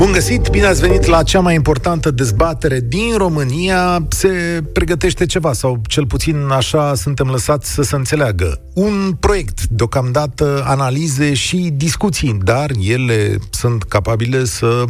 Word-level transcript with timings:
Bun 0.00 0.12
găsit, 0.12 0.48
bine 0.48 0.66
ați 0.66 0.80
venit 0.80 1.04
la 1.04 1.22
cea 1.22 1.40
mai 1.40 1.54
importantă 1.54 2.10
dezbatere 2.10 2.80
din 2.80 3.16
România. 3.16 4.06
Se 4.08 4.28
pregătește 4.72 5.26
ceva, 5.26 5.52
sau 5.52 5.80
cel 5.86 6.06
puțin 6.06 6.36
așa 6.50 6.94
suntem 6.94 7.26
lăsați 7.26 7.72
să 7.72 7.82
se 7.82 7.96
înțeleagă. 7.96 8.60
Un 8.74 9.16
proiect, 9.20 9.66
deocamdată 9.66 10.62
analize 10.66 11.34
și 11.34 11.56
discuții, 11.56 12.38
dar 12.42 12.70
ele 12.82 13.38
sunt 13.50 13.82
capabile 13.82 14.44
să 14.44 14.84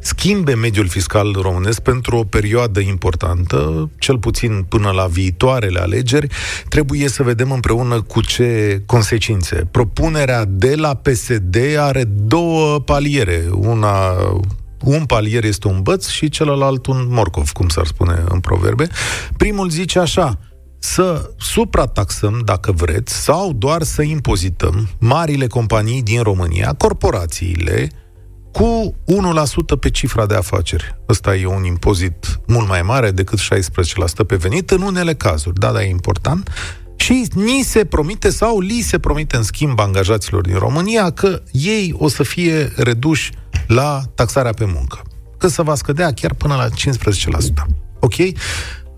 schimbe 0.00 0.54
mediul 0.54 0.88
fiscal 0.88 1.36
românesc 1.40 1.80
pentru 1.80 2.16
o 2.16 2.24
perioadă 2.24 2.80
importantă, 2.80 3.90
cel 3.98 4.18
puțin 4.18 4.66
până 4.68 4.90
la 4.90 5.04
viitoarele 5.04 5.80
alegeri. 5.80 6.26
Trebuie 6.68 7.08
să 7.08 7.22
vedem 7.22 7.50
împreună 7.50 8.02
cu 8.02 8.20
ce 8.20 8.82
consecințe. 8.86 9.68
Propunerea 9.70 10.44
de 10.44 10.74
la 10.74 10.94
PSD 10.94 11.56
are 11.78 12.04
două 12.04 12.80
paliere. 12.80 13.44
Una 13.52 14.14
un 14.84 15.04
palier 15.04 15.44
este 15.44 15.68
un 15.68 15.82
băț 15.82 16.08
și 16.08 16.28
celălalt 16.28 16.86
un 16.86 17.06
morcov, 17.08 17.50
cum 17.50 17.68
s-ar 17.68 17.86
spune 17.86 18.24
în 18.28 18.40
proverbe. 18.40 18.88
Primul 19.36 19.70
zice 19.70 19.98
așa, 19.98 20.38
să 20.78 21.30
suprataxăm, 21.38 22.42
dacă 22.44 22.72
vreți, 22.72 23.14
sau 23.14 23.52
doar 23.52 23.82
să 23.82 24.02
impozităm 24.02 24.88
marile 24.98 25.46
companii 25.46 26.02
din 26.02 26.22
România, 26.22 26.74
corporațiile, 26.78 27.90
cu 28.52 28.94
1% 29.06 29.78
pe 29.80 29.90
cifra 29.90 30.26
de 30.26 30.34
afaceri. 30.34 30.98
Ăsta 31.08 31.36
e 31.36 31.46
un 31.46 31.64
impozit 31.64 32.40
mult 32.46 32.68
mai 32.68 32.82
mare 32.82 33.10
decât 33.10 33.38
16% 33.38 34.26
pe 34.26 34.36
venit 34.36 34.70
în 34.70 34.82
unele 34.82 35.14
cazuri. 35.14 35.58
Da, 35.58 35.72
dar 35.72 35.82
e 35.82 35.88
important. 35.88 36.50
Și 36.96 37.26
ni 37.34 37.62
se 37.62 37.84
promite 37.84 38.30
sau 38.30 38.60
li 38.60 38.80
se 38.80 38.98
promite 38.98 39.36
în 39.36 39.42
schimb 39.42 39.80
angajaților 39.80 40.40
din 40.40 40.58
România 40.58 41.10
că 41.10 41.42
ei 41.50 41.94
o 41.98 42.08
să 42.08 42.22
fie 42.22 42.72
reduși 42.76 43.32
la 43.66 44.02
taxarea 44.14 44.52
pe 44.52 44.64
muncă. 44.64 45.02
Că 45.38 45.48
se 45.48 45.62
va 45.62 45.74
scădea 45.74 46.12
chiar 46.12 46.34
până 46.34 46.54
la 46.54 46.68
15%. 46.68 46.68
Ok? 48.00 48.14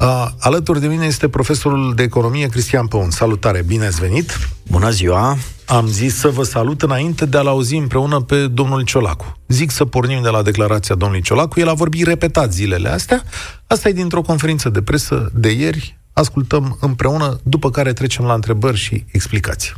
Uh, 0.00 0.26
alături 0.38 0.80
de 0.80 0.86
mine 0.86 1.06
este 1.06 1.28
profesorul 1.28 1.94
de 1.94 2.02
economie 2.02 2.46
Cristian 2.46 2.86
Păun. 2.86 3.10
Salutare, 3.10 3.62
bine 3.66 3.86
ați 3.86 4.00
venit! 4.00 4.38
Bună 4.70 4.90
ziua! 4.90 5.36
Am 5.66 5.86
zis 5.86 6.16
să 6.16 6.28
vă 6.28 6.42
salut 6.42 6.82
înainte 6.82 7.26
de 7.26 7.38
a-l 7.38 7.46
auzi 7.46 7.76
împreună 7.76 8.20
pe 8.20 8.46
domnul 8.46 8.82
Ciolacu. 8.82 9.36
Zic 9.48 9.70
să 9.70 9.84
pornim 9.84 10.22
de 10.22 10.28
la 10.28 10.42
declarația 10.42 10.94
domnului 10.94 11.24
Ciolacu. 11.24 11.60
El 11.60 11.68
a 11.68 11.72
vorbit 11.72 12.06
repetat 12.06 12.52
zilele 12.52 12.88
astea. 12.88 13.22
Asta 13.66 13.88
e 13.88 13.92
dintr-o 13.92 14.22
conferință 14.22 14.68
de 14.68 14.82
presă 14.82 15.30
de 15.34 15.50
ieri. 15.50 15.98
Ascultăm 16.18 16.76
împreună, 16.80 17.40
după 17.42 17.70
care 17.70 17.92
trecem 17.92 18.24
la 18.24 18.34
întrebări 18.34 18.76
și 18.76 19.04
explicații. 19.10 19.72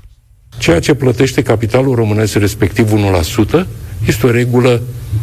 Ceea 0.59 0.81
ce 0.81 0.95
plătește 0.95 1.43
capitalul 1.43 1.95
românesc, 1.95 2.35
respectiv 2.35 2.93
1%, 3.63 3.67
este 4.07 4.27
o 4.27 4.31
regulă 4.31 4.83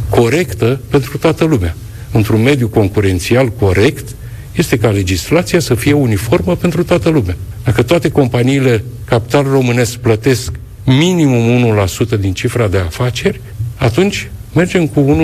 corectă 0.09 0.81
pentru 0.89 1.17
toată 1.17 1.45
lumea. 1.45 1.75
Într-un 2.11 2.41
mediu 2.41 2.67
concurențial 2.67 3.49
corect, 3.49 4.15
este 4.55 4.77
ca 4.77 4.89
legislația 4.89 5.59
să 5.59 5.75
fie 5.75 5.93
uniformă 5.93 6.55
pentru 6.55 6.83
toată 6.83 7.09
lumea. 7.09 7.37
Dacă 7.63 7.83
toate 7.83 8.11
companiile 8.11 8.83
capital 9.05 9.43
românesc 9.43 9.95
plătesc 9.95 10.51
minimum 10.85 11.85
1% 12.15 12.19
din 12.19 12.33
cifra 12.33 12.67
de 12.67 12.77
afaceri, 12.77 13.41
atunci 13.75 14.29
mergem 14.53 14.87
cu 14.87 15.17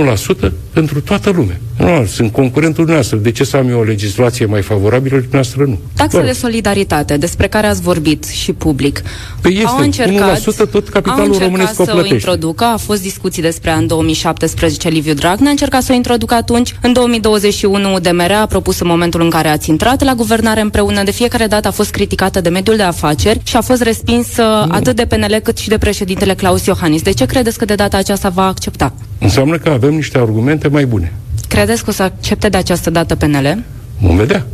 1% 0.47 0.51
pentru 0.73 1.01
toată 1.01 1.29
lumea. 1.29 1.59
Nu, 1.77 2.05
sunt 2.05 2.31
concurentul 2.31 2.85
dumneavoastră. 2.85 3.17
De 3.17 3.31
ce 3.31 3.43
să 3.43 3.57
am 3.57 3.69
eu 3.69 3.79
o 3.79 3.83
legislație 3.83 4.45
mai 4.45 4.61
favorabilă 4.61 5.15
dumneavoastră 5.15 5.63
nu? 5.63 5.79
Taxa 5.95 6.21
de 6.21 6.31
solidaritate, 6.31 7.17
despre 7.17 7.47
care 7.47 7.67
ați 7.67 7.81
vorbit 7.81 8.25
și 8.25 8.53
public. 8.53 9.01
Păi 9.41 9.53
este, 9.53 9.65
au 9.65 9.79
încercat, 9.79 10.39
1% 10.39 10.43
tot 10.71 10.89
capitalul 10.89 11.37
românesc 11.37 11.79
o 11.79 11.83
să 11.83 11.95
o 11.95 12.05
introducă, 12.05 12.63
a 12.63 12.77
fost 12.77 13.01
discuții 13.01 13.41
despre 13.41 13.71
în 13.71 13.87
2017 13.87 14.89
Liviu 14.89 15.13
Dragnea, 15.13 15.47
a 15.47 15.51
încercat 15.51 15.83
să 15.83 15.91
o 15.91 15.95
introducă 15.95 16.33
atunci. 16.33 16.75
În 16.81 16.93
2021 16.93 17.99
DMR 17.99 18.31
a 18.31 18.45
propus 18.45 18.79
în 18.79 18.87
momentul 18.87 19.21
în 19.21 19.29
care 19.29 19.47
ați 19.47 19.69
intrat 19.69 20.03
la 20.03 20.13
guvernare 20.13 20.61
împreună. 20.61 21.03
De 21.03 21.11
fiecare 21.11 21.47
dată 21.47 21.67
a 21.67 21.71
fost 21.71 21.91
criticată 21.91 22.41
de 22.41 22.49
mediul 22.49 22.75
de 22.75 22.83
afaceri 22.83 23.39
și 23.43 23.55
a 23.55 23.61
fost 23.61 23.81
respinsă 23.81 24.43
atât 24.69 24.95
de 24.95 25.05
PNL 25.05 25.39
cât 25.43 25.57
și 25.57 25.69
de 25.69 25.77
președintele 25.77 26.33
Claus 26.33 26.65
Iohannis. 26.65 27.01
De 27.01 27.11
ce 27.11 27.25
credeți 27.25 27.57
că 27.57 27.65
de 27.65 27.75
data 27.75 27.97
aceasta 27.97 28.29
va 28.29 28.45
accepta? 28.45 28.93
Înseamnă 29.23 29.57
că 29.57 29.69
avem 29.69 29.93
niște 29.93 30.17
argumente 30.17 30.67
mai 30.67 30.85
bune. 30.85 31.13
Credeți 31.47 31.83
că 31.83 31.89
o 31.89 31.93
să 31.93 32.03
accepte 32.03 32.49
de 32.49 32.57
această 32.57 32.89
dată 32.89 33.15
PNL? 33.15 33.63
Vom 33.99 34.15
vedea. 34.15 34.45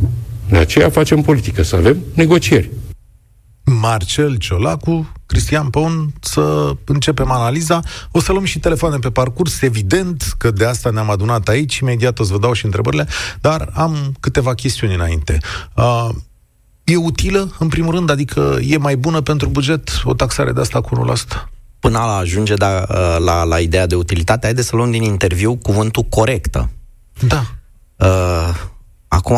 De 0.48 0.56
aceea 0.56 0.90
facem 0.90 1.22
politică, 1.22 1.62
să 1.62 1.76
avem 1.76 1.98
negocieri. 2.14 2.70
Marcel 3.64 4.36
Ciolacu, 4.36 5.12
Cristian 5.26 5.68
Păun, 5.68 6.12
să 6.20 6.72
începem 6.84 7.30
analiza. 7.30 7.80
O 8.10 8.20
să 8.20 8.32
luăm 8.32 8.44
și 8.44 8.58
telefoane 8.58 8.96
pe 8.96 9.10
parcurs, 9.10 9.62
evident 9.62 10.34
că 10.38 10.50
de 10.50 10.64
asta 10.64 10.90
ne-am 10.90 11.10
adunat 11.10 11.48
aici, 11.48 11.78
imediat 11.78 12.18
o 12.18 12.24
să 12.24 12.32
vă 12.32 12.38
dau 12.38 12.52
și 12.52 12.64
întrebările, 12.64 13.06
dar 13.40 13.70
am 13.74 14.14
câteva 14.20 14.54
chestiuni 14.54 14.94
înainte. 14.94 15.38
Uh, 15.76 16.08
e 16.84 16.96
utilă, 16.96 17.54
în 17.58 17.68
primul 17.68 17.94
rând, 17.94 18.10
adică 18.10 18.58
e 18.66 18.76
mai 18.76 18.96
bună 18.96 19.20
pentru 19.20 19.48
buget 19.48 19.90
o 20.04 20.14
taxare 20.14 20.52
de 20.52 20.60
asta 20.60 20.80
cu 20.80 21.14
1%? 21.44 21.59
Până 21.80 21.98
la 21.98 22.16
ajunge 22.16 22.54
da, 22.54 22.86
la, 23.18 23.42
la 23.42 23.58
ideea 23.58 23.86
de 23.86 23.94
utilitate, 23.94 24.46
haideți 24.46 24.68
să 24.68 24.76
luăm 24.76 24.90
din 24.90 25.02
interviu 25.02 25.56
cuvântul 25.56 26.02
corectă. 26.02 26.70
Da. 27.20 27.44
Uh, 27.96 28.54
acum, 29.08 29.36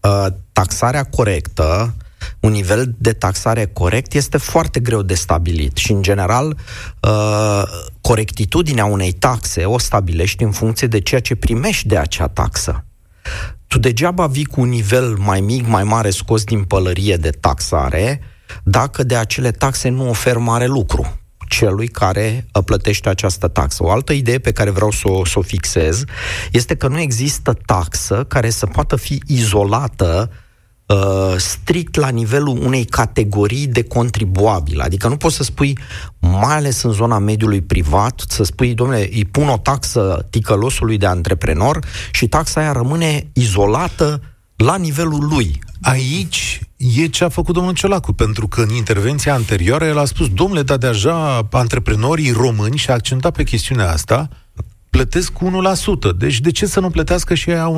uh, 0.00 0.26
taxarea 0.52 1.04
corectă, 1.04 1.94
un 2.40 2.50
nivel 2.50 2.94
de 2.98 3.12
taxare 3.12 3.66
corect 3.66 4.14
este 4.14 4.38
foarte 4.38 4.80
greu 4.80 5.02
de 5.02 5.14
stabilit 5.14 5.76
și, 5.76 5.92
în 5.92 6.02
general, 6.02 6.56
uh, 7.00 7.62
corectitudinea 8.00 8.84
unei 8.84 9.12
taxe 9.12 9.64
o 9.64 9.78
stabilești 9.78 10.42
în 10.42 10.50
funcție 10.50 10.86
de 10.86 11.00
ceea 11.00 11.20
ce 11.20 11.34
primești 11.34 11.86
de 11.86 11.98
acea 11.98 12.28
taxă. 12.28 12.84
Tu 13.66 13.78
degeaba 13.78 14.26
vii 14.26 14.44
cu 14.44 14.60
un 14.60 14.68
nivel 14.68 15.16
mai 15.18 15.40
mic, 15.40 15.66
mai 15.66 15.84
mare 15.84 16.10
scos 16.10 16.44
din 16.44 16.64
pălărie 16.64 17.16
de 17.16 17.30
taxare, 17.30 18.20
dacă 18.62 19.02
de 19.02 19.16
acele 19.16 19.50
taxe 19.50 19.88
nu 19.88 20.08
ofer 20.08 20.36
mare 20.36 20.66
lucru 20.66 21.19
celui 21.50 21.88
care 21.88 22.46
uh, 22.52 22.62
plătește 22.64 23.08
această 23.08 23.48
taxă. 23.48 23.84
O 23.84 23.90
altă 23.90 24.12
idee 24.12 24.38
pe 24.38 24.52
care 24.52 24.70
vreau 24.70 24.90
să 24.90 25.08
o, 25.08 25.24
să 25.24 25.38
o 25.38 25.42
fixez 25.42 26.04
este 26.52 26.74
că 26.74 26.88
nu 26.88 26.98
există 27.00 27.58
taxă 27.66 28.24
care 28.28 28.50
să 28.50 28.66
poată 28.66 28.96
fi 28.96 29.22
izolată 29.26 30.30
uh, 30.86 31.34
strict 31.36 31.94
la 31.94 32.08
nivelul 32.08 32.58
unei 32.62 32.84
categorii 32.84 33.66
de 33.66 33.82
contribuabil. 33.82 34.80
Adică 34.80 35.08
nu 35.08 35.16
poți 35.16 35.36
să 35.36 35.42
spui, 35.42 35.78
mai 36.18 36.56
ales 36.56 36.82
în 36.82 36.92
zona 36.92 37.18
mediului 37.18 37.60
privat, 37.60 38.22
să 38.28 38.42
spui, 38.42 38.74
domnule, 38.74 39.08
îi 39.12 39.24
pun 39.24 39.48
o 39.48 39.58
taxă 39.58 40.26
ticălosului 40.30 40.98
de 40.98 41.06
antreprenor 41.06 41.78
și 42.12 42.28
taxa 42.28 42.60
aia 42.60 42.72
rămâne 42.72 43.30
izolată 43.32 44.20
la 44.56 44.76
nivelul 44.76 45.28
lui. 45.28 45.58
Aici 45.80 46.60
e 46.80 47.06
ce 47.06 47.24
a 47.24 47.28
făcut 47.28 47.54
domnul 47.54 47.74
Ciolacu, 47.74 48.12
pentru 48.12 48.48
că 48.48 48.60
în 48.60 48.70
intervenția 48.70 49.34
anterioară 49.34 49.84
el 49.84 49.98
a 49.98 50.04
spus, 50.04 50.28
domnule, 50.28 50.62
dar 50.62 50.76
deja 50.76 51.48
antreprenorii 51.50 52.30
români 52.30 52.76
și 52.76 52.90
a 52.90 52.92
accentat 52.92 53.32
pe 53.32 53.42
chestiunea 53.42 53.90
asta, 53.90 54.28
plătesc 54.90 55.32
1%. 56.12 56.16
Deci 56.16 56.40
de 56.40 56.50
ce 56.50 56.66
să 56.66 56.80
nu 56.80 56.90
plătească 56.90 57.34
și 57.34 57.50
ea 57.50 57.72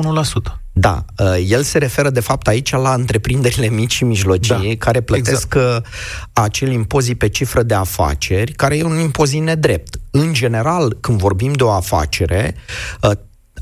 1%? 0.53 0.59
Da, 0.73 1.05
uh, 1.17 1.45
el 1.47 1.63
se 1.63 1.77
referă 1.77 2.09
de 2.09 2.19
fapt 2.19 2.47
aici 2.47 2.71
la 2.71 2.93
întreprinderile 2.93 3.69
mici 3.69 3.93
și 3.93 4.03
mijlocii 4.03 4.55
da, 4.55 4.85
care 4.85 5.01
plătesc 5.01 5.53
exact. 5.53 5.85
Uh, 5.85 5.91
acel 6.33 6.71
impozit 6.71 7.17
pe 7.17 7.29
cifră 7.29 7.63
de 7.63 7.73
afaceri, 7.73 8.51
care 8.51 8.77
e 8.77 8.83
un 8.83 8.99
impozit 8.99 9.41
nedrept. 9.41 9.95
În 10.11 10.33
general, 10.33 10.97
când 10.99 11.19
vorbim 11.19 11.53
de 11.53 11.63
o 11.63 11.71
afacere, 11.71 12.55
uh, 13.01 13.11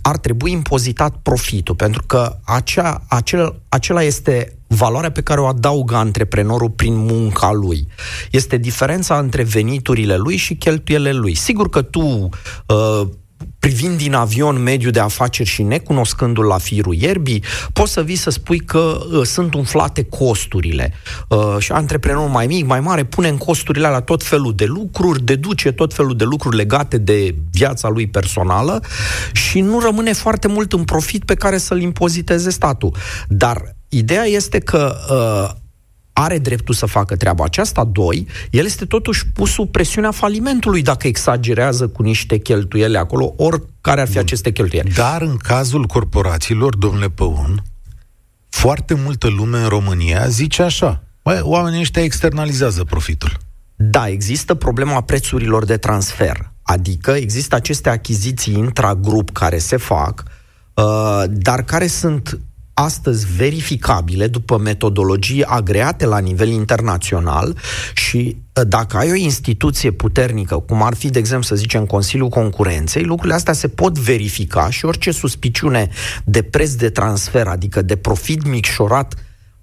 ar 0.01 0.17
trebui 0.17 0.51
impozitat 0.51 1.15
profitul, 1.21 1.75
pentru 1.75 2.03
că 2.07 2.37
acea, 2.43 3.03
acel, 3.09 3.61
acela 3.69 4.03
este 4.03 4.55
valoarea 4.67 5.11
pe 5.11 5.21
care 5.21 5.41
o 5.41 5.45
adaugă 5.45 5.95
antreprenorul 5.95 6.69
prin 6.69 6.95
munca 6.95 7.51
lui. 7.51 7.87
Este 8.31 8.57
diferența 8.57 9.17
între 9.17 9.43
veniturile 9.43 10.15
lui 10.17 10.35
și 10.35 10.55
cheltuielile 10.55 11.11
lui. 11.13 11.35
Sigur 11.35 11.69
că 11.69 11.81
tu 11.81 12.01
uh, 12.67 13.01
privind 13.59 13.97
din 13.97 14.13
avion 14.13 14.63
mediul 14.63 14.91
de 14.91 14.99
afaceri 14.99 15.49
și 15.49 15.63
necunoscându-l 15.63 16.45
la 16.45 16.57
firul 16.57 16.93
ierbii, 16.93 17.43
poți 17.73 17.91
să 17.91 18.01
vii 18.01 18.15
să 18.15 18.29
spui 18.29 18.59
că 18.59 18.99
uh, 19.11 19.25
sunt 19.25 19.53
umflate 19.53 20.03
costurile. 20.03 20.93
Uh, 21.27 21.55
și 21.59 21.71
antreprenorul 21.71 22.29
mai 22.29 22.47
mic, 22.47 22.65
mai 22.65 22.79
mare, 22.79 23.03
pune 23.03 23.27
în 23.27 23.37
costurile 23.37 23.87
la 23.87 24.01
tot 24.01 24.23
felul 24.23 24.53
de 24.55 24.65
lucruri, 24.65 25.23
deduce 25.23 25.71
tot 25.71 25.93
felul 25.93 26.15
de 26.15 26.23
lucruri 26.23 26.55
legate 26.55 26.97
de 26.97 27.35
viața 27.51 27.89
lui 27.89 28.07
personală 28.07 28.83
și 29.31 29.59
nu 29.59 29.79
rămâne 29.79 30.13
foarte 30.13 30.47
mult 30.47 30.73
în 30.73 30.83
profit 30.83 31.25
pe 31.25 31.33
care 31.33 31.57
să-l 31.57 31.81
impoziteze 31.81 32.49
statul. 32.49 32.95
Dar 33.27 33.75
ideea 33.89 34.23
este 34.23 34.59
că 34.59 34.95
uh, 35.09 35.60
are 36.13 36.37
dreptul 36.37 36.73
să 36.73 36.85
facă 36.85 37.15
treaba 37.15 37.43
aceasta. 37.43 37.83
Doi, 37.83 38.27
el 38.49 38.65
este 38.65 38.85
totuși 38.85 39.27
pus 39.27 39.51
sub 39.51 39.71
presiunea 39.71 40.11
falimentului 40.11 40.81
dacă 40.81 41.07
exagerează 41.07 41.87
cu 41.87 42.01
niște 42.01 42.37
cheltuiele 42.37 42.97
acolo, 42.97 43.33
oricare 43.37 44.01
ar 44.01 44.07
fi 44.07 44.13
Bun. 44.13 44.21
aceste 44.21 44.51
cheltuieli. 44.51 44.91
Dar 44.91 45.21
în 45.21 45.37
cazul 45.37 45.85
corporațiilor, 45.85 46.75
domnule 46.75 47.09
Păun, 47.09 47.63
foarte 48.49 48.93
multă 48.93 49.27
lume 49.27 49.57
în 49.57 49.67
România 49.67 50.27
zice 50.27 50.61
așa, 50.61 51.03
bă, 51.23 51.41
oamenii 51.43 51.79
ăștia 51.79 52.03
externalizează 52.03 52.83
profitul. 52.83 53.37
Da, 53.75 54.07
există 54.07 54.53
problema 54.53 55.01
prețurilor 55.01 55.65
de 55.65 55.77
transfer. 55.77 56.51
Adică 56.61 57.11
există 57.11 57.55
aceste 57.55 57.89
achiziții 57.89 58.53
intragrup 58.53 59.29
care 59.29 59.57
se 59.57 59.77
fac, 59.77 60.23
uh, 60.73 61.23
dar 61.27 61.63
care 61.63 61.87
sunt 61.87 62.39
astăzi 62.81 63.25
verificabile 63.35 64.27
după 64.27 64.57
metodologii 64.57 65.43
agreate 65.43 66.05
la 66.05 66.19
nivel 66.19 66.47
internațional 66.47 67.57
și 67.93 68.37
uh, 68.55 68.67
dacă 68.67 68.97
ai 68.97 69.11
o 69.11 69.15
instituție 69.15 69.91
puternică, 69.91 70.55
cum 70.55 70.83
ar 70.83 70.93
fi, 70.93 71.09
de 71.09 71.19
exemplu, 71.19 71.47
să 71.47 71.55
zicem, 71.55 71.85
Consiliul 71.85 72.29
Concurenței, 72.29 73.03
lucrurile 73.03 73.35
astea 73.35 73.53
se 73.53 73.67
pot 73.67 73.97
verifica 73.97 74.69
și 74.69 74.85
orice 74.85 75.11
suspiciune 75.11 75.89
de 76.25 76.41
preț 76.41 76.71
de 76.71 76.89
transfer, 76.89 77.47
adică 77.47 77.81
de 77.81 77.95
profit 77.95 78.47
micșorat 78.47 79.15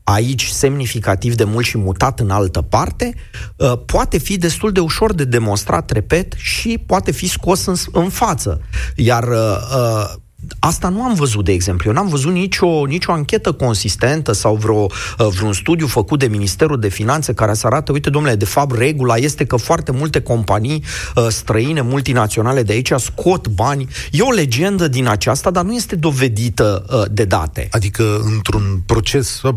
aici 0.05 0.47
semnificativ 0.47 1.35
de 1.35 1.44
mult 1.44 1.65
și 1.65 1.79
mutat 1.79 2.20
în 2.20 2.31
altă 2.31 2.62
parte, 2.62 3.15
uh, 3.56 3.73
poate 3.87 4.19
fi 4.19 4.37
destul 4.37 4.73
de 4.73 4.81
ușor 4.81 5.15
de 5.15 5.25
demonstrat, 5.25 5.91
repet, 5.91 6.32
și 6.37 6.82
poate 6.87 7.11
fi 7.11 7.29
scos 7.29 7.67
în, 7.67 7.75
în 7.93 8.09
față. 8.09 8.61
Iar 8.97 9.25
uh, 9.29 10.15
Asta 10.58 10.88
nu 10.88 11.02
am 11.02 11.14
văzut, 11.14 11.44
de 11.44 11.52
exemplu. 11.52 11.88
Eu 11.88 11.94
n-am 11.94 12.08
văzut 12.08 12.32
nicio, 12.32 12.86
nicio 12.86 13.12
anchetă 13.12 13.52
consistentă 13.52 14.32
sau 14.32 14.54
vreo, 14.54 14.82
uh, 14.82 15.26
vreun 15.30 15.52
studiu 15.52 15.86
făcut 15.86 16.18
de 16.18 16.26
Ministerul 16.26 16.80
de 16.80 16.88
Finanțe 16.88 17.32
care 17.32 17.54
să 17.54 17.66
arate, 17.66 17.92
uite, 17.92 18.10
domnule, 18.10 18.34
de 18.34 18.44
fapt, 18.44 18.76
regula 18.76 19.16
este 19.16 19.44
că 19.44 19.56
foarte 19.56 19.92
multe 19.92 20.20
companii 20.20 20.84
uh, 21.14 21.26
străine, 21.28 21.80
multinaționale 21.80 22.62
de 22.62 22.72
aici 22.72 22.92
scot 22.96 23.48
bani. 23.48 23.88
E 24.10 24.22
o 24.22 24.30
legendă 24.30 24.88
din 24.88 25.06
aceasta, 25.06 25.50
dar 25.50 25.64
nu 25.64 25.74
este 25.74 25.96
dovedită 25.96 26.84
uh, 26.90 27.02
de 27.10 27.24
date. 27.24 27.68
Adică 27.70 28.20
într-un 28.34 28.82
proces 28.86 29.42
uh, 29.42 29.52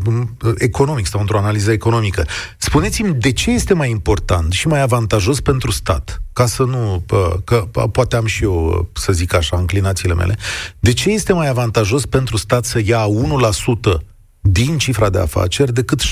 economic 0.58 1.08
sau 1.08 1.20
într-o 1.20 1.38
analiză 1.38 1.72
economică. 1.72 2.26
Spuneți-mi, 2.58 3.14
de 3.14 3.32
ce 3.32 3.52
este 3.52 3.74
mai 3.74 3.90
important 3.90 4.52
și 4.52 4.68
mai 4.68 4.82
avantajos 4.82 5.42
pentru 5.42 5.72
stat 5.72 6.22
ca 6.34 6.46
să 6.46 6.64
nu, 6.64 7.04
că 7.44 7.68
poate 7.92 8.16
am 8.16 8.26
și 8.26 8.44
eu, 8.44 8.90
să 8.94 9.14
zic 9.14 9.34
așa, 9.34 9.58
înclinațiile 9.58 10.14
mele, 10.14 10.38
de 10.82 10.94
ce 10.94 11.10
este 11.10 11.34
mai 11.34 11.48
avantajos 11.48 12.06
pentru 12.06 12.38
stat 12.38 12.66
să 12.66 12.82
ia 12.86 13.06
1% 13.96 14.02
din 14.42 14.78
cifra 14.78 15.10
de 15.10 15.20
afaceri 15.20 15.74
decât 15.74 16.02
16% 16.02 16.06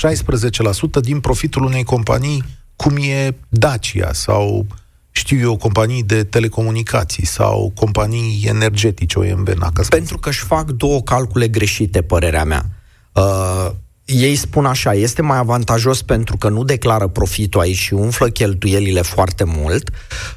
din 1.00 1.20
profitul 1.20 1.64
unei 1.64 1.84
companii 1.84 2.44
cum 2.76 2.96
e 2.96 3.36
Dacia 3.48 4.12
sau 4.12 4.66
știu 5.10 5.38
eu, 5.38 5.56
companii 5.56 6.02
de 6.02 6.24
telecomunicații 6.24 7.26
sau 7.26 7.72
companii 7.74 8.42
energetice, 8.46 9.18
OMV, 9.18 9.48
NACA. 9.48 9.82
Pentru 9.88 10.18
că 10.18 10.28
își 10.28 10.44
fac 10.44 10.70
două 10.70 11.02
calcule 11.02 11.48
greșite, 11.48 12.02
părerea 12.02 12.44
mea. 12.44 12.66
Uh, 13.12 13.70
ei 14.12 14.34
spun 14.34 14.64
așa, 14.66 14.94
este 14.94 15.22
mai 15.22 15.38
avantajos 15.38 16.02
pentru 16.02 16.36
că 16.36 16.48
nu 16.48 16.64
declară 16.64 17.06
profitul 17.06 17.60
aici 17.60 17.76
și 17.76 17.94
umflă 17.94 18.28
cheltuielile 18.28 19.02
foarte 19.02 19.44
mult, 19.44 19.90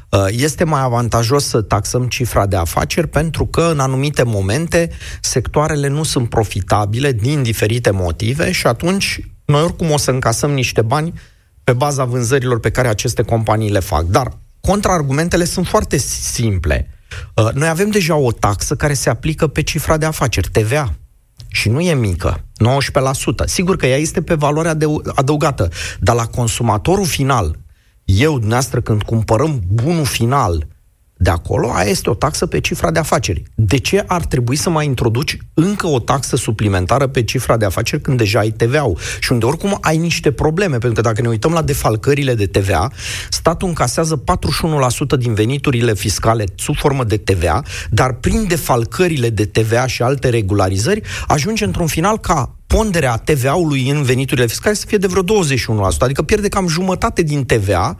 uh, 0.09 0.25
este 0.29 0.63
mai 0.63 0.81
avantajos 0.81 1.45
să 1.45 1.61
taxăm 1.61 2.07
cifra 2.07 2.45
de 2.45 2.55
afaceri 2.55 3.07
pentru 3.07 3.45
că 3.45 3.61
în 3.71 3.79
anumite 3.79 4.23
momente 4.23 4.89
sectoarele 5.21 5.87
nu 5.87 6.03
sunt 6.03 6.29
profitabile 6.29 7.11
din 7.11 7.43
diferite 7.43 7.91
motive 7.91 8.51
și 8.51 8.67
atunci 8.67 9.19
noi 9.45 9.61
oricum 9.61 9.91
o 9.91 9.97
să 9.97 10.11
încasăm 10.11 10.51
niște 10.51 10.81
bani 10.81 11.13
pe 11.63 11.73
baza 11.73 12.03
vânzărilor 12.03 12.59
pe 12.59 12.71
care 12.71 12.87
aceste 12.87 13.21
companii 13.21 13.71
le 13.71 13.79
fac. 13.79 14.03
Dar 14.03 14.37
contraargumentele 14.59 15.45
sunt 15.45 15.67
foarte 15.67 15.97
simple. 15.97 16.89
Uh, 17.35 17.51
noi 17.53 17.67
avem 17.67 17.89
deja 17.89 18.15
o 18.15 18.31
taxă 18.31 18.75
care 18.75 18.93
se 18.93 19.09
aplică 19.09 19.47
pe 19.47 19.61
cifra 19.61 19.97
de 19.97 20.05
afaceri, 20.05 20.49
TVA 20.51 20.93
și 21.53 21.69
nu 21.69 21.79
e 21.79 21.93
mică, 21.93 22.45
19%. 23.43 23.45
Sigur 23.45 23.75
că 23.75 23.85
ea 23.85 23.97
este 23.97 24.21
pe 24.21 24.33
valoare 24.33 24.69
adăugată, 25.15 25.69
dar 25.99 26.15
la 26.15 26.25
consumatorul 26.25 27.05
final, 27.05 27.55
eu, 28.05 28.31
dumneavoastră, 28.31 28.81
când 28.81 29.03
cumpărăm 29.03 29.61
bunul 29.67 30.05
final 30.05 30.67
de 31.23 31.29
acolo, 31.29 31.71
aia 31.71 31.89
este 31.89 32.09
o 32.09 32.13
taxă 32.13 32.45
pe 32.45 32.59
cifra 32.59 32.91
de 32.91 32.99
afaceri. 32.99 33.43
De 33.55 33.77
ce 33.77 34.03
ar 34.07 34.25
trebui 34.25 34.55
să 34.55 34.69
mai 34.69 34.85
introduci 34.85 35.37
încă 35.53 35.87
o 35.87 35.99
taxă 35.99 36.35
suplimentară 36.35 37.07
pe 37.07 37.23
cifra 37.23 37.57
de 37.57 37.65
afaceri 37.65 38.01
când 38.01 38.17
deja 38.17 38.39
ai 38.39 38.51
TVA-ul? 38.51 38.97
Și 39.19 39.31
unde 39.31 39.45
oricum 39.45 39.77
ai 39.81 39.97
niște 39.97 40.31
probleme, 40.31 40.77
pentru 40.77 41.01
că 41.01 41.07
dacă 41.07 41.21
ne 41.21 41.27
uităm 41.27 41.51
la 41.51 41.61
defalcările 41.61 42.35
de 42.35 42.45
TVA, 42.45 42.91
statul 43.29 43.67
încasează 43.67 44.23
41% 45.15 45.17
din 45.17 45.33
veniturile 45.33 45.93
fiscale 45.93 46.45
sub 46.55 46.75
formă 46.75 47.03
de 47.03 47.17
TVA, 47.17 47.63
dar 47.89 48.13
prin 48.13 48.47
defalcările 48.47 49.29
de 49.29 49.45
TVA 49.45 49.87
și 49.87 50.01
alte 50.01 50.29
regularizări 50.29 51.01
ajunge 51.27 51.65
într-un 51.65 51.87
final 51.87 52.17
ca 52.17 52.55
ponderea 52.67 53.17
TVA-ului 53.17 53.89
în 53.89 54.03
veniturile 54.03 54.47
fiscale 54.47 54.75
să 54.75 54.85
fie 54.87 54.97
de 54.97 55.07
vreo 55.07 55.23
21%, 55.23 55.25
adică 55.99 56.21
pierde 56.21 56.47
cam 56.47 56.67
jumătate 56.67 57.21
din 57.21 57.45
TVA 57.45 57.97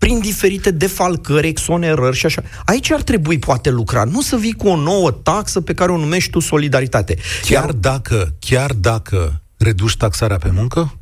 prin 0.00 0.20
diferite 0.20 0.70
defalcări, 0.70 1.48
exonerări 1.48 2.16
și 2.16 2.26
așa. 2.26 2.42
Aici 2.64 2.90
ar 2.90 3.02
trebui 3.02 3.38
poate 3.38 3.70
lucra, 3.70 4.04
nu 4.04 4.20
să 4.20 4.36
vii 4.36 4.52
cu 4.52 4.68
o 4.68 4.76
nouă 4.76 5.10
taxă 5.10 5.60
pe 5.60 5.74
care 5.74 5.92
o 5.92 5.96
numești 5.96 6.30
tu 6.30 6.38
solidaritate. 6.38 7.16
Chiar 7.42 7.64
Iar... 7.64 7.72
dacă, 7.72 8.34
chiar 8.38 8.72
dacă 8.72 9.42
reduci 9.56 9.96
taxarea 9.96 10.36
pe 10.36 10.50
muncă? 10.54 10.94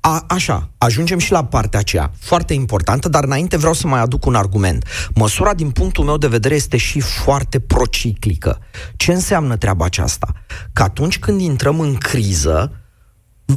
A, 0.00 0.24
așa, 0.28 0.70
ajungem 0.78 1.18
și 1.18 1.32
la 1.32 1.44
partea 1.44 1.78
aceea, 1.78 2.12
foarte 2.18 2.52
importantă, 2.52 3.08
dar 3.08 3.24
înainte 3.24 3.56
vreau 3.56 3.72
să 3.72 3.86
mai 3.86 4.00
aduc 4.00 4.26
un 4.26 4.34
argument. 4.34 4.84
Măsura, 5.14 5.54
din 5.54 5.70
punctul 5.70 6.04
meu 6.04 6.16
de 6.16 6.26
vedere, 6.26 6.54
este 6.54 6.76
și 6.76 7.00
foarte 7.00 7.60
prociclică. 7.60 8.58
Ce 8.96 9.12
înseamnă 9.12 9.56
treaba 9.56 9.84
aceasta? 9.84 10.32
Că 10.72 10.82
atunci 10.82 11.18
când 11.18 11.40
intrăm 11.40 11.80
în 11.80 11.94
criză, 11.94 12.72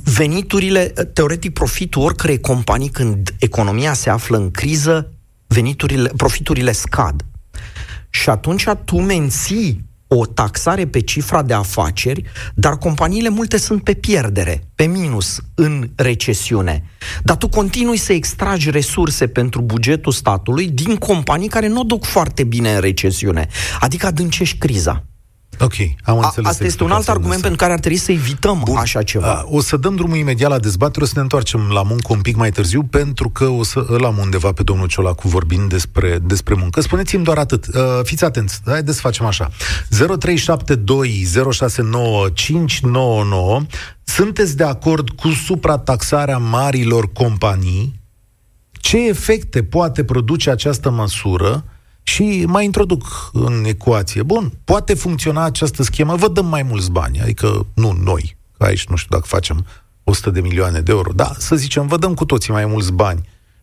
veniturile, 0.03 0.85
teoretic 1.13 1.53
profitul 1.53 2.01
oricărei 2.01 2.39
companii 2.39 2.89
când 2.89 3.35
economia 3.39 3.93
se 3.93 4.09
află 4.09 4.37
în 4.37 4.51
criză, 4.51 5.11
veniturile, 5.47 6.11
profiturile 6.15 6.71
scad. 6.71 7.25
Și 8.09 8.29
atunci 8.29 8.65
tu 8.85 9.01
menții 9.01 9.85
o 10.07 10.25
taxare 10.25 10.87
pe 10.87 10.99
cifra 10.99 11.41
de 11.41 11.53
afaceri, 11.53 12.23
dar 12.55 12.77
companiile 12.77 13.29
multe 13.29 13.57
sunt 13.57 13.83
pe 13.83 13.93
pierdere, 13.93 14.63
pe 14.75 14.85
minus, 14.85 15.39
în 15.55 15.89
recesiune. 15.95 16.83
Dar 17.23 17.35
tu 17.35 17.47
continui 17.47 17.97
să 17.97 18.13
extragi 18.13 18.69
resurse 18.69 19.27
pentru 19.27 19.61
bugetul 19.61 20.11
statului 20.11 20.67
din 20.67 20.95
companii 20.95 21.47
care 21.47 21.67
nu 21.67 21.83
duc 21.83 22.05
foarte 22.05 22.43
bine 22.43 22.73
în 22.73 22.79
recesiune, 22.79 23.47
adică 23.79 24.05
adâncești 24.05 24.57
criza. 24.57 25.05
Ok, 25.59 25.73
am 26.03 26.17
înțeles. 26.17 26.45
A, 26.45 26.49
asta 26.49 26.63
este 26.63 26.83
un 26.83 26.91
alt 26.91 27.09
argument 27.09 27.41
pentru 27.41 27.57
care 27.57 27.73
ar 27.73 27.79
trebui 27.79 27.97
să 27.97 28.11
evităm 28.11 28.61
Bun. 28.63 28.77
așa 28.77 29.03
ceva. 29.03 29.33
A, 29.33 29.45
o 29.45 29.61
să 29.61 29.77
dăm 29.77 29.95
drumul 29.95 30.17
imediat 30.17 30.49
la 30.49 30.59
dezbatere, 30.59 31.03
o 31.03 31.07
să 31.07 31.13
ne 31.15 31.21
întoarcem 31.21 31.69
la 31.73 31.83
muncă 31.83 32.13
un 32.13 32.21
pic 32.21 32.35
mai 32.35 32.51
târziu, 32.51 32.83
pentru 32.83 33.29
că 33.29 33.45
o 33.45 33.63
să 33.63 33.85
îl 33.87 34.05
am 34.05 34.17
undeva 34.17 34.51
pe 34.51 34.63
domnul 34.63 34.87
Ciolacu 34.87 35.27
vorbind 35.27 35.69
despre, 35.69 36.19
despre 36.21 36.53
muncă. 36.53 36.81
Spuneți-mi 36.81 37.23
doar 37.23 37.37
atât. 37.37 37.67
Uh, 37.67 37.81
fiți 38.03 38.23
atenți, 38.23 38.61
haideți 38.65 38.95
să 38.95 39.01
facem 39.01 39.25
așa. 39.25 39.49
0372069599 39.49 39.55
Sunteți 44.03 44.57
de 44.57 44.63
acord 44.63 45.09
cu 45.09 45.29
suprataxarea 45.29 46.37
marilor 46.37 47.11
companii? 47.11 47.99
Ce 48.71 49.07
efecte 49.07 49.63
poate 49.63 50.03
produce 50.03 50.49
această 50.49 50.89
măsură? 50.89 51.63
Și 52.07 52.43
mai 52.47 52.65
introduc 52.65 53.29
în 53.33 53.63
ecuație. 53.65 54.23
Bun, 54.23 54.51
poate 54.63 54.93
funcționa 54.93 55.43
această 55.43 55.83
schemă, 55.83 56.15
vă 56.15 56.27
dăm 56.27 56.45
mai 56.45 56.63
mulți 56.63 56.91
bani, 56.91 57.21
adică 57.21 57.65
nu 57.73 57.91
noi, 58.03 58.37
că 58.57 58.63
aici 58.63 58.87
nu 58.87 58.95
știu 58.95 59.09
dacă 59.11 59.27
facem 59.27 59.65
100 60.03 60.29
de 60.29 60.41
milioane 60.41 60.79
de 60.79 60.91
euro, 60.91 61.11
da, 61.11 61.31
să 61.37 61.55
zicem, 61.55 61.87
vă 61.87 61.97
dăm 61.97 62.13
cu 62.13 62.25
toții 62.25 62.53
mai 62.53 62.65
mulți 62.65 62.91
bani. 62.91 63.21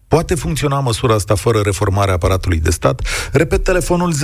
Poate 0.08 0.34
funcționa 0.34 0.80
măsura 0.80 1.14
asta 1.14 1.34
fără 1.34 1.60
reformarea 1.60 2.14
aparatului 2.14 2.58
de 2.58 2.70
stat? 2.70 3.02
Repet 3.32 3.64
telefonul 3.64 4.12
0372069599. 4.14 4.20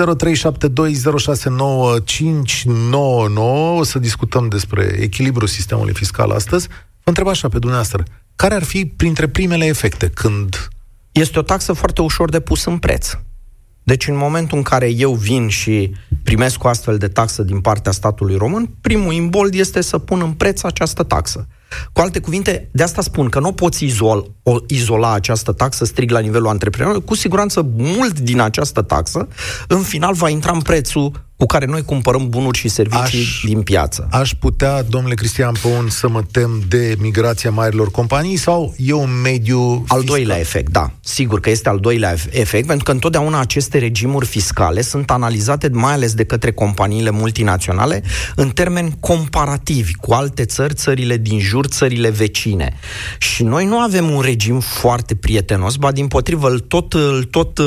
O 3.77 3.83
să 3.83 3.99
discutăm 3.99 4.49
despre 4.49 4.83
echilibrul 5.01 5.49
sistemului 5.49 5.95
fiscal 5.95 6.31
astăzi. 6.31 6.69
Vă 7.03 7.09
întreb 7.09 7.27
așa 7.27 7.49
pe 7.49 7.59
dumneavoastră. 7.59 8.03
Care 8.37 8.55
ar 8.55 8.63
fi 8.63 8.87
printre 8.87 9.29
primele 9.29 9.65
efecte 9.65 10.09
când... 10.09 10.69
Este 11.13 11.39
o 11.39 11.43
taxă 11.43 11.73
foarte 11.73 12.03
ușor 12.03 12.31
de 12.31 12.41
pus 12.41 12.65
în 12.65 12.79
preț. 12.79 13.17
Deci 13.83 14.09
în 14.09 14.17
momentul 14.17 14.57
în 14.57 14.63
care 14.63 14.89
eu 14.89 15.15
vin 15.15 15.49
și 15.49 15.95
primesc 16.23 16.65
o 16.65 16.69
astfel 16.69 16.99
de 16.99 17.09
taxă 17.09 17.43
din 17.43 17.61
partea 17.61 17.93
statului 17.93 18.37
român, 18.37 18.71
primul 18.81 19.13
imbold 19.13 19.55
este 19.55 19.81
să 19.81 19.99
pun 19.99 20.21
în 20.21 20.33
preț 20.33 20.63
această 20.63 21.03
taxă. 21.03 21.49
Cu 21.93 22.01
alte 22.01 22.19
cuvinte, 22.21 22.69
de 22.73 22.83
asta 22.83 23.03
spun 23.03 23.29
că 23.29 23.41
nu 23.41 23.53
poți 23.53 23.85
izol, 23.85 24.31
o, 24.43 24.57
izola 24.67 25.13
această 25.13 25.53
taxă 25.53 25.85
strict 25.85 26.13
la 26.13 26.19
nivelul 26.19 26.49
antreprenorilor. 26.49 27.05
Cu 27.05 27.15
siguranță, 27.15 27.67
mult 27.77 28.21
din 28.21 28.41
această 28.41 28.83
taxă, 28.83 29.29
în 29.69 29.83
final, 29.83 30.15
va 30.15 30.29
intra 30.29 30.53
în 30.53 30.61
prețul 30.61 31.29
cu 31.41 31.47
care 31.47 31.67
noi 31.67 31.83
cumpărăm 31.83 32.29
bunuri 32.29 32.59
și 32.59 32.69
servicii 32.69 33.21
aș, 33.21 33.43
din 33.45 33.63
piață. 33.63 34.09
Aș 34.11 34.35
putea, 34.35 34.83
domnule 34.83 35.15
Cristian 35.15 35.55
Păun, 35.63 35.89
să 35.89 36.09
mă 36.09 36.23
tem 36.33 36.63
de 36.69 36.97
migrația 36.99 37.51
marilor 37.51 37.91
companii 37.91 38.37
sau 38.37 38.75
e 38.77 38.93
un 38.93 39.21
mediu 39.23 39.61
Al 39.61 39.81
fiscal? 39.81 40.03
doilea 40.05 40.39
efect, 40.39 40.71
da. 40.73 40.93
Sigur 41.01 41.41
că 41.41 41.51
este 41.51 41.69
al 41.69 41.79
doilea 41.79 42.15
efect, 42.31 42.67
pentru 42.67 42.85
că 42.85 42.91
întotdeauna 42.91 43.41
aceste 43.41 43.79
regimuri 43.79 44.27
fiscale 44.27 44.83
sunt 44.83 45.11
analizate 45.11 45.69
mai 45.69 45.93
ales 45.93 46.15
de 46.15 46.25
către 46.25 46.53
companiile 46.53 47.11
multinaționale 47.11 48.03
în 48.37 48.49
termeni 48.49 48.97
comparativi 49.01 49.95
cu 49.95 50.13
alte 50.13 50.45
țări, 50.45 50.75
țările 50.75 51.17
din 51.17 51.39
jur, 51.39 51.60
țările 51.67 52.11
vecine. 52.11 52.77
Și 53.19 53.43
noi 53.43 53.67
nu 53.67 53.79
avem 53.79 54.11
un 54.11 54.21
regim 54.21 54.61
foarte 54.61 55.15
prietenos, 55.15 55.77
ba 55.77 55.93
din 55.93 56.07
potrivă, 56.07 56.59
tot, 56.59 56.95
tot, 57.31 57.59
uh, 57.59 57.67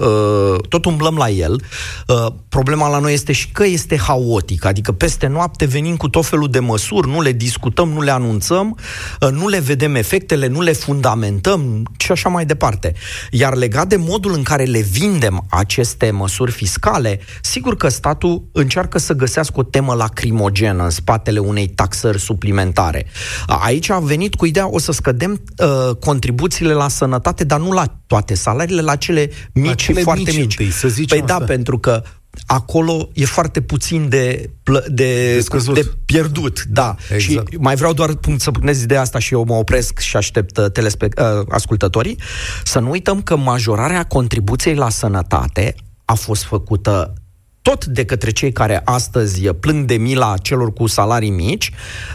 uh, 0.00 0.60
tot 0.68 0.84
umblăm 0.84 1.16
la 1.16 1.28
el. 1.28 1.62
Uh, 2.06 2.26
problema 2.48 2.88
la 2.88 2.98
noi 2.98 3.10
noi 3.10 3.18
este 3.18 3.32
și 3.32 3.50
că 3.50 3.66
este 3.66 3.98
haotic, 3.98 4.64
adică 4.64 4.92
peste 4.92 5.26
noapte 5.26 5.64
venim 5.64 5.96
cu 5.96 6.08
tot 6.08 6.26
felul 6.26 6.50
de 6.50 6.58
măsuri, 6.58 7.08
nu 7.08 7.20
le 7.20 7.32
discutăm, 7.32 7.88
nu 7.88 8.00
le 8.00 8.10
anunțăm, 8.10 8.78
uh, 9.20 9.28
nu 9.30 9.48
le 9.48 9.58
vedem 9.58 9.94
efectele, 9.94 10.46
nu 10.46 10.60
le 10.60 10.72
fundamentăm 10.72 11.82
și 11.96 12.12
așa 12.12 12.28
mai 12.28 12.44
departe. 12.44 12.94
Iar 13.30 13.54
legat 13.54 13.86
de 13.86 13.96
modul 13.96 14.32
în 14.32 14.42
care 14.42 14.64
le 14.64 14.80
vindem 14.80 15.46
aceste 15.48 16.10
măsuri 16.10 16.50
fiscale, 16.50 17.20
sigur 17.42 17.76
că 17.76 17.88
statul 17.88 18.42
încearcă 18.52 18.98
să 18.98 19.12
găsească 19.12 19.60
o 19.60 19.62
temă 19.62 19.94
lacrimogenă 19.94 20.84
în 20.84 20.90
spatele 20.90 21.38
unei 21.38 21.68
taxări 21.68 22.20
suplimentare. 22.20 23.06
Aici 23.46 23.90
a 23.90 23.98
venit 23.98 24.34
cu 24.34 24.46
ideea, 24.46 24.68
o 24.70 24.78
să 24.78 24.92
scădem 24.92 25.42
uh, 25.58 25.96
contribuțiile 25.96 26.72
la 26.72 26.88
sănătate, 26.88 27.44
dar 27.44 27.60
nu 27.60 27.72
la 27.72 27.84
toate 28.06 28.34
salariile, 28.34 28.80
la 28.80 28.96
cele 28.96 29.30
mici, 29.52 29.66
la 29.66 29.74
cele 29.74 30.02
foarte 30.02 30.22
mici. 30.26 30.36
mici. 30.36 30.58
Întâi, 30.58 30.70
să 30.70 30.88
zicem 30.88 31.18
păi 31.18 31.26
da, 31.26 31.32
asta. 31.32 31.46
da, 31.46 31.52
pentru 31.52 31.78
că 31.78 32.02
acolo 32.46 33.08
e 33.12 33.24
foarte 33.24 33.60
puțin 33.60 34.08
de, 34.08 34.50
de, 34.86 34.86
de, 34.88 35.46
de 35.72 35.90
pierdut. 36.04 36.64
Da. 36.64 36.94
Exact. 37.14 37.50
Și 37.50 37.58
mai 37.58 37.74
vreau 37.74 37.92
doar 37.92 38.10
să 38.36 38.50
puneți 38.50 38.82
ideea 38.82 39.00
asta 39.00 39.18
și 39.18 39.34
eu 39.34 39.44
mă 39.44 39.54
opresc 39.54 39.98
și 39.98 40.16
aștept 40.16 40.56
uh, 40.56 40.70
telespe- 40.70 41.08
uh, 41.16 41.46
ascultătorii. 41.48 42.18
Să 42.64 42.78
nu 42.78 42.90
uităm 42.90 43.22
că 43.22 43.36
majorarea 43.36 44.04
contribuției 44.04 44.74
la 44.74 44.88
sănătate 44.88 45.74
a 46.04 46.14
fost 46.14 46.44
făcută 46.44 47.12
tot 47.62 47.84
de 47.84 48.04
către 48.04 48.30
cei 48.30 48.52
care 48.52 48.82
astăzi 48.84 49.48
plâng 49.52 49.84
de 49.84 49.94
mila 49.94 50.36
celor 50.36 50.72
cu 50.72 50.86
salarii 50.86 51.30
mici, 51.30 51.70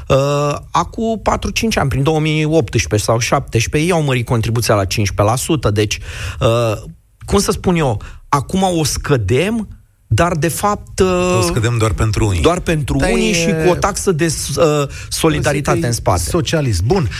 uh, 0.08 0.56
acum 0.72 1.22
4-5 1.22 1.78
ani, 1.78 1.90
prin 1.90 2.04
2018 2.04 3.04
sau 3.04 3.18
2017, 3.18 3.78
ei 3.78 3.92
au 3.92 4.02
mărit 4.02 4.26
contribuția 4.26 4.76
la 4.76 4.86
15%, 4.86 5.72
deci, 5.74 6.00
uh, 6.40 6.82
cum 7.26 7.40
să 7.40 7.52
spun 7.52 7.76
eu, 7.76 8.02
acum 8.30 8.64
o 8.64 8.84
scădem 8.84 9.75
dar 10.08 10.36
de 10.36 10.48
fapt... 10.48 11.00
O 11.40 11.42
scădem 11.42 11.78
doar 11.78 11.92
pentru 11.92 12.28
unii. 12.28 12.42
Doar 12.42 12.60
pentru 12.60 12.98
da 12.98 13.08
unii 13.08 13.30
e... 13.30 13.34
și 13.34 13.54
cu 13.66 13.70
o 13.70 13.76
taxă 13.76 14.12
de 14.12 14.26
uh, 14.26 14.64
solidaritate 15.10 15.86
în 15.86 15.92
spate. 15.92 16.22
Socialist. 16.22 16.84
Bun. 16.84 17.10
0372069599. 17.10 17.12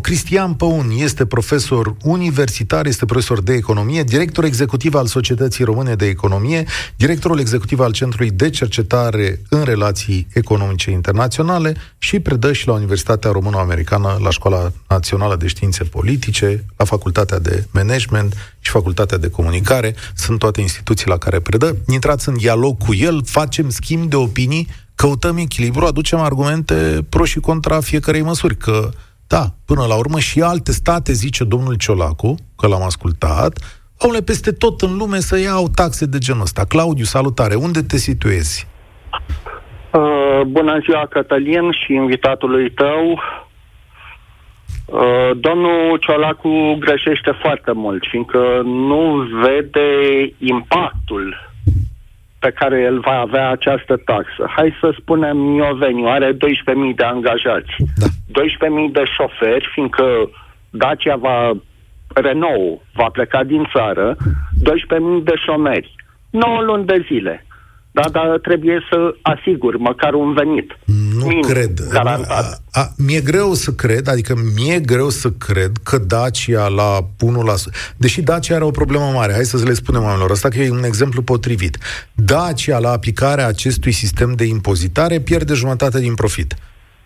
Cristian 0.00 0.54
Păun 0.54 0.90
este 0.96 1.24
profesor 1.24 1.96
universitar, 2.02 2.86
este 2.86 3.04
profesor 3.04 3.42
de 3.42 3.52
economie, 3.52 4.02
director 4.02 4.44
executiv 4.44 4.94
al 4.94 5.06
Societății 5.06 5.64
Române 5.64 5.94
de 5.94 6.06
Economie, 6.06 6.64
directorul 6.96 7.38
executiv 7.38 7.80
al 7.80 7.92
Centrului 7.92 8.30
de 8.30 8.50
Cercetare 8.50 9.40
în 9.48 9.62
Relații 9.62 10.26
Economice 10.32 10.90
Internaționale 10.90 11.76
și 11.98 12.20
predă 12.20 12.52
și 12.52 12.66
la 12.66 12.72
Universitatea 12.72 13.30
Româno-Americană, 13.30 14.18
la 14.22 14.30
Școala 14.30 14.72
Națională 14.88 15.36
de 15.36 15.46
Științe 15.46 15.84
Politice, 15.84 16.64
la 16.76 16.84
Facultatea 16.84 17.38
de 17.38 17.66
Management 17.70 18.54
și 18.60 18.70
Facultatea 18.70 19.18
de 19.18 19.28
Comunicare 19.28 19.93
sunt 20.14 20.38
toate 20.38 20.60
instituții 20.60 21.08
la 21.08 21.16
care 21.16 21.40
predă, 21.40 21.76
intrați 21.92 22.28
în 22.28 22.36
dialog 22.36 22.78
cu 22.78 22.94
el, 22.94 23.20
facem 23.24 23.68
schimb 23.68 24.10
de 24.10 24.16
opinii, 24.16 24.68
căutăm 24.94 25.36
echilibru, 25.36 25.84
aducem 25.84 26.18
argumente 26.18 27.06
pro 27.08 27.24
și 27.24 27.40
contra 27.40 27.80
fiecarei 27.80 28.22
măsuri, 28.22 28.56
că 28.56 28.88
da, 29.26 29.44
până 29.64 29.84
la 29.86 29.94
urmă 29.94 30.18
și 30.18 30.40
alte 30.40 30.72
state, 30.72 31.12
zice 31.12 31.44
domnul 31.44 31.74
Ciolacu, 31.74 32.34
că 32.56 32.66
l-am 32.66 32.82
ascultat, 32.82 33.82
au 33.98 34.22
peste 34.24 34.52
tot 34.52 34.80
în 34.80 34.96
lume 34.96 35.20
să 35.20 35.38
iau 35.38 35.68
taxe 35.68 36.06
de 36.06 36.18
genul 36.18 36.42
ăsta. 36.42 36.64
Claudiu, 36.64 37.04
salutare, 37.04 37.54
unde 37.54 37.82
te 37.82 37.96
situezi? 37.96 38.66
Uh, 39.92 40.40
bună 40.46 40.78
ziua, 40.84 41.06
Cătălin, 41.10 41.70
și 41.70 41.92
invitatului 41.92 42.70
tău. 42.70 43.20
Uh, 44.86 45.30
domnul 45.34 45.98
Ciolacu 45.98 46.76
greșește 46.80 47.30
foarte 47.30 47.72
mult, 47.72 48.04
fiindcă 48.10 48.60
nu 48.64 49.28
vede 49.42 49.88
impactul 50.38 51.52
pe 52.38 52.50
care 52.50 52.80
el 52.80 53.00
va 53.00 53.18
avea 53.20 53.50
această 53.50 53.96
taxă. 53.96 54.50
Hai 54.56 54.76
să 54.80 54.94
spunem 55.00 55.36
Mioveniu, 55.36 56.06
are 56.06 56.32
12.000 56.32 56.38
de 56.96 57.04
angajați, 57.04 57.74
da. 57.96 58.06
12.000 58.86 58.92
de 58.92 59.04
șoferi, 59.04 59.68
fiindcă 59.72 60.04
Dacia 60.70 61.16
va, 61.16 61.50
Renault 62.14 62.80
va 62.94 63.08
pleca 63.12 63.44
din 63.44 63.68
țară, 63.72 64.16
12.000 64.16 65.24
de 65.24 65.34
șomeri, 65.44 65.94
9 66.30 66.60
luni 66.62 66.86
de 66.86 67.04
zile. 67.06 67.44
Da, 67.94 68.08
dar 68.12 68.38
trebuie 68.42 68.86
să 68.90 69.14
asigur 69.22 69.76
măcar 69.76 70.14
un 70.14 70.32
venit. 70.32 70.78
Nu 71.18 71.26
Min, 71.26 71.42
cred. 71.42 71.88
Garantat. 71.88 72.62
A, 72.70 72.80
a, 72.80 72.92
mi-e 72.96 73.20
greu 73.20 73.52
să 73.52 73.70
cred, 73.70 74.08
adică 74.08 74.34
mi-e 74.54 74.78
greu 74.78 75.08
să 75.08 75.30
cred 75.30 75.70
că 75.82 75.98
Dacia 75.98 76.68
la 76.68 76.98
1%, 77.00 77.04
deși 77.96 78.22
Dacia 78.22 78.54
are 78.54 78.64
o 78.64 78.70
problemă 78.70 79.10
mare, 79.14 79.32
hai 79.32 79.44
să 79.44 79.62
le 79.64 79.72
spunem 79.72 80.02
oamenilor, 80.02 80.30
asta 80.30 80.48
că 80.48 80.58
e 80.58 80.70
un 80.70 80.84
exemplu 80.84 81.22
potrivit. 81.22 81.78
Dacia 82.14 82.78
la 82.78 82.90
aplicarea 82.90 83.46
acestui 83.46 83.92
sistem 83.92 84.32
de 84.32 84.44
impozitare 84.44 85.20
pierde 85.20 85.54
jumătate 85.54 86.00
din 86.00 86.14
profit. 86.14 86.54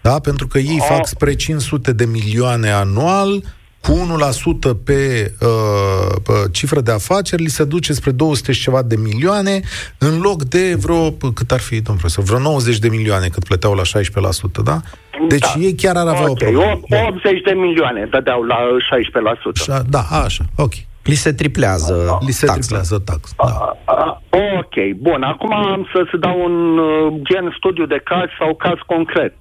Da? 0.00 0.18
Pentru 0.18 0.47
că 0.47 0.59
ei 0.59 0.83
fac 0.88 1.07
spre 1.07 1.35
500 1.35 1.92
de 1.92 2.04
milioane 2.04 2.71
anual, 2.71 3.42
cu 3.81 3.93
1% 3.93 4.75
pe, 4.85 5.33
uh, 5.41 6.17
pe 6.25 6.33
cifră 6.53 6.81
de 6.81 6.93
afaceri, 6.93 7.43
li 7.43 7.49
se 7.49 7.65
duce 7.65 7.93
spre 7.93 8.11
200 8.11 8.53
și 8.53 8.63
ceva 8.63 8.83
de 8.83 8.97
milioane, 8.97 9.61
în 9.99 10.21
loc 10.21 10.43
de 10.43 10.75
vreo, 10.81 11.11
cât 11.11 11.51
ar 11.51 11.61
fi, 11.61 11.75
domnul 11.75 11.97
profesor, 11.99 12.25
vreo 12.25 12.39
90 12.39 12.79
de 12.79 12.89
milioane 12.89 13.29
cât 13.29 13.45
plăteau 13.45 13.75
la 13.75 13.83
16%, 13.83 14.63
da? 14.65 14.81
Deci 15.29 15.41
da. 15.55 15.61
ei 15.61 15.75
chiar 15.75 15.97
ar 15.97 16.07
avea 16.07 16.31
okay. 16.31 16.55
o 16.55 16.61
problemă. 16.61 17.07
80 17.09 17.41
de 17.43 17.53
milioane 17.53 18.09
dădeau 18.11 18.43
la 18.43 18.57
16%. 18.57 19.65
Șa, 19.65 19.83
da, 19.89 20.03
așa, 20.25 20.45
ok. 20.57 20.73
Li 21.05 21.15
se 21.15 21.33
triplează 21.33 22.19
Li 22.27 22.33
se 22.33 22.47
taxa. 22.47 22.59
triplează 22.59 22.99
tax. 22.99 23.35
Da. 23.37 23.77
ok, 24.31 24.77
bun. 24.97 25.23
Acum 25.23 25.53
am 25.55 25.89
să, 25.93 26.07
să 26.11 26.17
dau 26.17 26.41
un 26.45 26.79
uh, 26.79 27.13
gen 27.23 27.55
studiu 27.57 27.87
de 27.87 28.01
caz 28.05 28.29
sau 28.39 28.55
caz 28.55 28.79
concret. 28.87 29.35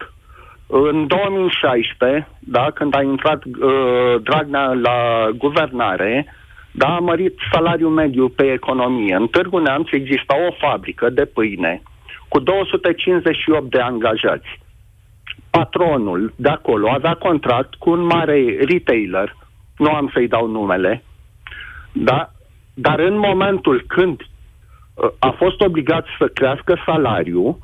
În 0.67 1.07
2016, 1.07 2.27
da, 2.39 2.71
când 2.73 2.95
a 2.95 3.01
intrat 3.01 3.43
uh, 3.43 4.21
Dragnea 4.23 4.73
la 4.73 5.29
guvernare, 5.37 6.33
da, 6.71 6.95
a 6.95 6.99
mărit 6.99 7.39
salariul 7.51 7.91
mediu 7.91 8.29
pe 8.29 8.51
economie. 8.51 9.15
În 9.15 9.27
Târgu 9.27 9.57
Neamț 9.57 9.87
exista 9.91 10.35
o 10.47 10.67
fabrică 10.67 11.09
de 11.09 11.25
pâine 11.25 11.81
cu 12.27 12.39
258 12.39 13.69
de 13.69 13.79
angajați. 13.79 14.59
Patronul 15.49 16.33
de 16.35 16.49
acolo 16.49 16.89
avea 16.89 17.13
contract 17.13 17.75
cu 17.75 17.89
un 17.89 18.05
mare 18.05 18.57
retailer, 18.69 19.35
nu 19.77 19.89
am 19.89 20.09
să-i 20.13 20.27
dau 20.27 20.47
numele, 20.47 21.03
da? 21.91 22.29
dar 22.73 22.99
în 22.99 23.17
momentul 23.17 23.83
când 23.87 24.21
uh, 24.21 25.09
a 25.19 25.29
fost 25.29 25.61
obligat 25.61 26.05
să 26.17 26.27
crească 26.27 26.81
salariul, 26.85 27.57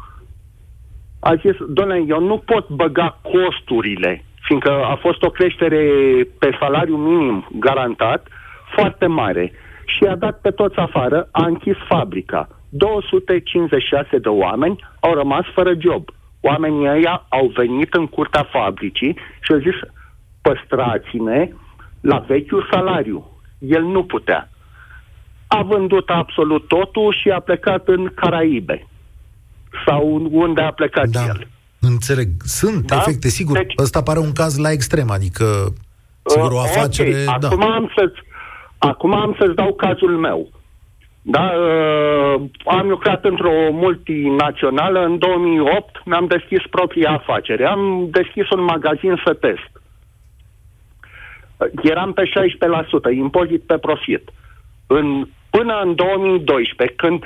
a 1.24 1.36
zis, 1.36 1.56
doamne, 1.68 2.04
eu 2.08 2.20
nu 2.20 2.38
pot 2.38 2.70
băga 2.70 3.20
costurile, 3.22 4.26
fiindcă 4.42 4.72
a 4.72 4.96
fost 4.96 5.24
o 5.24 5.30
creștere 5.30 5.82
pe 6.40 6.58
salariu 6.60 6.96
minim 6.96 7.48
garantat 7.60 8.28
foarte 8.76 9.06
mare 9.06 9.52
și 9.86 10.04
a 10.04 10.16
dat 10.16 10.40
pe 10.42 10.52
toți 10.52 10.78
afară, 10.78 11.28
a 11.32 11.46
închis 11.46 11.76
fabrica. 11.88 12.48
256 12.70 14.18
de 14.18 14.30
oameni 14.30 14.84
au 15.00 15.14
rămas 15.14 15.46
fără 15.54 15.74
job. 15.80 16.10
Oamenii 16.42 16.88
ăia 16.88 17.26
au 17.30 17.52
venit 17.56 17.94
în 17.94 18.08
curtea 18.08 18.44
fabricii 18.52 19.18
și 19.42 19.52
au 19.52 19.58
zis, 19.58 19.76
păstrați-ne 20.42 21.50
la 22.02 22.18
vechiul 22.18 22.68
salariu. 22.72 23.26
El 23.60 23.84
nu 23.84 24.04
putea. 24.04 24.50
A 25.48 25.62
vândut 25.62 26.10
absolut 26.10 26.68
totul 26.68 27.16
și 27.22 27.30
a 27.30 27.40
plecat 27.40 27.88
în 27.88 28.10
Caraibe 28.16 28.88
sau 29.86 30.28
unde 30.32 30.62
a 30.62 30.72
plecat 30.72 31.08
da. 31.08 31.26
el. 31.26 31.48
Înțeleg. 31.80 32.28
Sunt 32.40 32.86
da? 32.86 32.96
efecte, 32.96 33.28
sigur. 33.28 33.58
Deci, 33.58 33.74
Ăsta 33.78 34.04
pare 34.04 34.20
un 34.20 34.32
caz 34.32 34.58
la 34.58 34.72
extrem, 34.72 35.10
adică 35.10 35.46
sigur 36.26 36.52
o 36.52 36.56
uh, 36.56 36.64
afacere... 36.64 37.10
Okay. 37.10 37.38
Da. 37.40 37.48
Acum, 37.48 37.64
am 37.64 37.92
să-ți, 37.96 38.20
acum 38.78 39.14
am 39.14 39.36
să-ți 39.40 39.56
dau 39.56 39.74
cazul 39.74 40.18
meu. 40.18 40.52
Da, 41.22 41.52
uh, 41.58 42.42
am 42.66 42.88
lucrat 42.88 43.26
într-o 43.26 43.72
multinațională. 43.72 45.06
În 45.06 45.18
2008 45.18 46.02
mi-am 46.06 46.28
deschis 46.28 46.62
propria 46.70 47.12
afacere. 47.12 47.66
Am 47.66 48.08
deschis 48.12 48.50
un 48.50 48.64
magazin 48.64 49.22
să 49.26 49.34
test. 49.34 49.72
Eram 51.82 52.14
pe 52.14 52.24
16%, 52.24 53.16
impozit 53.16 53.62
pe 53.62 53.78
profit. 53.78 54.30
În, 54.88 55.28
până 55.50 55.82
în 55.84 55.96
2012, 55.96 56.96
când 56.96 57.24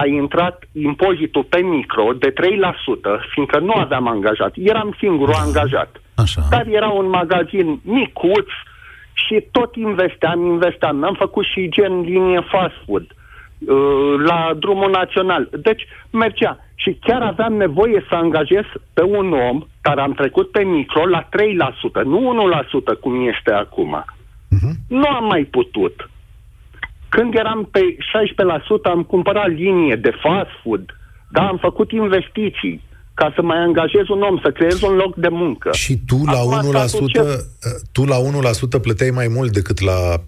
a 0.00 0.06
intrat 0.06 0.56
impozitul 0.72 1.44
pe 1.44 1.60
micro 1.60 2.12
de 2.12 2.32
3%, 2.32 2.34
fiindcă 3.32 3.58
nu 3.58 3.72
aveam 3.72 4.08
angajat. 4.08 4.52
Eram 4.56 4.94
singurul 4.98 5.34
angajat. 5.34 5.90
Așa. 6.14 6.42
Dar 6.50 6.66
era 6.66 6.88
un 6.88 7.08
magazin 7.08 7.80
micuț 7.82 8.48
și 9.12 9.44
tot 9.50 9.76
investeam, 9.76 10.44
investeam. 10.44 11.04
Am 11.04 11.14
făcut 11.14 11.44
și 11.44 11.68
gen 11.68 12.00
linie 12.00 12.40
fast 12.40 12.74
food 12.84 13.06
uh, 13.06 14.14
la 14.26 14.54
drumul 14.58 14.90
național. 14.90 15.48
Deci 15.62 15.82
mergea. 16.10 16.58
Și 16.74 16.98
chiar 17.00 17.22
aveam 17.22 17.52
nevoie 17.52 18.04
să 18.08 18.14
angajez 18.14 18.64
pe 18.94 19.02
un 19.02 19.32
om 19.32 19.66
care 19.80 20.00
am 20.00 20.12
trecut 20.12 20.50
pe 20.50 20.62
micro 20.62 21.06
la 21.06 21.22
3%, 21.22 21.28
nu 22.04 22.18
1% 22.96 23.00
cum 23.00 23.28
este 23.28 23.52
acum. 23.52 24.04
Uh-huh. 24.04 24.74
Nu 24.88 25.08
am 25.08 25.24
mai 25.24 25.44
putut. 25.44 26.08
Când 27.08 27.34
eram 27.34 27.68
pe 27.70 27.80
16%, 27.80 28.82
am 28.82 29.02
cumpărat 29.02 29.48
linie 29.48 29.96
de 29.96 30.12
fast 30.22 30.50
food, 30.62 30.84
da, 31.30 31.42
am 31.46 31.56
făcut 31.56 31.90
investiții 31.92 32.86
ca 33.20 33.32
să 33.34 33.42
mai 33.42 33.58
angajez 33.58 34.08
un 34.08 34.22
om, 34.22 34.38
să 34.42 34.50
creez 34.50 34.82
un 34.82 34.94
loc 34.94 35.16
de 35.16 35.28
muncă. 35.28 35.70
Și 35.72 35.94
tu 36.06 36.18
la 36.24 36.38
Acum 36.38 36.72
1%, 37.08 37.12
ce... 37.12 37.20
tu 37.92 38.04
la 38.04 38.16
1% 38.78 38.82
plăteai 38.82 39.10
mai 39.20 39.28
mult 39.36 39.50
decât 39.52 39.80
la 39.80 39.98
16%, 40.16 40.20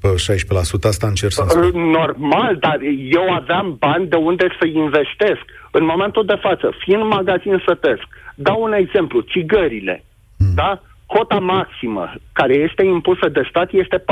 asta 0.82 1.06
încerc 1.06 1.32
să 1.32 1.44
spun. 1.49 1.90
Normal, 1.90 2.56
dar 2.60 2.78
eu 3.18 3.26
aveam 3.40 3.76
bani 3.78 4.06
de 4.06 4.16
unde 4.16 4.46
să 4.60 4.66
investesc. 4.66 5.44
În 5.70 5.84
momentul 5.84 6.25
de 6.25 6.38
față, 6.40 6.72
fiind 6.84 7.02
magazin 7.02 7.62
sătesc, 7.66 8.06
dau 8.34 8.62
un 8.62 8.72
exemplu, 8.72 9.20
țigările, 9.20 10.04
hmm. 10.38 10.54
da? 10.54 10.82
Cota 11.14 11.38
maximă 11.38 12.12
care 12.32 12.54
este 12.54 12.84
impusă 12.84 13.28
de 13.28 13.46
stat 13.48 13.72
este 13.72 13.98
4%. 13.98 14.02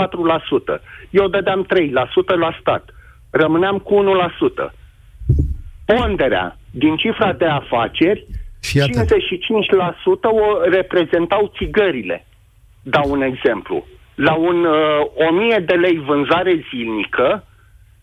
Eu 1.11 1.29
dădeam 1.29 1.67
3% 1.67 1.69
la 2.39 2.57
stat. 2.61 2.95
Rămâneam 3.31 3.79
cu 3.79 4.05
1%. 4.69 4.73
Ponderea 5.85 6.57
din 6.71 6.97
cifra 6.97 7.33
de 7.33 7.45
afaceri, 7.45 8.27
55% 8.27 8.29
o 10.23 10.63
reprezentau 10.71 11.53
țigările. 11.57 12.27
Dau 12.83 13.11
un 13.11 13.23
exemplu. 13.23 13.87
La 14.15 14.35
un 14.35 14.65
uh, 14.65 15.29
1000 15.31 15.63
de 15.67 15.75
lei 15.75 15.99
vânzare 15.99 16.65
zilnică, 16.71 17.45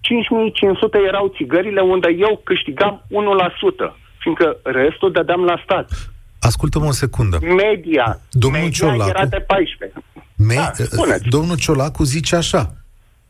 5500 0.02 0.98
erau 1.08 1.34
țigările 1.36 1.82
unde 1.82 2.16
eu 2.18 2.42
câștigam 2.44 3.04
1%, 3.90 3.94
fiindcă 4.20 4.58
restul 4.64 5.12
dădeam 5.12 5.44
la 5.44 5.62
stat. 5.64 6.15
Ascultă-mă 6.46 6.86
o 6.86 6.92
secundă. 6.92 7.40
Media, 7.42 8.22
domnul 8.32 8.62
media 8.62 8.88
Ciolacu, 8.88 9.10
era 9.10 9.26
de 9.26 9.46
14. 9.48 10.00
Me- 10.36 10.56
da, 10.56 10.72
domnul 11.30 11.58
Ciolacu 11.58 12.04
zice 12.04 12.36
așa, 12.36 12.76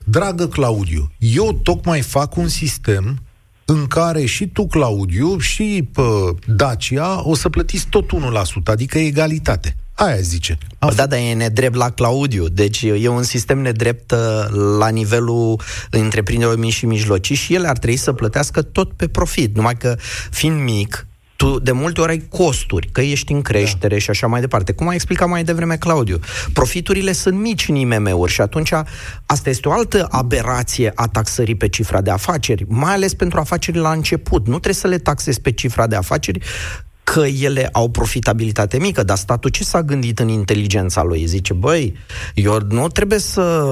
Dragă 0.03 0.47
Claudiu, 0.47 1.11
eu 1.19 1.59
tocmai 1.63 2.01
fac 2.01 2.35
un 2.35 2.47
sistem 2.47 3.19
în 3.65 3.87
care 3.87 4.25
și 4.25 4.47
tu, 4.47 4.67
Claudiu, 4.67 5.37
și 5.37 5.87
pă, 5.93 6.35
Dacia 6.45 7.27
o 7.29 7.35
să 7.35 7.49
plătiți 7.49 7.87
tot 7.89 8.11
1%, 8.11 8.15
adică 8.63 8.97
egalitate. 8.97 9.75
Aia 9.93 10.15
zice. 10.15 10.57
Am 10.79 10.91
da, 10.95 11.05
dar 11.05 11.19
e 11.19 11.33
nedrept 11.33 11.75
la 11.75 11.89
Claudiu. 11.89 12.47
Deci 12.47 12.81
e 12.81 13.07
un 13.07 13.23
sistem 13.23 13.59
nedrept 13.59 14.11
uh, 14.11 14.17
la 14.79 14.87
nivelul 14.87 15.59
întreprinderilor 15.89 16.59
mici 16.59 16.73
și 16.73 16.85
mijlocii 16.85 17.35
și 17.35 17.53
ele 17.53 17.67
ar 17.67 17.77
trebui 17.77 17.97
să 17.97 18.13
plătească 18.13 18.61
tot 18.61 18.91
pe 18.93 19.07
profit. 19.07 19.55
Numai 19.55 19.75
că, 19.75 19.95
fiind 20.29 20.61
mic, 20.61 21.07
tu 21.35 21.59
de 21.59 21.71
multe 21.71 22.01
ori 22.01 22.11
ai 22.11 22.27
costuri, 22.29 22.89
că 22.91 23.01
ești 23.01 23.31
în 23.31 23.41
creștere 23.41 23.93
da. 23.93 23.99
și 23.99 24.09
așa 24.09 24.27
mai 24.27 24.39
departe. 24.39 24.71
Cum 24.71 24.87
a 24.87 24.93
explicat 24.93 25.27
mai 25.27 25.43
devreme 25.43 25.77
Claudiu, 25.77 26.19
profiturile 26.53 27.11
sunt 27.11 27.39
mici 27.39 27.67
în 27.67 27.75
IMM-uri 27.75 28.31
și 28.31 28.41
atunci 28.41 28.71
asta 29.25 29.49
este 29.49 29.67
o 29.67 29.71
altă 29.71 30.07
aberație 30.11 30.91
a 30.95 31.07
taxării 31.07 31.55
pe 31.55 31.69
cifra 31.69 32.01
de 32.01 32.11
afaceri, 32.11 32.65
mai 32.67 32.93
ales 32.93 33.13
pentru 33.13 33.39
afaceri 33.39 33.77
la 33.77 33.91
început. 33.91 34.45
Nu 34.45 34.51
trebuie 34.51 34.73
să 34.73 34.87
le 34.87 34.97
taxezi 34.97 35.41
pe 35.41 35.51
cifra 35.51 35.87
de 35.87 35.95
afaceri, 35.95 36.39
că 37.03 37.25
ele 37.41 37.69
au 37.71 37.89
profitabilitate 37.89 38.77
mică, 38.77 39.03
dar 39.03 39.17
statul 39.17 39.49
ce 39.49 39.63
s-a 39.63 39.81
gândit 39.81 40.19
în 40.19 40.27
inteligența 40.27 41.03
lui? 41.03 41.25
Zice, 41.25 41.53
băi, 41.53 41.95
eu 42.33 42.59
nu 42.69 42.87
trebuie 42.87 43.19
să 43.19 43.65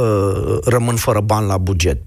rămân 0.65 0.95
fără 0.95 1.19
bani 1.19 1.47
la 1.47 1.57
buget. 1.57 2.01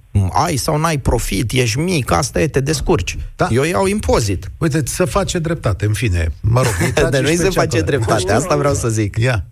Ai 0.47 0.57
sau 0.57 0.77
n-ai 0.77 0.99
profit, 0.99 1.53
ești 1.53 1.79
mic, 1.79 2.13
asta 2.13 2.41
e, 2.41 2.49
te 2.49 2.61
descurci. 2.61 3.17
Da. 3.37 3.47
Eu 3.51 3.65
iau 3.65 3.87
impozit. 3.87 4.45
Uite, 4.59 4.81
să 4.85 5.05
face 5.05 5.39
dreptate, 5.39 5.87
în 5.87 5.93
fine. 5.93 6.27
Mă 6.43 6.61
rog, 6.63 6.75
de 7.11 7.21
nu 7.21 7.27
se 7.27 7.51
face 7.51 7.81
dreptate, 7.81 8.33
asta 8.33 8.57
vreau 8.57 8.75
să 8.75 8.89
zic. 8.89 9.17
Ia. 9.17 9.45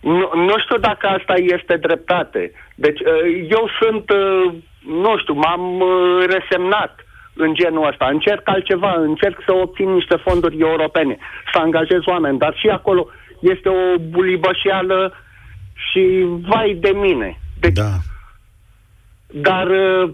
Nu, 0.00 0.30
nu 0.34 0.54
știu 0.64 0.78
dacă 0.78 1.06
asta 1.06 1.34
este 1.56 1.76
dreptate. 1.76 2.52
Deci, 2.74 3.00
uh, 3.00 3.46
eu 3.50 3.68
sunt, 3.80 4.10
uh, 4.10 4.54
nu 5.04 5.18
știu, 5.18 5.34
m-am 5.34 5.80
uh, 5.80 6.24
resemnat 6.34 6.94
în 7.34 7.54
genul 7.54 7.88
ăsta. 7.88 8.06
Încerc 8.06 8.48
altceva, 8.48 8.94
încerc 8.98 9.42
să 9.46 9.52
obțin 9.52 9.88
niște 9.90 10.16
fonduri 10.16 10.58
europene, 10.58 11.18
să 11.52 11.58
angajez 11.58 12.00
oameni, 12.04 12.38
dar 12.38 12.54
și 12.56 12.68
acolo 12.68 13.06
este 13.40 13.68
o 13.68 13.98
bulibășeală 13.98 15.12
și 15.90 16.26
vai 16.48 16.76
de 16.80 16.92
mine. 16.94 17.40
Deci, 17.60 17.72
da. 17.72 17.92
Dar 19.32 19.66
uh, 19.66 20.10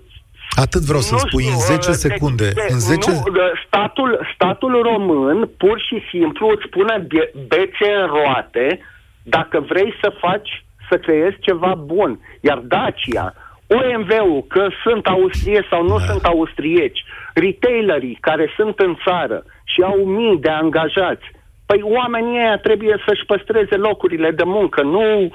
Atât 0.50 0.80
vreau 0.80 1.00
să 1.00 1.16
spui, 1.16 1.44
în 1.44 1.58
10 1.58 1.72
uh, 1.72 1.84
deci, 1.86 1.94
secunde. 1.94 2.48
De, 2.54 2.66
în 2.68 2.78
10... 2.78 3.10
Nu, 3.10 3.16
uh, 3.16 3.62
statul, 3.66 4.28
statul 4.34 4.82
român 4.82 5.50
pur 5.56 5.80
și 5.80 6.02
simplu 6.10 6.48
îți 6.48 6.68
pune 6.68 7.06
bețe 7.48 7.88
în 8.00 8.06
roate 8.06 8.80
dacă 9.22 9.60
vrei 9.60 9.94
să 10.02 10.12
faci, 10.20 10.64
să 10.90 10.98
creezi 10.98 11.36
ceva 11.40 11.74
bun. 11.74 12.20
Iar 12.40 12.58
Dacia, 12.58 13.34
OMV-ul, 13.66 14.44
că 14.48 14.68
sunt 14.82 15.06
austrieci 15.06 15.66
sau 15.70 15.82
nu 15.82 15.98
da. 15.98 16.04
sunt 16.04 16.24
austrieci, 16.24 17.04
retailerii 17.34 18.18
care 18.20 18.52
sunt 18.56 18.78
în 18.78 18.96
țară 19.04 19.44
și 19.64 19.82
au 19.82 20.04
mii 20.04 20.38
de 20.38 20.48
angajați, 20.48 21.26
păi 21.66 21.80
oamenii 21.82 22.38
ăia 22.38 22.58
trebuie 22.58 23.02
să-și 23.06 23.24
păstreze 23.26 23.76
locurile 23.76 24.30
de 24.30 24.42
muncă, 24.44 24.82
nu 24.82 25.30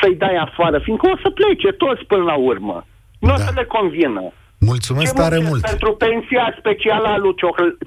să-i 0.00 0.14
dai 0.14 0.36
afară, 0.36 0.78
fiindcă 0.78 1.08
o 1.08 1.16
să 1.22 1.30
plece 1.30 1.68
toți 1.72 2.04
până 2.04 2.22
la 2.22 2.34
urmă. 2.34 2.86
Nu 3.18 3.28
da. 3.28 3.34
o 3.34 3.36
să 3.36 3.52
le 3.54 3.64
convină. 3.64 4.32
Mulțumesc 4.60 5.14
Ce 5.14 5.20
tare 5.20 5.38
mult. 5.38 5.60
Pentru 5.62 5.94
pensia 5.94 6.56
specială 6.58 7.08
a 7.08 7.16
lui 7.16 7.34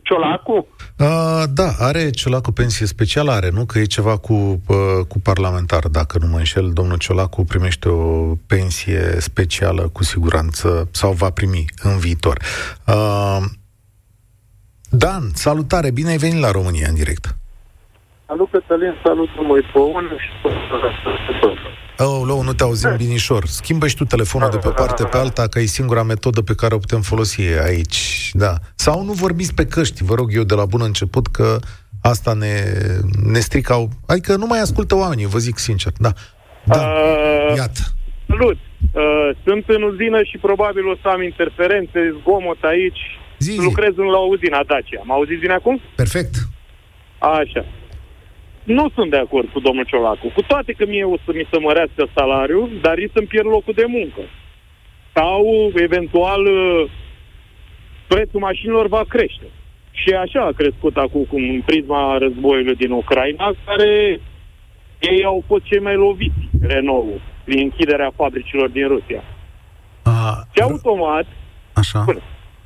Ciolacu? 0.03 0.67
Uh, 0.97 1.43
da, 1.53 1.69
are 1.79 2.09
Ciolacu 2.09 2.51
pensie 2.51 2.85
specială, 2.85 3.31
are, 3.31 3.49
nu? 3.53 3.65
Că 3.65 3.79
e 3.79 3.83
ceva 3.83 4.17
cu, 4.17 4.33
uh, 4.33 5.05
cu 5.07 5.19
parlamentar, 5.19 5.83
dacă 5.87 6.17
nu 6.21 6.27
mă 6.27 6.37
înșel. 6.37 6.71
Domnul 6.73 6.97
Ciolacu 6.97 7.43
primește 7.43 7.89
o 7.89 8.33
pensie 8.47 9.15
specială, 9.19 9.89
cu 9.93 10.03
siguranță, 10.03 10.87
sau 10.91 11.11
va 11.11 11.29
primi 11.29 11.65
în 11.83 11.97
viitor. 11.97 12.37
Uh, 12.87 13.37
Dan, 14.93 15.23
salutare, 15.33 15.91
bine 15.91 16.09
ai 16.09 16.17
venit 16.17 16.41
la 16.41 16.51
România 16.51 16.87
în 16.89 16.95
direct. 16.95 17.35
Salut, 18.27 18.49
Cătălin, 18.51 18.95
salut, 19.03 19.29
măi, 19.47 19.61
pe 19.61 19.79
și 20.17 20.29
Oh, 22.03 22.21
lou, 22.25 22.41
nu 22.43 22.53
te 22.53 22.63
auzim 22.63 22.95
binișor. 22.97 23.45
Schimbă 23.45 23.87
și 23.87 23.95
tu 23.95 24.05
telefonul 24.05 24.49
de 24.49 24.57
pe 24.57 24.69
parte 24.69 25.03
pe 25.03 25.17
alta, 25.17 25.47
că 25.47 25.59
e 25.59 25.65
singura 25.65 26.03
metodă 26.03 26.41
pe 26.41 26.53
care 26.55 26.73
o 26.73 26.77
putem 26.77 27.01
folosi 27.01 27.41
aici. 27.41 28.31
Da. 28.33 28.53
Sau 28.75 29.03
nu 29.03 29.11
vorbiți 29.11 29.53
pe 29.53 29.65
căști, 29.65 30.03
vă 30.03 30.15
rog 30.15 30.29
eu 30.33 30.43
de 30.43 30.55
la 30.55 30.65
bun 30.65 30.81
început, 30.83 31.27
că 31.27 31.59
asta 32.01 32.33
ne, 32.33 32.53
ne 33.31 33.39
strică. 33.39 33.87
Adică 34.07 34.35
nu 34.35 34.45
mai 34.45 34.59
ascultă 34.59 34.95
oamenii, 34.95 35.25
vă 35.25 35.37
zic 35.37 35.57
sincer. 35.57 35.91
Da. 35.97 36.11
Da. 36.65 36.77
Uh, 36.77 37.55
Iată. 37.55 37.81
Salut. 38.27 38.57
Uh, 38.93 39.29
sunt 39.45 39.63
în 39.67 39.81
uzină 39.81 40.23
și 40.23 40.37
probabil 40.37 40.87
o 40.87 40.95
să 41.01 41.07
am 41.07 41.21
interferențe, 41.21 41.99
zgomot 42.19 42.61
aici. 42.61 43.01
Zi, 43.39 43.51
zi. 43.51 43.59
Lucrez 43.59 43.93
în 43.95 44.05
la 44.05 44.19
uzina 44.19 44.63
Dacia. 44.67 45.01
M 45.03 45.11
auziți 45.11 45.39
bine 45.39 45.53
acum? 45.53 45.81
Perfect. 45.95 46.35
Așa 47.19 47.65
nu 48.77 48.85
sunt 48.95 49.09
de 49.11 49.17
acord 49.17 49.47
cu 49.53 49.59
domnul 49.59 49.85
Ciolacu. 49.85 50.27
Cu 50.35 50.41
toate 50.41 50.71
că 50.71 50.85
mie 50.87 51.03
o 51.03 51.17
să 51.25 51.31
mi 51.33 51.47
se 51.51 51.59
mărească 51.59 52.07
salariul, 52.15 52.69
dar 52.81 52.97
ei 52.97 53.11
să-mi 53.13 53.27
pierd 53.27 53.47
locul 53.47 53.73
de 53.73 53.85
muncă. 53.87 54.21
Sau, 55.13 55.43
eventual, 55.75 56.43
prețul 58.07 58.39
mașinilor 58.39 58.87
va 58.87 59.03
crește. 59.07 59.47
Și 59.91 60.09
așa 60.13 60.41
a 60.41 60.57
crescut 60.59 60.97
acum 60.97 61.27
în 61.31 61.61
prisma 61.65 62.17
războiului 62.17 62.75
din 62.75 62.91
Ucraina, 62.91 63.53
care 63.65 64.19
ei 64.99 65.23
au 65.23 65.43
fost 65.47 65.63
cei 65.63 65.79
mai 65.79 65.95
loviți, 65.95 66.49
Renault, 66.61 67.21
prin 67.43 67.59
închiderea 67.59 68.11
fabricilor 68.15 68.69
din 68.69 68.87
Rusia. 68.87 69.23
A, 70.03 70.47
și 70.53 70.61
automat, 70.61 71.25
Așa. 71.73 71.99
Până, 71.99 72.21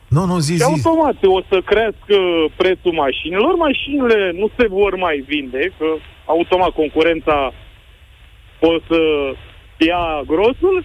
nu, 0.08 0.26
nu, 0.26 0.38
zi, 0.40 0.52
și 0.52 0.58
zi. 0.58 0.64
automat 0.64 1.18
o 1.24 1.42
să 1.50 1.62
crească 1.66 2.18
prețul 2.56 2.92
mașinilor, 2.92 3.56
mașinile 3.56 4.32
nu 4.32 4.50
se 4.58 4.68
vor 4.68 4.96
mai 4.96 5.24
vinde, 5.28 5.72
că 5.78 5.86
automat 6.26 6.70
concurența 6.70 7.52
o 8.60 8.74
să 8.88 9.00
ia 9.78 10.22
grosul 10.26 10.84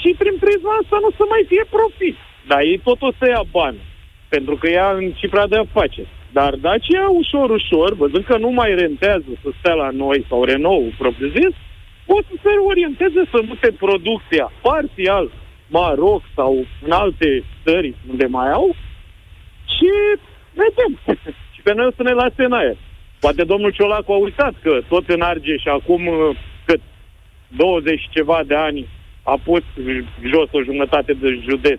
și 0.00 0.14
prin 0.18 0.36
prisma 0.40 0.78
asta 0.82 0.98
nu 1.00 1.10
să 1.10 1.24
mai 1.28 1.44
fie 1.48 1.64
profit. 1.70 2.16
Dar 2.46 2.60
ei 2.60 2.80
tot 2.84 3.02
o 3.02 3.12
să 3.18 3.28
ia 3.28 3.44
bani, 3.50 3.80
pentru 4.28 4.54
că 4.56 4.68
ia 4.68 4.90
în 4.90 5.10
cifra 5.20 5.46
de 5.46 5.56
afaceri. 5.56 6.08
Dar 6.32 6.54
Dacia, 6.54 7.08
ușor, 7.08 7.50
ușor, 7.50 7.94
văzând 7.94 8.24
că 8.24 8.36
nu 8.36 8.50
mai 8.50 8.74
rentează 8.74 9.30
să 9.42 9.48
stea 9.58 9.74
la 9.74 9.90
noi 9.90 10.24
sau 10.28 10.44
Renault 10.44 10.92
propriu-zis, 10.94 11.54
o 12.06 12.18
să 12.28 12.34
se 12.42 12.52
orienteze 12.70 13.22
să 13.30 13.38
mute 13.46 13.70
producția 13.84 14.52
parțial 14.62 15.30
Maroc 15.72 16.22
sau 16.34 16.66
în 16.84 16.90
alte 16.90 17.44
țări 17.64 17.94
unde 18.10 18.26
mai 18.26 18.50
au 18.50 18.74
și 19.74 19.90
vedem. 20.60 20.92
și 21.54 21.60
pe 21.62 21.72
noi 21.74 21.86
o 21.86 21.96
să 21.96 22.02
ne 22.02 22.12
lase 22.12 22.44
în 22.44 22.52
aer. 22.52 22.76
Poate 23.20 23.44
domnul 23.44 23.70
Ciolacu 23.70 24.12
a 24.12 24.16
uitat 24.16 24.54
că 24.62 24.80
tot 24.88 25.08
în 25.08 25.20
Argeș 25.20 25.64
acum 25.64 26.10
cât 26.64 26.80
20 27.56 28.08
ceva 28.10 28.40
de 28.46 28.54
ani 28.54 28.86
a 29.22 29.38
pus 29.44 29.62
jos 30.22 30.48
o 30.52 30.62
jumătate 30.62 31.12
de 31.12 31.40
județ 31.48 31.78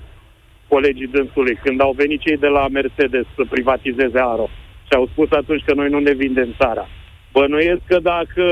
colegii 0.68 1.08
dânsului 1.08 1.56
când 1.64 1.82
au 1.82 1.94
venit 1.98 2.22
cei 2.22 2.38
de 2.38 2.48
la 2.48 2.68
Mercedes 2.68 3.26
să 3.36 3.44
privatizeze 3.50 4.20
Aro 4.20 4.48
și 4.88 4.94
au 4.96 5.06
spus 5.12 5.32
atunci 5.32 5.64
că 5.66 5.74
noi 5.74 5.90
nu 5.90 6.00
ne 6.00 6.14
vindem 6.14 6.50
țara. 6.58 6.88
Bănuiesc 7.32 7.82
că 7.88 8.00
dacă 8.00 8.46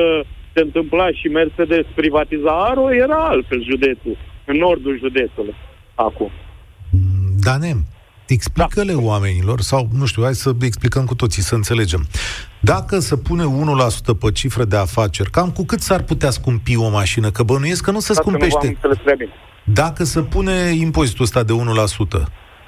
se 0.53 0.61
întâmpla 0.61 1.11
și 1.11 1.27
Mercedes 1.27 1.85
privatiza 1.95 2.51
Aro, 2.69 2.93
era 2.93 3.27
altfel 3.27 3.63
județul, 3.63 4.17
în 4.45 4.57
nordul 4.57 4.97
județului, 4.99 5.55
acum. 5.95 6.31
Danem, 7.39 7.85
explică-le 8.27 8.93
da. 8.93 9.01
oamenilor, 9.01 9.61
sau 9.61 9.87
nu 9.97 10.05
știu, 10.05 10.23
hai 10.23 10.33
să 10.33 10.51
explicăm 10.61 11.05
cu 11.05 11.15
toții, 11.15 11.41
să 11.41 11.55
înțelegem. 11.55 12.07
Dacă 12.59 12.99
se 12.99 13.17
pune 13.17 13.43
1% 13.43 14.19
pe 14.19 14.31
cifră 14.31 14.63
de 14.63 14.75
afaceri, 14.77 15.29
cam 15.29 15.51
cu 15.51 15.65
cât 15.65 15.79
s-ar 15.79 16.03
putea 16.03 16.29
scumpi 16.29 16.75
o 16.75 16.89
mașină? 16.89 17.31
Că 17.31 17.43
bănuiesc 17.43 17.83
că 17.83 17.91
nu 17.91 17.99
se 17.99 18.13
scumpește. 18.13 18.77
Dacă 19.63 20.03
se 20.03 20.21
pune 20.21 20.71
impozitul 20.73 21.23
ăsta 21.23 21.43
de 21.43 21.53
1%, 21.53 22.23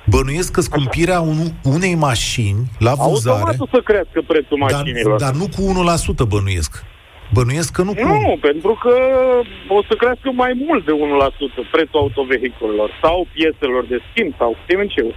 Bănuiesc 0.05 0.51
că 0.51 0.61
scumpirea 0.61 1.19
un, 1.19 1.37
unei 1.63 1.95
mașini 1.95 2.71
la 2.79 2.93
vânzare... 2.93 3.39
Automat 3.39 3.59
o 3.59 3.67
să 3.71 3.81
crească 3.83 4.21
prețul 4.27 4.57
mașinilor. 4.57 5.19
Dar, 5.19 5.31
dar 5.31 5.39
nu 5.39 5.47
cu 5.55 5.83
1% 6.25 6.27
bănuiesc. 6.27 6.83
Bănuiesc 7.33 7.71
că 7.73 7.81
nu 7.83 7.93
cu... 7.93 8.07
Nu, 8.07 8.37
pentru 8.41 8.73
că 8.83 8.95
o 9.67 9.83
să 9.87 9.93
crească 9.95 10.31
mai 10.31 10.53
mult 10.65 10.85
de 10.85 10.91
1% 10.91 11.71
prețul 11.71 11.99
autovehiculelor 11.99 12.89
sau 13.01 13.27
pieselor 13.33 13.85
de 13.85 13.99
schimb 14.09 14.33
sau 14.37 14.57
TMC-ul. 14.65 15.15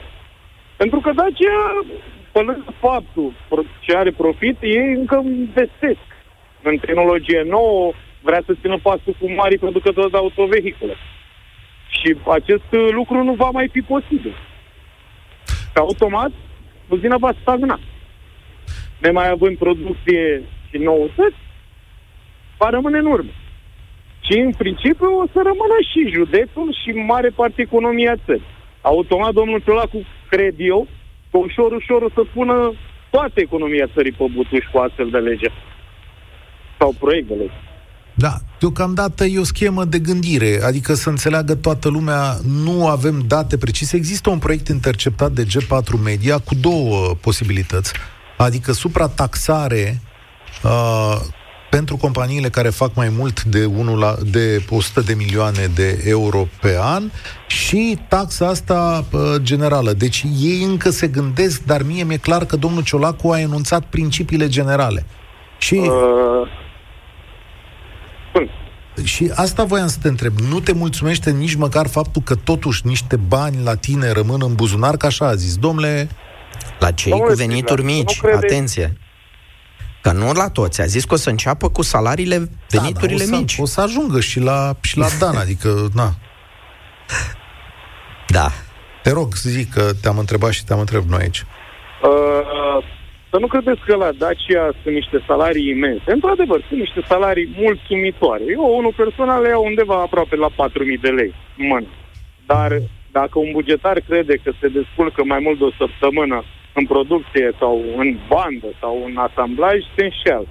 Pentru 0.77 0.99
că 1.01 1.11
Dacia, 1.13 1.59
pe 2.33 2.41
lângă 2.41 2.75
faptul 2.81 3.33
ce 3.81 3.97
are 3.97 4.11
profit, 4.11 4.57
ei 4.61 4.95
încă 4.97 5.23
investesc 5.25 6.07
în 6.63 6.77
tehnologie 6.77 7.43
nouă, 7.49 7.93
vrea 8.23 8.43
să 8.47 8.57
țină 8.61 8.79
pasul 8.83 9.17
cu 9.21 9.33
mari 9.33 9.59
producători 9.59 10.11
de 10.11 10.17
autovehicule. 10.17 10.97
Și 11.89 12.17
acest 12.39 12.71
lucru 12.91 13.23
nu 13.23 13.33
va 13.33 13.51
mai 13.51 13.69
fi 13.73 13.81
posibil. 13.81 14.35
Că 15.73 15.79
automat, 15.81 16.33
uzina 16.89 17.17
va 17.17 17.33
stagna. 17.41 17.81
Nemai 18.99 19.29
având 19.31 19.59
producție 19.59 20.43
și 20.71 20.77
noutăți, 20.77 21.45
va 22.59 22.69
rămâne 22.71 22.99
în 22.99 23.07
urmă. 23.07 23.31
Și 24.27 24.39
în 24.39 24.53
principiu 24.63 25.11
o 25.23 25.27
să 25.33 25.41
rămână 25.51 25.77
și 25.91 26.15
județul 26.17 26.69
și 26.81 26.91
mare 27.13 27.31
parte 27.39 27.63
economia 27.63 28.15
țării. 28.25 28.55
Automat 28.81 29.33
domnul 29.33 29.63
Ciolacu, 29.65 30.01
cred 30.31 30.55
eu, 30.59 30.87
că 31.31 31.37
ușor, 31.39 31.73
ușor 31.73 32.03
o 32.03 32.11
să 32.15 32.23
pună 32.35 32.73
toată 33.11 33.41
economia 33.41 33.87
țării 33.95 34.13
pe 34.13 34.25
butuș 34.35 34.65
cu 34.73 34.79
astfel 34.79 35.09
de 35.11 35.19
lege. 35.19 35.49
Sau 36.79 36.95
proiect 36.99 37.29
de 37.29 37.35
lege. 37.35 37.59
Da, 38.19 38.35
deocamdată 38.59 39.25
e 39.25 39.39
o 39.39 39.45
schemă 39.45 39.85
de 39.85 39.99
gândire, 39.99 40.61
adică 40.63 40.95
să 40.95 41.09
înțeleagă 41.09 41.55
toată 41.55 41.89
lumea, 41.89 42.37
nu 42.65 42.87
avem 42.89 43.25
date 43.27 43.59
precise. 43.59 43.97
Există 43.97 44.31
un 44.31 44.39
proiect 44.39 44.69
interceptat 44.69 45.33
de 45.33 45.45
G4 45.45 46.03
Media 46.05 46.39
cu 46.39 46.55
două 46.55 47.15
posibilități, 47.21 47.93
adică 48.37 48.73
suprataxare 48.73 50.01
uh, 50.65 51.17
pentru 51.77 51.97
companiile 51.97 52.49
care 52.49 52.69
fac 52.69 52.95
mai 52.95 53.09
mult 53.09 53.45
de, 53.45 53.65
1 53.65 53.97
la, 53.97 54.15
de 54.31 54.65
100 54.71 55.01
de 55.01 55.15
milioane 55.15 55.71
de 55.75 56.03
euro 56.05 56.49
pe 56.61 56.77
an 56.81 57.11
și 57.47 57.99
taxa 58.09 58.47
asta 58.47 59.05
uh, 59.13 59.21
generală. 59.43 59.93
Deci 59.93 60.25
ei 60.41 60.63
încă 60.63 60.91
se 60.91 61.07
gândesc, 61.07 61.63
dar 61.65 61.83
mie 61.83 62.05
mi-e 62.05 62.17
clar 62.17 62.45
că 62.45 62.57
domnul 62.57 62.83
Ciolacu 62.83 63.29
a 63.29 63.41
enunțat 63.41 63.85
principiile 63.85 64.49
generale. 64.49 65.07
Și... 65.59 65.75
Uh... 65.75 66.49
Și 69.05 69.31
asta 69.35 69.65
voiam 69.65 69.87
să 69.87 69.99
te 70.03 70.09
întreb. 70.09 70.39
Nu 70.39 70.61
te 70.61 70.73
mulțumește 70.73 71.31
nici 71.31 71.55
măcar 71.55 71.87
faptul 71.87 72.23
că 72.23 72.35
totuși 72.35 72.87
niște 72.87 73.17
bani 73.17 73.57
la 73.65 73.75
tine 73.75 74.13
rămân 74.13 74.41
în 74.45 74.55
buzunar, 74.55 74.97
ca 74.97 75.07
așa 75.07 75.27
a 75.27 75.35
zis. 75.35 75.57
Domnule... 75.57 76.09
La 76.79 76.91
cei 76.91 77.11
Domnule 77.11 77.33
cu 77.33 77.39
venituri 77.39 77.83
mici, 77.83 78.21
atenție. 78.35 78.97
Că 80.07 80.13
nu 80.13 80.33
la 80.33 80.49
toți. 80.59 80.81
A 80.81 80.85
zis 80.85 81.05
că 81.05 81.15
o 81.15 81.17
să 81.17 81.31
înceapă 81.31 81.69
cu 81.69 81.83
salariile, 81.83 82.39
veniturile 82.75 83.25
da, 83.25 83.31
da, 83.31 83.37
o 83.37 83.39
să, 83.39 83.41
mici. 83.41 83.57
O 83.59 83.67
să 83.75 83.81
ajungă 83.81 84.21
și 84.21 84.39
la, 84.41 84.59
și 84.81 84.99
la 84.99 85.07
Dan, 85.21 85.37
adică, 85.37 85.71
na. 85.95 86.09
Da. 88.29 88.49
Te 89.03 89.11
rog, 89.13 89.35
zic 89.35 89.73
că 89.73 89.85
te-am 90.03 90.19
întrebat 90.19 90.51
și 90.51 90.65
te-am 90.65 90.79
întrebat 90.79 91.09
noi 91.09 91.21
aici. 91.23 91.43
Uh, 92.03 92.79
să 93.31 93.37
nu 93.41 93.47
credeți 93.47 93.81
că 93.87 93.95
la 93.97 94.11
Dacia 94.23 94.65
sunt 94.83 94.95
niște 94.95 95.25
salarii 95.27 95.69
imense. 95.69 96.09
Într-adevăr, 96.17 96.65
sunt 96.69 96.81
niște 96.81 97.01
salarii 97.09 97.55
mulțumitoare. 97.57 98.43
Eu, 98.49 98.77
unul 98.79 98.95
personal, 98.97 99.43
le 99.43 99.49
iau 99.49 99.65
undeva 99.65 99.97
aproape 100.01 100.37
la 100.37 100.49
4.000 100.49 100.57
de 101.01 101.09
lei 101.09 101.35
în 101.59 101.67
mână. 101.67 101.87
Dar 102.47 102.71
dacă 103.13 103.39
un 103.39 103.51
bugetar 103.53 104.01
crede 104.09 104.35
că 104.45 104.51
se 104.61 104.69
descurcă 104.69 105.25
mai 105.25 105.41
mult 105.43 105.59
de 105.59 105.65
o 105.65 105.77
săptămână 105.83 106.45
în 106.79 106.87
producție 106.87 107.47
sau 107.59 107.75
în 107.97 108.19
bandă 108.29 108.71
sau 108.81 109.03
în 109.07 109.17
asamblaj, 109.17 109.77
se 109.97 110.05
înșeală. 110.05 110.49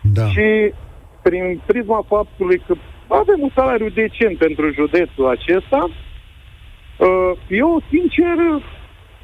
Da. 0.00 0.26
Și 0.28 0.72
prin 1.22 1.60
prisma 1.66 2.04
faptului 2.08 2.62
că 2.66 2.74
avem 3.08 3.40
un 3.40 3.50
salariu 3.54 3.88
decent 3.88 4.38
pentru 4.38 4.72
județul 4.72 5.26
acesta, 5.28 5.90
uh, 5.90 7.32
eu, 7.48 7.82
sincer, 7.90 8.36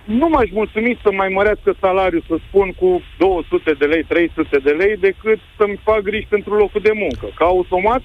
nu 0.05 0.29
m-aș 0.29 0.51
mulțumi 0.51 0.99
să 1.03 1.13
mai 1.13 1.29
mărească 1.29 1.75
salariul, 1.81 2.25
să 2.29 2.37
spun, 2.49 2.73
cu 2.73 3.03
200 3.19 3.73
de 3.79 3.85
lei, 3.85 4.03
300 4.03 4.59
de 4.59 4.71
lei, 4.71 4.97
decât 4.97 5.39
să-mi 5.59 5.81
fac 5.85 6.01
griji 6.01 6.27
pentru 6.27 6.55
locul 6.55 6.81
de 6.81 6.93
muncă. 6.95 7.27
Ca 7.35 7.45
automat 7.45 8.03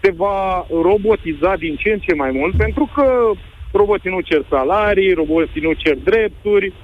se 0.00 0.10
va 0.10 0.66
robotiza 0.82 1.56
din 1.56 1.76
ce 1.76 1.90
în 1.92 1.98
ce 1.98 2.14
mai 2.14 2.30
mult, 2.30 2.56
pentru 2.56 2.90
că 2.94 3.30
roboții 3.72 4.10
nu 4.10 4.20
cer 4.20 4.42
salarii, 4.48 5.12
roboții 5.12 5.60
nu 5.60 5.72
cer 5.72 5.96
drepturi 6.04 6.74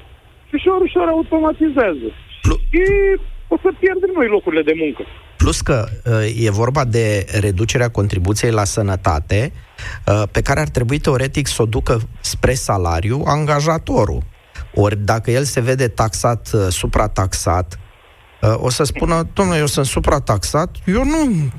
și 0.49 0.55
ușor, 0.55 0.81
ușor 0.81 1.07
automatizează. 1.09 2.07
Plus... 2.43 2.59
Și 2.71 2.83
o 3.49 3.57
să 3.63 3.71
pierdem 3.79 4.11
noi 4.15 4.29
locurile 4.29 4.63
de 4.63 4.73
muncă. 4.77 5.03
Plus 5.37 5.61
că 5.61 5.89
uh, 6.05 6.45
e 6.45 6.51
vorba 6.51 6.85
de 6.85 7.27
reducerea 7.41 7.91
contribuției 7.91 8.51
la 8.51 8.65
sănătate, 8.65 9.53
uh, 10.07 10.23
pe 10.31 10.43
care 10.43 10.61
ar 10.61 10.69
trebui 10.69 10.99
teoretic 10.99 11.47
să 11.47 11.63
o 11.63 11.67
ducă 11.67 12.01
spre 12.21 12.55
salariu 12.55 13.23
angajatorul. 13.27 14.23
Ori 14.75 14.97
dacă 14.97 15.31
el 15.31 15.45
se 15.45 15.61
vede 15.61 15.89
taxat, 15.89 16.51
uh, 16.53 16.61
suprataxat, 16.69 17.79
o 18.57 18.71
să 18.71 18.85
spună, 18.85 19.29
domnule, 19.33 19.59
eu 19.59 19.67
sunt 19.67 19.87
suprataxat, 19.87 20.77
eu 20.87 21.05
nu 21.05 21.51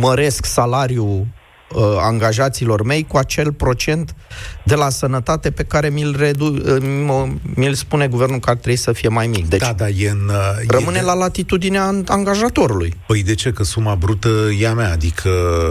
măresc 0.00 0.44
salariul 0.44 1.26
uh, 1.74 1.82
angajaților 2.00 2.82
mei 2.82 3.06
cu 3.08 3.16
acel 3.16 3.52
procent 3.52 4.14
de 4.62 4.74
la 4.74 4.88
sănătate 4.88 5.50
pe 5.50 5.62
care 5.62 5.88
mi-l, 5.88 6.16
redu- 6.18 6.62
uh, 6.66 7.30
mi-l 7.54 7.74
spune 7.74 8.06
guvernul 8.06 8.38
că 8.38 8.50
ar 8.50 8.56
trebui 8.56 8.78
să 8.78 8.92
fie 8.92 9.08
mai 9.08 9.26
mic. 9.26 9.48
Deci 9.48 9.60
da, 9.60 9.72
da, 9.72 9.88
e 9.88 10.10
în, 10.10 10.28
uh, 10.28 10.68
rămâne 10.68 10.98
e 10.98 11.02
la 11.02 11.14
latitudinea 11.14 11.94
angajatorului. 12.06 12.96
Păi 13.06 13.22
de 13.22 13.34
ce? 13.34 13.50
Că 13.50 13.62
suma 13.62 13.94
brută 13.94 14.28
e 14.58 14.68
a 14.68 14.74
mea, 14.74 14.92
adică 14.92 15.30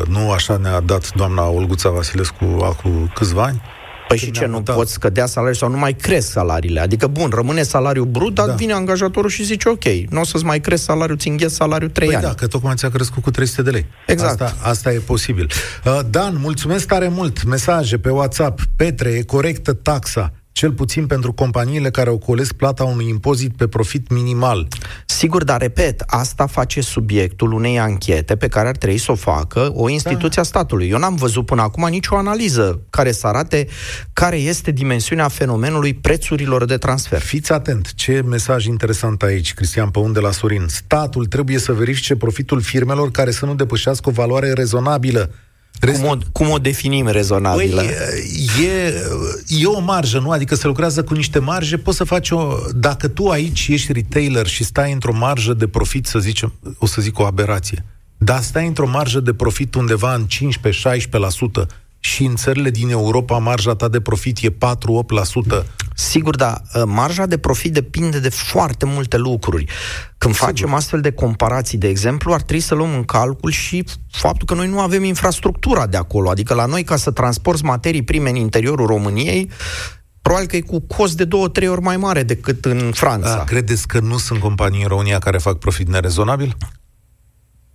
nu 0.09 0.31
așa 0.31 0.57
ne-a 0.57 0.79
dat 0.79 1.13
doamna 1.13 1.47
Olguța 1.47 1.89
Vasilescu 1.89 2.45
acum 2.63 3.11
câțiva 3.13 3.43
ani? 3.43 3.61
Păi 4.07 4.17
și 4.17 4.31
ce, 4.31 4.45
nu 4.45 4.51
mutat. 4.51 4.75
poți 4.75 4.91
scădea 4.91 5.25
salariul 5.25 5.55
sau 5.57 5.69
nu 5.69 5.77
mai 5.77 5.93
cresc 5.93 6.31
salariile? 6.31 6.79
Adică, 6.79 7.07
bun, 7.07 7.29
rămâne 7.29 7.63
salariul 7.63 8.05
brut, 8.05 8.33
dar 8.33 8.47
da. 8.47 8.53
vine 8.53 8.73
angajatorul 8.73 9.29
și 9.29 9.43
zice, 9.43 9.69
ok, 9.69 9.83
nu 10.09 10.19
o 10.19 10.23
să-ți 10.23 10.45
mai 10.45 10.59
cresc 10.59 10.83
salariul, 10.83 11.17
ți 11.17 11.27
îngheți 11.27 11.55
salariul 11.55 11.89
3 11.89 12.07
păi 12.07 12.15
ani. 12.15 12.25
da, 12.25 12.33
că 12.33 12.47
tocmai 12.47 12.75
ți-a 12.75 12.89
crescut 12.89 13.23
cu 13.23 13.31
300 13.31 13.61
de 13.61 13.69
lei. 13.69 13.85
Exact. 14.07 14.41
Asta, 14.41 14.69
asta 14.69 14.91
e 14.93 14.97
posibil. 14.97 15.49
Uh, 15.85 15.99
Dan, 16.09 16.37
mulțumesc 16.39 16.87
tare 16.87 17.07
mult. 17.07 17.43
Mesaje 17.43 17.97
pe 17.97 18.09
WhatsApp. 18.09 18.61
Petre, 18.75 19.09
e 19.09 19.21
corectă 19.21 19.73
taxa 19.73 20.33
cel 20.57 20.71
puțin 20.71 21.07
pentru 21.07 21.33
companiile 21.33 21.89
care 21.89 22.09
ocolesc 22.09 22.53
plata 22.53 22.83
unui 22.83 23.07
impozit 23.09 23.55
pe 23.57 23.67
profit 23.67 24.09
minimal. 24.09 24.67
Sigur, 25.05 25.43
dar 25.43 25.61
repet, 25.61 26.03
asta 26.05 26.45
face 26.45 26.81
subiectul 26.81 27.51
unei 27.51 27.79
anchete 27.79 28.35
pe 28.35 28.47
care 28.47 28.67
ar 28.67 28.77
trebui 28.77 28.97
să 28.97 29.11
o 29.11 29.15
facă 29.15 29.71
o 29.73 29.89
instituție 29.89 30.29
da. 30.35 30.41
a 30.41 30.43
statului. 30.43 30.89
Eu 30.89 30.97
n-am 30.97 31.15
văzut 31.15 31.45
până 31.45 31.61
acum 31.61 31.87
nicio 31.89 32.15
analiză 32.15 32.81
care 32.89 33.11
să 33.11 33.27
arate 33.27 33.67
care 34.13 34.37
este 34.37 34.71
dimensiunea 34.71 35.27
fenomenului 35.27 35.93
prețurilor 35.93 36.65
de 36.65 36.77
transfer. 36.77 37.19
Fiți 37.19 37.51
atent, 37.51 37.93
ce 37.93 38.21
mesaj 38.25 38.65
interesant 38.65 39.23
aici, 39.23 39.53
Cristian 39.53 39.89
Păun 39.89 40.13
de 40.13 40.19
la 40.19 40.31
Sorin. 40.31 40.65
Statul 40.67 41.25
trebuie 41.25 41.57
să 41.57 41.73
verifice 41.73 42.15
profitul 42.15 42.61
firmelor 42.61 43.11
care 43.11 43.31
să 43.31 43.45
nu 43.45 43.55
depășească 43.55 44.09
o 44.09 44.11
valoare 44.11 44.53
rezonabilă 44.53 45.31
Restul... 45.79 46.07
Cum, 46.07 46.17
o, 46.17 46.29
cum 46.31 46.49
o 46.49 46.57
definim 46.57 47.07
rezonabilă? 47.07 47.81
Păi, 47.81 48.65
e, 48.65 48.93
e 49.47 49.65
o 49.65 49.79
marjă, 49.79 50.19
nu? 50.19 50.29
Adică 50.29 50.55
se 50.55 50.67
lucrează 50.67 51.03
cu 51.03 51.13
niște 51.13 51.39
marje, 51.39 51.77
poți 51.77 51.97
să 51.97 52.03
faci 52.03 52.29
o... 52.29 52.57
Dacă 52.75 53.07
tu 53.07 53.27
aici 53.27 53.67
ești 53.67 53.91
retailer 53.91 54.47
și 54.47 54.63
stai 54.63 54.91
într-o 54.91 55.13
marjă 55.13 55.53
de 55.53 55.67
profit, 55.67 56.05
să 56.05 56.19
zicem, 56.19 56.53
o 56.77 56.85
să 56.85 57.01
zic 57.01 57.19
o 57.19 57.25
aberație, 57.25 57.85
dar 58.17 58.41
stai 58.41 58.67
într-o 58.67 58.87
marjă 58.87 59.19
de 59.19 59.33
profit 59.33 59.75
undeva 59.75 60.13
în 60.13 60.25
15-16%, 60.25 61.65
și 62.07 62.23
în 62.23 62.35
țările 62.35 62.69
din 62.69 62.89
Europa 62.89 63.37
marja 63.37 63.75
ta 63.75 63.87
de 63.87 63.99
profit 63.99 64.37
e 64.41 64.49
4-8%. 64.49 64.55
Sigur, 65.95 66.35
da. 66.35 66.61
Ă, 66.75 66.85
marja 66.85 67.25
de 67.25 67.37
profit 67.37 67.73
depinde 67.73 68.19
de 68.19 68.29
foarte 68.29 68.85
multe 68.85 69.17
lucruri. 69.17 69.65
Când 70.17 70.33
Sigur. 70.33 70.47
facem 70.47 70.73
astfel 70.73 71.01
de 71.01 71.11
comparații, 71.11 71.77
de 71.77 71.87
exemplu, 71.87 72.33
ar 72.33 72.41
trebui 72.41 72.61
să 72.61 72.75
luăm 72.75 72.93
în 72.93 73.03
calcul 73.03 73.51
și 73.51 73.83
faptul 74.11 74.47
că 74.47 74.53
noi 74.53 74.67
nu 74.67 74.79
avem 74.79 75.03
infrastructura 75.03 75.87
de 75.87 75.97
acolo. 75.97 76.29
Adică 76.29 76.53
la 76.53 76.65
noi, 76.65 76.83
ca 76.83 76.95
să 76.95 77.11
transporti 77.11 77.63
materii 77.63 78.03
prime 78.03 78.29
în 78.29 78.35
interiorul 78.35 78.85
României, 78.85 79.49
probabil 80.21 80.47
că 80.47 80.55
e 80.55 80.61
cu 80.61 80.79
cost 80.79 81.17
de 81.17 81.25
două, 81.25 81.47
trei 81.47 81.67
ori 81.67 81.81
mai 81.81 81.97
mare 81.97 82.23
decât 82.23 82.65
în 82.65 82.91
Franța. 82.93 83.35
Da, 83.35 83.43
credeți 83.43 83.87
că 83.87 83.99
nu 83.99 84.17
sunt 84.17 84.39
companii 84.39 84.81
în 84.81 84.87
România 84.87 85.19
care 85.19 85.37
fac 85.37 85.57
profit 85.57 85.87
nerezonabil? 85.87 86.55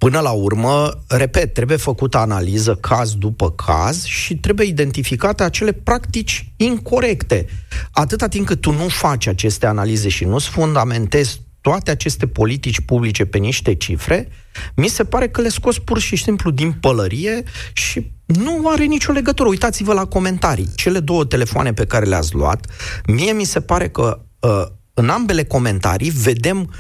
Până 0.03 0.21
la 0.21 0.31
urmă, 0.31 0.91
repet, 1.09 1.55
trebuie 1.55 1.77
făcută 1.77 2.19
analiză 2.19 2.75
caz 2.75 3.15
după 3.15 3.51
caz 3.51 4.05
și 4.05 4.37
trebuie 4.37 4.67
identificate 4.67 5.43
acele 5.43 5.73
practici 5.73 6.53
incorrecte. 6.57 7.47
Atâta 7.93 8.29
timp 8.29 8.47
cât 8.47 8.61
tu 8.61 8.73
nu 8.73 8.89
faci 8.89 9.27
aceste 9.27 9.67
analize 9.67 10.09
și 10.09 10.25
nu-ți 10.25 10.49
fundamentezi 10.49 11.41
toate 11.61 11.91
aceste 11.91 12.27
politici 12.27 12.81
publice 12.81 13.25
pe 13.25 13.39
niște 13.39 13.75
cifre, 13.75 14.29
mi 14.75 14.89
se 14.89 15.05
pare 15.05 15.29
că 15.29 15.41
le 15.41 15.49
scos 15.49 15.79
pur 15.79 15.99
și 15.99 16.17
simplu 16.17 16.51
din 16.51 16.73
pălărie 16.73 17.43
și 17.73 18.13
nu 18.25 18.69
are 18.69 18.85
nicio 18.85 19.13
legătură. 19.13 19.49
Uitați-vă 19.49 19.93
la 19.93 20.05
comentarii. 20.05 20.69
Cele 20.75 21.01
două 21.01 21.25
telefoane 21.25 21.73
pe 21.73 21.87
care 21.87 22.05
le-ați 22.05 22.35
luat, 22.35 22.67
mie 23.07 23.33
mi 23.33 23.45
se 23.45 23.61
pare 23.61 23.89
că 23.89 24.21
uh, 24.41 24.67
în 24.95 25.09
ambele 25.09 25.45
comentarii 25.45 26.11
vedem 26.11 26.71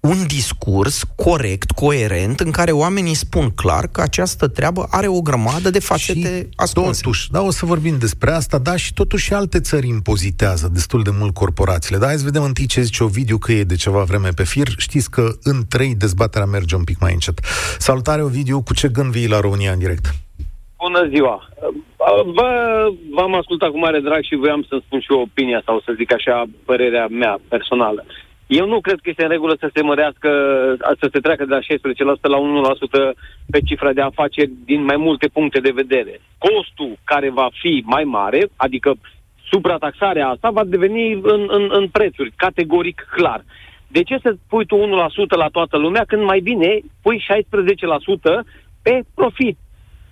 un 0.00 0.26
discurs 0.26 1.02
corect, 1.16 1.70
coerent, 1.70 2.40
în 2.40 2.50
care 2.50 2.70
oamenii 2.70 3.14
spun 3.14 3.50
clar 3.50 3.86
că 3.92 4.00
această 4.00 4.48
treabă 4.48 4.86
are 4.90 5.06
o 5.06 5.20
grămadă 5.20 5.70
de 5.70 5.80
facete 5.80 6.48
ascunse. 6.56 7.02
Totuși, 7.02 7.30
da, 7.30 7.40
o 7.40 7.50
să 7.50 7.66
vorbim 7.66 7.98
despre 7.98 8.30
asta, 8.30 8.58
da, 8.58 8.76
și 8.76 8.92
totuși 8.94 9.34
alte 9.34 9.60
țări 9.60 9.88
impozitează 9.88 10.68
destul 10.72 11.02
de 11.02 11.10
mult 11.18 11.34
corporațiile. 11.34 11.98
Da, 11.98 12.06
hai 12.06 12.16
să 12.16 12.24
vedem 12.24 12.42
întâi 12.42 12.66
ce 12.66 12.80
zice 12.80 13.04
Ovidiu, 13.04 13.38
că 13.38 13.52
e 13.52 13.64
de 13.64 13.76
ceva 13.76 14.02
vreme 14.02 14.28
pe 14.36 14.44
fir. 14.44 14.68
Știți 14.76 15.10
că 15.10 15.28
în 15.42 15.56
trei 15.68 15.94
dezbaterea 15.94 16.46
merge 16.46 16.76
un 16.76 16.84
pic 16.84 17.00
mai 17.00 17.12
încet. 17.12 17.38
Salutare, 17.78 18.22
Ovidiu, 18.22 18.62
cu 18.62 18.74
ce 18.74 18.88
gând 18.88 19.12
vii 19.12 19.28
la 19.28 19.40
România 19.40 19.72
în 19.72 19.78
direct? 19.78 20.04
Bună 20.78 21.08
ziua! 21.08 21.48
Vă, 22.34 22.48
v-am 23.10 23.34
ascultat 23.34 23.70
cu 23.70 23.78
mare 23.78 24.00
drag 24.00 24.22
și 24.24 24.34
voiam 24.34 24.66
să 24.68 24.80
spun 24.84 25.00
și 25.00 25.06
eu 25.10 25.20
opinia 25.20 25.62
sau 25.64 25.80
să 25.84 25.92
zic 25.96 26.12
așa 26.12 26.44
părerea 26.64 27.06
mea 27.06 27.38
personală. 27.48 28.04
Uh, 28.06 28.29
eu 28.58 28.66
nu 28.66 28.80
cred 28.80 28.98
că 29.02 29.08
este 29.10 29.22
în 29.22 29.28
regulă 29.28 29.56
să 29.58 29.70
se 29.74 29.82
mărească, 29.82 30.30
să 31.00 31.08
se 31.12 31.20
treacă 31.20 31.44
de 31.44 31.54
la 31.54 31.60
16% 31.60 32.20
la 32.22 32.38
1% 33.12 33.16
pe 33.50 33.60
cifra 33.60 33.92
de 33.92 34.00
afaceri 34.00 34.50
din 34.64 34.84
mai 34.84 34.96
multe 34.96 35.28
puncte 35.28 35.60
de 35.60 35.70
vedere. 35.74 36.20
Costul 36.38 36.98
care 37.04 37.30
va 37.30 37.48
fi 37.60 37.82
mai 37.86 38.04
mare, 38.04 38.48
adică 38.56 38.94
suprataxarea 39.50 40.28
asta, 40.28 40.50
va 40.50 40.64
deveni 40.64 41.12
în, 41.12 41.46
în, 41.48 41.68
în 41.72 41.88
prețuri, 41.88 42.32
categoric 42.36 43.06
clar. 43.10 43.44
De 43.88 44.02
ce 44.02 44.18
să 44.22 44.36
pui 44.48 44.66
tu 44.66 44.76
1% 44.76 44.80
la 45.28 45.48
toată 45.48 45.76
lumea 45.76 46.04
când 46.06 46.22
mai 46.22 46.40
bine 46.40 46.80
pui 47.02 47.24
16% 48.42 48.44
pe 48.82 49.02
profit? 49.14 49.58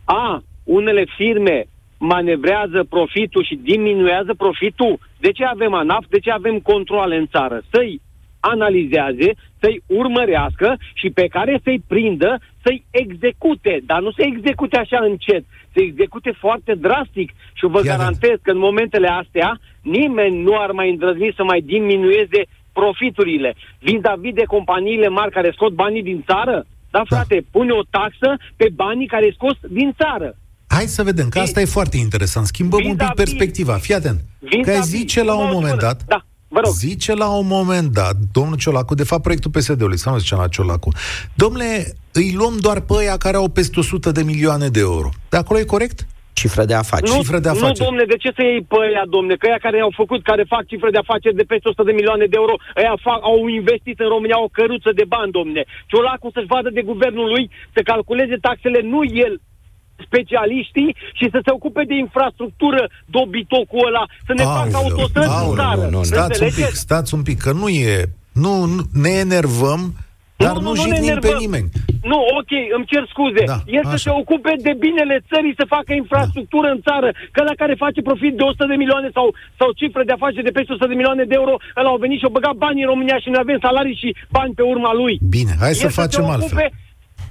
A, 0.04 0.42
unele 0.64 1.04
firme 1.16 1.64
manevrează 1.98 2.84
profitul 2.84 3.44
și 3.44 3.54
diminuează 3.54 4.34
profitul. 4.34 4.98
De 5.20 5.32
ce 5.32 5.44
avem 5.44 5.74
ANAF? 5.74 6.04
De 6.08 6.18
ce 6.18 6.30
avem 6.30 6.58
controle 6.58 7.16
în 7.16 7.26
țară? 7.26 7.60
Să-i 7.70 8.00
analizeze, 8.40 9.28
să-i 9.60 9.82
urmărească 9.86 10.76
și 10.94 11.10
pe 11.10 11.26
care 11.26 11.60
să-i 11.64 11.82
prindă, 11.86 12.40
să-i 12.62 12.84
execute, 12.90 13.80
dar 13.86 14.00
nu 14.00 14.10
să 14.10 14.22
execute 14.22 14.76
așa 14.76 14.98
încet, 15.10 15.44
să 15.72 15.80
execute 15.80 16.30
foarte 16.38 16.74
drastic 16.74 17.30
și 17.52 17.66
vă 17.66 17.80
Iar 17.84 17.96
garantez 17.96 18.36
că 18.42 18.50
în 18.50 18.58
momentele 18.58 19.08
astea 19.08 19.60
nimeni 19.82 20.42
nu 20.42 20.54
ar 20.58 20.70
mai 20.70 20.90
îndrăzni 20.90 21.32
să 21.36 21.44
mai 21.44 21.60
diminueze 21.60 22.40
profiturile 22.72 23.54
vis-a-vis 23.78 24.34
de 24.34 24.42
companiile 24.54 25.08
mari 25.08 25.30
care 25.30 25.50
scot 25.54 25.72
banii 25.72 26.02
din 26.02 26.22
țară. 26.26 26.66
Da, 26.90 26.98
da. 26.98 27.04
frate, 27.16 27.34
da. 27.40 27.48
pune 27.50 27.72
o 27.72 27.82
taxă 27.90 28.36
pe 28.56 28.68
banii 28.74 29.06
care 29.06 29.30
scos 29.34 29.56
din 29.68 29.94
țară. 30.02 30.36
Hai 30.68 30.84
să 30.84 31.02
vedem, 31.02 31.28
că 31.28 31.38
asta 31.38 31.60
e 31.60 31.64
foarte 31.64 31.96
interesant. 31.96 32.46
Schimbăm 32.46 32.80
un 32.84 32.96
pic 32.96 33.14
perspectiva. 33.14 33.72
Fii 33.72 33.94
atent. 33.94 34.20
Că 34.62 34.72
zice 34.82 35.22
la 35.24 35.34
un 35.34 35.50
moment 35.52 35.78
dat, 35.78 36.02
da. 36.06 36.24
Vă 36.48 36.60
rog. 36.64 36.72
Zice 36.72 37.14
la 37.14 37.28
un 37.28 37.46
moment 37.46 37.92
dat, 37.92 38.16
domnul 38.32 38.56
Ciolacu, 38.56 38.94
de 38.94 39.04
fapt 39.04 39.22
proiectul 39.22 39.50
PSD-ului, 39.50 39.98
să 39.98 40.10
nu 40.10 40.18
zicem 40.18 40.38
la 40.38 40.48
Ciolacu, 40.48 40.90
domnule, 41.34 41.94
îi 42.12 42.32
luăm 42.38 42.56
doar 42.60 42.80
pe 42.80 42.94
aia 42.98 43.16
care 43.16 43.36
au 43.36 43.48
peste 43.48 43.78
100 43.80 44.10
de 44.12 44.22
milioane 44.22 44.68
de 44.68 44.80
euro. 44.80 45.08
De 45.28 45.36
acolo 45.36 45.58
e 45.58 45.64
corect? 45.64 46.06
Cifră 46.32 46.64
de 46.64 46.74
afaceri. 46.74 47.10
Nu, 47.10 47.20
cifră 47.22 47.38
de 47.38 47.48
afaceri. 47.48 47.78
nu, 47.78 47.84
domne, 47.84 48.04
de 48.12 48.16
ce 48.22 48.30
să 48.36 48.42
iei 48.42 48.62
pe 48.70 48.76
aia, 48.86 49.04
domne? 49.16 49.34
Că 49.36 49.46
aia 49.46 49.60
care 49.66 49.78
au 49.80 49.92
făcut, 50.00 50.20
care 50.30 50.52
fac 50.54 50.64
cifre 50.72 50.90
de 50.94 51.02
afaceri 51.04 51.40
de 51.40 51.50
peste 51.52 51.68
100 51.68 51.82
de 51.88 51.98
milioane 51.98 52.26
de 52.32 52.38
euro, 52.42 52.54
aia 52.80 52.94
fac, 53.06 53.18
au 53.30 53.38
investit 53.60 53.98
în 54.04 54.08
România 54.14 54.38
o 54.46 54.54
căruță 54.58 54.90
de 55.00 55.06
bani, 55.14 55.34
domne. 55.38 55.62
Ciolacu 55.90 56.28
să-și 56.34 56.52
vadă 56.54 56.70
de 56.70 56.82
guvernul 56.90 57.28
lui, 57.34 57.44
să 57.74 57.80
calculeze 57.92 58.36
taxele, 58.48 58.80
nu 58.92 59.00
el, 59.26 59.34
specialiștii 60.06 60.96
și 61.18 61.26
să 61.30 61.38
se 61.44 61.50
ocupe 61.50 61.82
de 61.86 61.94
infrastructură, 61.94 62.88
dobitocul 63.06 63.86
ăla, 63.86 64.04
să 64.26 64.32
ne 64.36 64.42
facă 64.42 64.76
autostrăzi 64.76 65.44
în 65.44 65.54
țară. 65.54 65.84
Nu, 65.90 65.96
nu, 65.96 66.02
stați 66.02 66.42
un 66.42 66.48
pic, 66.48 66.70
stați 66.86 67.14
un 67.14 67.22
pic, 67.22 67.38
că 67.38 67.52
nu 67.52 67.68
e... 67.68 68.04
Nu, 68.32 68.64
nu 68.64 68.82
ne 68.92 69.08
enervăm, 69.08 69.80
dar 70.42 70.54
nu, 70.54 70.60
nu, 70.60 70.68
nu 70.68 70.80
jignim 70.82 71.18
pe 71.26 71.32
nimeni. 71.44 71.68
Nu, 72.10 72.18
ok, 72.38 72.52
îmi 72.76 72.88
cer 72.92 73.04
scuze. 73.12 73.42
Da, 73.52 73.58
El 73.78 73.84
așa. 73.84 73.90
să 73.92 73.96
se 74.04 74.10
ocupe 74.22 74.52
de 74.66 74.72
binele 74.84 75.16
țării, 75.30 75.58
să 75.60 75.72
facă 75.76 75.90
infrastructură 76.02 76.68
da. 76.68 76.74
în 76.74 76.80
țară, 76.88 77.08
că 77.34 77.40
la 77.50 77.54
care 77.60 77.82
face 77.84 78.00
profit 78.08 78.32
de 78.38 78.42
100 78.42 78.64
de 78.72 78.80
milioane 78.82 79.08
sau, 79.16 79.26
sau 79.58 79.68
cifre 79.80 80.02
de 80.08 80.14
afaceri 80.16 80.48
de 80.48 80.56
peste 80.56 80.72
100 80.72 80.86
de 80.90 80.98
milioane 81.00 81.24
de 81.30 81.36
euro, 81.40 81.54
ăla 81.78 81.88
au 81.92 82.02
venit 82.04 82.18
și 82.18 82.26
au 82.28 82.36
băgat 82.38 82.56
bani 82.64 82.82
în 82.82 82.90
România 82.92 83.18
și 83.22 83.28
noi 83.32 83.42
avem 83.44 83.58
salarii 83.66 84.00
și 84.02 84.08
bani 84.36 84.52
pe 84.58 84.64
urma 84.72 84.92
lui. 85.00 85.14
Bine, 85.36 85.52
hai 85.62 85.74
El 85.74 85.82
să 85.84 85.88
facem 86.00 86.24
să 86.24 86.30
altfel. 86.34 86.70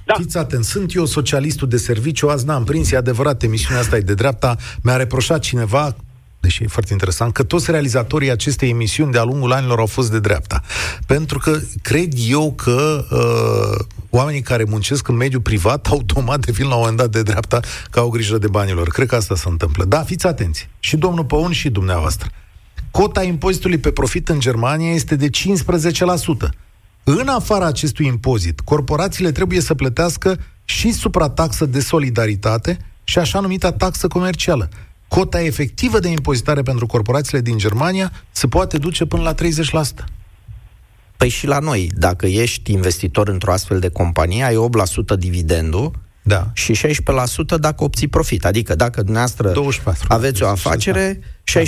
Da. 0.08 0.14
Fiți 0.16 0.38
atent, 0.38 0.64
sunt 0.64 0.94
eu 0.94 1.04
socialistul 1.04 1.68
de 1.68 1.76
serviciu, 1.76 2.28
azi 2.28 2.46
n-am 2.46 2.64
prins, 2.64 2.90
e 2.90 2.96
adevărat, 2.96 3.42
emisiunea 3.42 3.80
asta 3.82 3.96
e 3.96 4.00
de 4.00 4.14
dreapta, 4.14 4.56
mi-a 4.82 4.96
reproșat 4.96 5.40
cineva, 5.40 5.96
deși 6.40 6.62
e 6.62 6.66
foarte 6.66 6.92
interesant, 6.92 7.32
că 7.32 7.42
toți 7.42 7.70
realizatorii 7.70 8.30
acestei 8.30 8.68
emisiuni 8.70 9.12
de-a 9.12 9.22
lungul 9.22 9.52
anilor 9.52 9.78
au 9.78 9.86
fost 9.86 10.10
de 10.10 10.18
dreapta. 10.18 10.62
Pentru 11.06 11.38
că 11.38 11.58
cred 11.82 12.12
eu 12.28 12.52
că 12.52 13.04
uh, 13.10 13.84
oamenii 14.10 14.42
care 14.42 14.64
muncesc 14.64 15.08
în 15.08 15.16
mediul 15.16 15.40
privat 15.40 15.86
automat 15.96 16.44
devin 16.44 16.66
la 16.66 16.74
un 16.74 16.80
moment 16.80 16.98
dat 16.98 17.10
de 17.10 17.22
dreapta 17.22 17.60
că 17.90 17.98
au 17.98 18.08
grijă 18.08 18.38
de 18.38 18.48
banilor. 18.48 18.88
Cred 18.88 19.08
că 19.08 19.14
asta 19.14 19.34
se 19.34 19.48
întâmplă. 19.48 19.84
Da, 19.84 20.02
fiți 20.02 20.26
atenți. 20.26 20.68
Și 20.78 20.96
domnul 20.96 21.24
Păun 21.24 21.52
și 21.52 21.70
dumneavoastră. 21.70 22.28
Cota 22.90 23.22
impozitului 23.22 23.78
pe 23.78 23.90
profit 23.90 24.28
în 24.28 24.40
Germania 24.40 24.92
este 24.92 25.16
de 25.16 25.28
15%. 25.28 26.48
În 27.10 27.28
afara 27.28 27.66
acestui 27.66 28.06
impozit, 28.06 28.60
corporațiile 28.60 29.32
trebuie 29.32 29.60
să 29.60 29.74
plătească 29.74 30.38
și 30.64 30.92
suprataxă 30.92 31.66
de 31.66 31.80
solidaritate 31.80 32.78
și 33.04 33.18
așa 33.18 33.40
numita 33.40 33.72
taxă 33.72 34.08
comercială. 34.08 34.68
Cota 35.08 35.42
efectivă 35.42 35.98
de 35.98 36.08
impozitare 36.08 36.62
pentru 36.62 36.86
corporațiile 36.86 37.40
din 37.40 37.58
Germania 37.58 38.12
se 38.30 38.46
poate 38.46 38.78
duce 38.78 39.04
până 39.04 39.22
la 39.22 39.34
30%. 39.34 40.04
Păi 41.16 41.28
și 41.28 41.46
la 41.46 41.58
noi, 41.58 41.90
dacă 41.94 42.26
ești 42.26 42.72
investitor 42.72 43.28
într-o 43.28 43.52
astfel 43.52 43.78
de 43.78 43.88
companie, 43.88 44.44
ai 44.44 44.68
8% 45.14 45.18
dividendul 45.18 45.90
da. 46.22 46.50
și 46.52 46.72
16% 46.86 46.90
dacă 47.60 47.84
obții 47.84 48.08
profit. 48.08 48.44
Adică 48.44 48.74
dacă 48.74 49.02
dumneavoastră 49.02 49.52
24, 49.52 50.06
aveți 50.08 50.42
o 50.42 50.48
afacere, 50.48 51.20
16% 51.48 51.60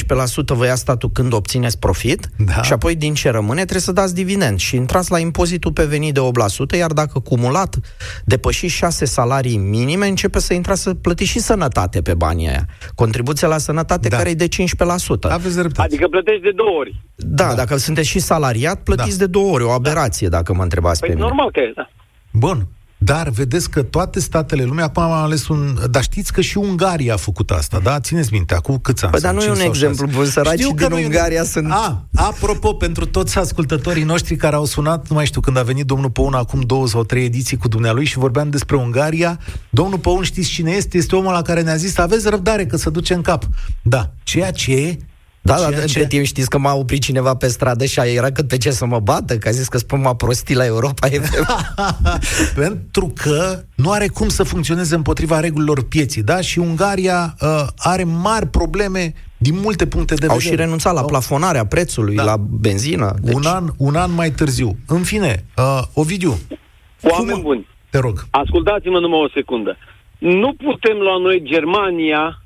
vă 0.47 0.67
ia 0.67 0.75
statul 0.75 1.11
când 1.13 1.33
obțineți 1.33 1.79
profit 1.79 2.29
da. 2.37 2.63
și 2.63 2.73
apoi 2.73 2.95
din 2.95 3.15
ce 3.15 3.31
rămâne 3.31 3.61
trebuie 3.61 3.81
să 3.81 3.93
dați 3.93 4.15
dividend 4.15 4.59
și 4.59 4.77
intrați 4.77 5.11
la 5.11 5.19
impozitul 5.19 5.73
pe 5.73 5.85
venit 5.85 6.15
de 6.15 6.21
8%, 6.75 6.79
iar 6.79 6.93
dacă 6.93 7.19
cumulat 7.19 7.77
depășiți 8.25 8.75
6 8.75 9.05
salarii 9.05 9.57
minime, 9.57 10.07
începe 10.07 10.39
să 10.39 10.55
intrați 10.55 10.83
să 10.83 10.95
plătiți 10.95 11.31
și 11.31 11.39
sănătate 11.39 12.03
pe 12.03 12.15
banii 12.15 12.49
aia. 12.49 12.67
Contribuția 12.95 13.49
la 13.49 13.59
sănătate 13.59 14.09
da. 14.09 14.17
care 14.17 14.31
e 14.31 14.35
de 14.35 14.49
15%. 14.49 14.49
Aveți 15.21 15.57
dreptate. 15.57 15.95
Adică 15.95 16.09
plătești 16.09 16.43
de 16.43 16.53
două 16.55 16.79
ori. 16.79 17.03
Da, 17.15 17.47
da. 17.47 17.55
dacă 17.55 17.77
sunteți 17.77 18.09
și 18.09 18.19
salariat, 18.19 18.83
plătiți 18.83 19.19
da. 19.19 19.25
de 19.25 19.31
două 19.31 19.53
ori. 19.53 19.65
O 19.65 19.71
aberație, 19.71 20.29
da. 20.29 20.37
dacă 20.37 20.55
mă 20.55 20.63
întrebați 20.63 21.01
păi 21.01 21.09
pe 21.09 21.15
mine. 21.15 21.27
normal 21.27 21.51
că 21.51 21.61
e, 21.61 21.73
da. 21.75 21.91
Bun. 22.31 22.69
Dar 23.03 23.29
vedeți 23.29 23.71
că 23.71 23.83
toate 23.83 24.21
statele 24.21 24.65
lumii, 24.65 24.83
acum 24.83 25.03
am 25.03 25.13
ales 25.13 25.49
un... 25.49 25.79
Dar 25.91 26.03
știți 26.03 26.33
că 26.33 26.41
și 26.41 26.59
Ungaria 26.59 27.15
a 27.15 27.17
făcut 27.17 27.51
asta, 27.51 27.79
da? 27.83 28.01
Țineți 28.01 28.33
minte, 28.33 28.55
acum 28.55 28.79
câți 28.79 29.03
ani? 29.05 29.13
Păi, 29.13 29.21
dar 29.21 29.35
nu 29.35 29.43
e 29.43 29.51
un 29.51 29.61
exemplu 29.61 30.07
bun, 30.07 30.25
săracii 30.25 30.75
din 30.75 30.93
Ungaria 30.93 31.45
sunt... 31.45 31.71
A, 31.71 32.05
apropo, 32.15 32.73
pentru 32.73 33.07
toți 33.07 33.39
ascultătorii 33.39 34.03
noștri 34.03 34.37
care 34.37 34.57
au 34.57 34.65
sunat, 34.65 35.09
nu 35.09 35.15
mai 35.15 35.27
știu, 35.27 35.41
când 35.41 35.57
a 35.57 35.63
venit 35.63 35.87
domnul 35.87 36.11
Păun 36.11 36.35
acum 36.35 36.61
două 36.61 36.89
sau 36.89 37.05
trei 37.05 37.25
ediții 37.25 37.57
cu 37.57 37.69
dumnealui 37.69 38.05
și 38.05 38.19
vorbeam 38.19 38.51
despre 38.51 38.77
Ungaria, 38.77 39.39
domnul 39.71 39.99
Păun 39.99 40.23
știți 40.23 40.49
cine 40.49 40.71
este? 40.71 40.97
Este 40.97 41.17
omul 41.17 41.33
la 41.33 41.43
care 41.43 41.63
ne-a 41.63 41.77
zis, 41.77 41.99
aveți 41.99 42.29
răbdare 42.29 42.67
că 42.67 42.77
se 42.77 42.91
duce 42.91 43.15
în 43.15 43.23
cap. 43.23 43.45
Da, 43.83 44.11
ceea 44.23 44.51
ce 44.51 44.99
da, 45.43 45.57
dar 45.57 45.73
între 45.73 46.01
ce... 46.01 46.07
timp 46.07 46.25
știți 46.25 46.51
că 46.51 46.59
m-a 46.59 46.75
oprit 46.75 47.03
cineva 47.03 47.35
pe 47.35 47.49
stradă 47.49 47.85
și 47.85 48.01
era 48.01 48.31
cât 48.31 48.49
pe 48.49 48.57
ce 48.57 48.71
să 48.71 48.87
mă 48.87 48.99
bată, 48.99 49.39
că 49.39 49.49
a 49.49 49.51
zis 49.51 49.69
că 49.69 49.79
spun 49.79 50.01
mă 50.01 50.15
prostii 50.15 50.55
la 50.55 50.65
Europa 50.65 51.09
Pentru 52.63 53.13
că 53.15 53.63
nu 53.75 53.91
are 53.91 54.09
cum 54.09 54.29
să 54.29 54.43
funcționeze 54.43 54.95
împotriva 54.95 55.41
regulilor 55.41 55.89
pieții, 55.89 56.23
da? 56.23 56.41
Și 56.41 56.59
Ungaria 56.59 57.35
uh, 57.41 57.67
are 57.77 58.05
mari 58.05 58.47
probleme 58.47 59.13
din 59.37 59.55
multe 59.63 59.87
puncte 59.87 60.15
de 60.15 60.27
Au 60.27 60.37
vedere. 60.37 60.55
și 60.55 60.61
renunțat 60.61 60.95
la 60.95 61.03
plafonarea 61.03 61.67
prețului, 61.67 62.15
da. 62.15 62.23
la 62.23 62.37
benzină. 62.37 63.15
Deci... 63.21 63.35
Un, 63.35 63.43
an, 63.45 63.69
un 63.77 63.95
an 63.95 64.15
mai 64.15 64.31
târziu. 64.31 64.77
În 64.87 65.03
fine, 65.03 65.45
uh, 65.57 65.83
Ovidiu. 65.95 66.39
Oameni 67.03 67.33
cum... 67.33 67.43
buni. 67.43 67.67
Te 67.91 67.99
rog. 67.99 68.27
Ascultați-mă 68.31 68.99
numai 68.99 69.21
o 69.21 69.29
secundă. 69.35 69.77
Nu 70.19 70.55
putem 70.55 70.97
lua 70.97 71.19
noi 71.19 71.43
Germania 71.45 72.43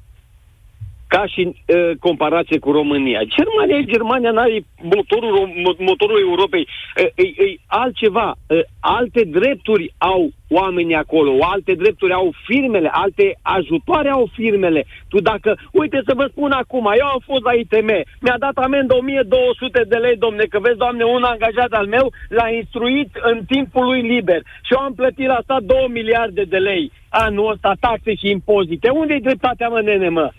ca 1.06 1.26
și 1.26 1.42
uh, 1.46 1.90
comparație 2.00 2.58
cu 2.58 2.70
România. 2.70 3.20
Germania 3.36 3.76
e 3.76 3.92
Germania, 3.94 4.30
nu 4.30 4.38
are 4.38 4.64
motorul, 4.82 5.50
motorul 5.78 6.18
Europei. 6.20 6.66
Uh, 6.68 7.04
e, 7.14 7.22
e 7.22 7.56
altceva. 7.66 8.34
Uh, 8.48 8.60
alte 8.80 9.24
drepturi 9.24 9.94
au 9.98 10.30
oamenii 10.48 10.94
acolo, 10.94 11.32
alte 11.40 11.72
drepturi 11.74 12.12
au 12.12 12.32
firmele, 12.46 12.88
alte 12.92 13.38
ajutoare 13.42 14.10
au 14.10 14.28
firmele. 14.32 14.84
Tu 15.08 15.20
dacă, 15.20 15.58
uite 15.72 16.02
să 16.06 16.12
vă 16.16 16.26
spun 16.30 16.50
acum, 16.50 16.90
eu 16.98 17.06
am 17.06 17.22
fost 17.24 17.42
la 17.44 17.52
ITM, 17.52 17.90
mi-a 18.20 18.38
dat 18.38 18.56
amendă 18.56 18.94
1200 18.94 19.84
de 19.88 19.96
lei, 19.96 20.16
domne, 20.16 20.44
că 20.44 20.58
vezi, 20.60 20.76
doamne, 20.76 21.04
un 21.04 21.22
angajat 21.22 21.72
al 21.72 21.86
meu 21.86 22.12
l-a 22.28 22.48
instruit 22.48 23.10
în 23.30 23.44
timpul 23.44 23.84
lui 23.84 24.02
liber 24.02 24.40
și 24.66 24.72
eu 24.72 24.78
am 24.78 24.94
plătit 24.94 25.26
la 25.26 25.34
asta 25.34 25.58
2 25.62 25.86
miliarde 25.90 26.42
de 26.42 26.56
lei 26.56 26.92
anul 27.08 27.50
ăsta, 27.50 27.72
taxe 27.80 28.14
și 28.14 28.30
impozite. 28.30 28.88
Unde 28.88 29.14
e 29.14 29.28
dreptatea, 29.28 29.68
mă, 29.68 29.80
nene, 29.80 30.08
mă? 30.08 30.30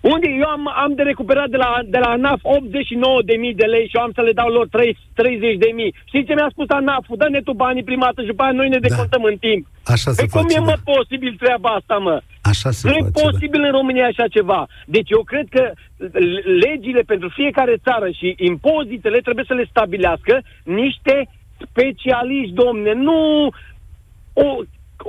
Unde 0.00 0.28
eu 0.38 0.48
am, 0.48 0.70
am 0.84 0.94
de 0.94 1.02
recuperat 1.02 1.48
de 1.48 1.56
la, 1.56 1.78
de 1.84 1.98
la 1.98 2.10
ANAF 2.10 2.40
89 2.42 3.22
de 3.22 3.34
mii 3.34 3.54
de 3.54 3.64
lei 3.64 3.88
și 3.88 3.96
eu 3.96 4.02
am 4.02 4.12
să 4.14 4.20
le 4.20 4.32
dau 4.32 4.48
lor 4.48 4.68
30 4.68 5.56
de 5.56 5.70
mii. 5.74 5.94
Știți 6.04 6.26
ce 6.26 6.34
mi-a 6.34 6.48
spus 6.50 6.68
ANAF-ul? 6.68 7.16
Dă-ne 7.16 7.40
tu 7.40 7.52
banii 7.52 7.82
prima 7.90 8.04
dată 8.04 8.20
și 8.20 8.26
după 8.26 8.42
aia 8.42 8.52
noi 8.52 8.68
ne 8.68 8.78
da. 8.78 8.88
decontăm 8.88 9.22
da. 9.22 9.28
în 9.28 9.36
timp. 9.36 9.66
Așa 9.84 10.10
se 10.10 10.20
păi 10.20 10.28
face, 10.28 10.54
cum 10.54 10.62
e, 10.62 10.66
da. 10.66 10.70
mă, 10.70 10.92
posibil 10.94 11.34
treaba 11.38 11.68
asta, 11.68 11.96
mă? 11.96 12.20
Așa 12.42 12.70
se 12.70 12.88
nu 12.88 12.94
face, 12.94 13.06
e 13.06 13.22
posibil 13.24 13.60
da. 13.60 13.66
în 13.66 13.72
România 13.72 14.06
așa 14.06 14.26
ceva. 14.28 14.66
Deci 14.86 15.10
eu 15.10 15.22
cred 15.22 15.46
că 15.50 15.72
legile 16.66 17.02
pentru 17.12 17.28
fiecare 17.28 17.74
țară 17.86 18.08
și 18.10 18.34
impozitele 18.38 19.18
trebuie 19.18 19.44
să 19.48 19.54
le 19.54 19.66
stabilească 19.70 20.42
niște 20.62 21.28
specialiști, 21.66 22.54
domne, 22.54 22.92
nu 22.92 23.48
o, 24.32 24.48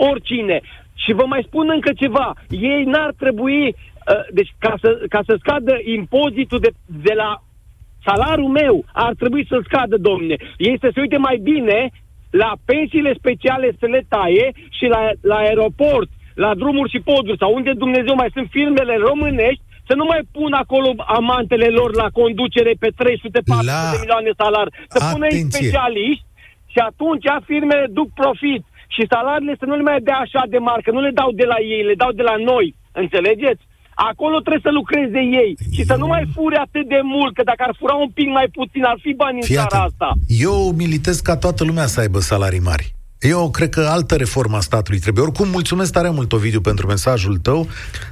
oricine. 0.10 0.62
Și 1.04 1.14
vă 1.14 1.26
mai 1.26 1.44
spun 1.46 1.70
încă 1.74 1.92
ceva. 1.94 2.34
Ei 2.50 2.84
n-ar 2.84 3.14
trebui 3.18 3.76
Uh, 3.99 3.99
deci 4.30 4.52
ca 4.60 4.74
să, 4.82 4.90
ca 5.10 5.22
să 5.26 5.36
scadă 5.40 5.74
impozitul 5.84 6.60
de, 6.60 6.72
de 6.86 7.14
la 7.16 7.44
salariul 8.04 8.52
meu, 8.62 8.86
ar 8.94 9.14
trebui 9.14 9.46
să 9.50 9.62
scadă, 9.64 9.98
domne. 9.98 10.36
Ei 10.58 10.78
să 10.80 10.90
se 10.94 11.00
uite 11.00 11.18
mai 11.18 11.38
bine 11.44 11.92
la 12.30 12.52
pensiile 12.66 13.14
speciale 13.14 13.68
să 13.80 13.86
le 13.86 14.06
taie 14.08 14.52
și 14.78 14.86
la, 14.86 15.02
la 15.22 15.36
aeroport, 15.36 16.10
la 16.34 16.56
drumuri 16.56 16.94
și 16.94 17.06
poduri 17.12 17.38
sau 17.38 17.54
unde 17.54 17.74
Dumnezeu 17.74 18.16
mai 18.16 18.30
sunt 18.34 18.48
firmele 18.50 18.96
românești, 19.10 19.62
să 19.88 19.94
nu 19.96 20.06
mai 20.06 20.22
pun 20.32 20.54
acolo 20.54 20.90
amantele 21.18 21.68
lor 21.80 21.96
la 21.96 22.08
conducere 22.20 22.74
pe 22.80 22.90
300 22.96 23.40
la... 23.46 23.56
de 23.92 23.98
milioane 24.02 24.32
salari, 24.42 24.74
să 24.94 24.98
pună 25.12 25.28
specialiști 25.30 26.26
și 26.74 26.80
atunci 26.90 27.28
firmele 27.46 27.86
duc 27.98 28.10
profit 28.22 28.64
și 28.96 29.12
salariile 29.14 29.56
să 29.60 29.66
nu 29.66 29.76
le 29.76 29.82
mai 29.90 30.02
dea 30.08 30.20
așa 30.26 30.44
de 30.54 30.58
mari, 30.58 30.84
că 30.84 30.92
nu 30.92 31.02
le 31.02 31.18
dau 31.20 31.32
de 31.32 31.46
la 31.46 31.60
ei, 31.76 31.84
le 31.84 31.96
dau 32.04 32.12
de 32.12 32.26
la 32.30 32.36
noi. 32.52 32.76
Înțelegeți? 32.92 33.64
Acolo 34.12 34.38
trebuie 34.40 34.68
să 34.68 34.72
lucreze 34.80 35.22
ei 35.42 35.52
și 35.76 35.86
să 35.90 35.96
nu 36.02 36.08
mai 36.08 36.24
fure 36.36 36.58
atât 36.66 36.88
de 36.88 37.00
mult, 37.04 37.34
că 37.36 37.44
dacă 37.44 37.62
ar 37.68 37.74
fura 37.80 37.96
un 38.06 38.10
pic 38.10 38.28
mai 38.38 38.48
puțin, 38.58 38.84
ar 38.84 38.98
fi 39.02 39.12
bani 39.14 39.42
Fii 39.42 39.56
în 39.56 39.62
țara 39.62 39.84
asta. 39.84 40.10
Eu 40.28 40.72
militez 40.84 41.20
ca 41.20 41.36
toată 41.38 41.64
lumea 41.64 41.88
să 41.94 42.00
aibă 42.00 42.20
salarii 42.20 42.68
mari. 42.72 42.86
Eu 43.20 43.50
cred 43.50 43.70
că 43.70 43.82
altă 43.82 44.16
reformă 44.16 44.58
a 44.58 44.60
statului 44.60 45.00
trebuie. 45.00 45.24
Oricum, 45.24 45.48
mulțumesc 45.50 45.92
tare 45.92 46.10
mult, 46.10 46.34
Ovidiu, 46.34 46.62
pentru 46.62 46.88
mesajul 46.88 47.38
tău. 47.38 47.68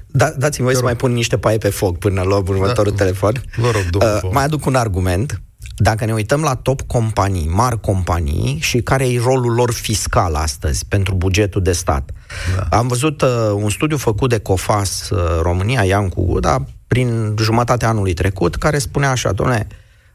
Da, 0.07 0.29
dați-mi 0.37 0.65
voi 0.65 0.75
să 0.75 0.83
mai 0.83 0.95
pun 0.95 1.11
niște 1.11 1.37
paie 1.37 1.57
pe 1.57 1.69
foc 1.69 1.97
până 1.97 2.21
la 2.21 2.35
următorul 2.35 2.91
da, 2.91 2.97
telefon. 2.97 3.33
Vă 3.55 3.69
rog, 3.71 4.03
uh, 4.03 4.29
Mai 4.31 4.43
aduc 4.43 4.65
un 4.65 4.75
argument. 4.75 5.41
Dacă 5.79 6.05
ne 6.05 6.13
uităm 6.13 6.41
la 6.41 6.55
top 6.55 6.81
companii, 6.81 7.47
mari 7.47 7.79
companii 7.79 8.57
și 8.61 8.81
care 8.81 9.11
e 9.11 9.19
rolul 9.19 9.53
lor 9.53 9.73
fiscal 9.73 10.35
astăzi 10.35 10.85
pentru 10.85 11.15
bugetul 11.15 11.61
de 11.61 11.71
stat. 11.71 12.09
Da. 12.55 12.77
Am 12.77 12.87
văzut 12.87 13.21
uh, 13.21 13.29
un 13.53 13.69
studiu 13.69 13.97
făcut 13.97 14.29
de 14.29 14.39
COFAS 14.39 15.09
uh, 15.09 15.39
România, 15.41 15.83
Iancu 15.83 16.37
da, 16.39 16.63
prin 16.87 17.35
jumătatea 17.41 17.89
anului 17.89 18.13
trecut, 18.13 18.55
care 18.55 18.77
spunea 18.77 19.11
așa, 19.11 19.31
doamne, 19.31 19.67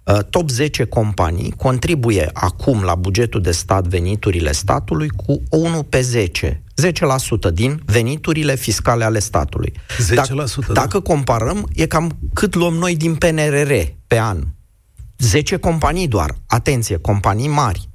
uh, 0.04 0.18
top 0.30 0.50
10 0.50 0.84
companii 0.84 1.54
contribuie 1.56 2.30
acum 2.32 2.82
la 2.82 2.94
bugetul 2.94 3.40
de 3.40 3.52
stat 3.52 3.86
veniturile 3.86 4.52
statului 4.52 5.08
cu 5.08 5.42
1 5.50 5.82
pe 5.82 6.00
10. 6.00 6.62
10% 7.50 7.52
din 7.52 7.82
veniturile 7.86 8.54
fiscale 8.54 9.04
ale 9.04 9.18
statului. 9.18 9.72
10%, 10.12 10.14
dacă, 10.14 10.34
da. 10.66 10.72
dacă 10.72 11.00
comparăm, 11.00 11.68
e 11.74 11.86
cam 11.86 12.18
cât 12.32 12.54
luăm 12.54 12.74
noi 12.74 12.96
din 12.96 13.14
PNRR 13.14 13.72
pe 14.06 14.18
an 14.18 14.38
10 15.22 15.56
companii 15.56 16.08
doar. 16.08 16.34
Atenție, 16.46 16.96
companii 16.96 17.48
mari. 17.48 17.88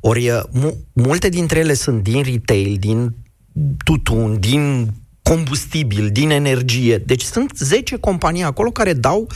Ori 0.00 0.30
mu- 0.50 0.76
multe 0.92 1.28
dintre 1.28 1.58
ele 1.58 1.74
sunt 1.74 2.02
din 2.02 2.22
retail, 2.22 2.76
din 2.78 3.14
tutun, 3.84 4.40
din 4.40 4.92
combustibil, 5.22 6.08
din 6.12 6.30
energie. 6.30 6.96
Deci 6.96 7.22
sunt 7.22 7.52
10 7.56 7.96
companii 7.96 8.42
acolo 8.42 8.70
care 8.70 8.92
dau 8.92 9.26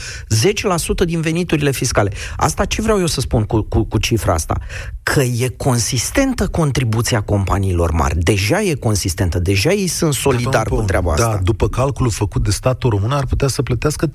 10% 1.03 1.05
din 1.05 1.21
veniturile 1.21 1.71
fiscale. 1.71 2.11
Asta 2.37 2.65
ce 2.65 2.81
vreau 2.81 2.99
eu 2.99 3.05
să 3.05 3.21
spun 3.21 3.43
cu, 3.43 3.61
cu, 3.61 3.83
cu 3.83 3.97
cifra 3.97 4.33
asta? 4.33 4.57
Că 5.03 5.21
e 5.21 5.47
consistentă 5.57 6.47
contribuția 6.47 7.21
companiilor 7.21 7.91
mari. 7.91 8.17
Deja 8.17 8.61
e 8.61 8.73
consistentă, 8.73 9.39
deja 9.39 9.71
ei 9.71 9.87
sunt 9.87 10.13
solidari 10.13 10.69
cu 10.69 10.81
treaba 10.81 11.13
da, 11.17 11.27
asta. 11.27 11.39
după 11.43 11.67
calculul 11.69 12.11
făcut 12.11 12.43
de 12.43 12.51
statul 12.51 12.89
român 12.89 13.11
ar 13.11 13.25
putea 13.25 13.47
să 13.47 13.61
plătească 13.61 14.07
30%, 14.07 14.09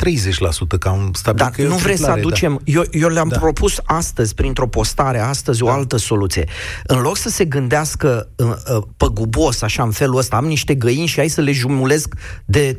că 0.79 0.89
am 0.89 1.11
stabilit 1.13 1.47
Dar 1.47 1.51
că 1.51 1.63
nu 1.63 1.77
vreți 1.77 2.01
să 2.01 2.07
da. 2.07 2.13
aducem... 2.13 2.53
Da. 2.53 2.73
Eu, 2.73 2.85
eu 2.91 3.09
le-am 3.09 3.29
da. 3.29 3.39
propus 3.39 3.81
astăzi, 3.85 4.35
printr-o 4.35 4.67
postare, 4.67 5.19
astăzi, 5.19 5.59
da. 5.59 5.65
o 5.65 5.69
altă 5.69 5.97
soluție. 5.97 6.49
În 6.85 7.01
loc 7.01 7.17
să 7.17 7.29
se 7.29 7.45
gândească 7.45 8.29
uh, 8.37 8.47
uh, 8.47 8.83
păgubos, 8.97 9.63
așa, 9.63 9.83
în 9.83 9.91
felul 9.91 10.17
ăsta, 10.17 10.37
am 10.37 10.45
niște 10.47 10.75
găini 10.75 11.07
și 11.07 11.17
hai 11.17 11.29
să 11.29 11.41
le 11.41 11.53
jumulesc 11.69 12.15
de 12.45 12.77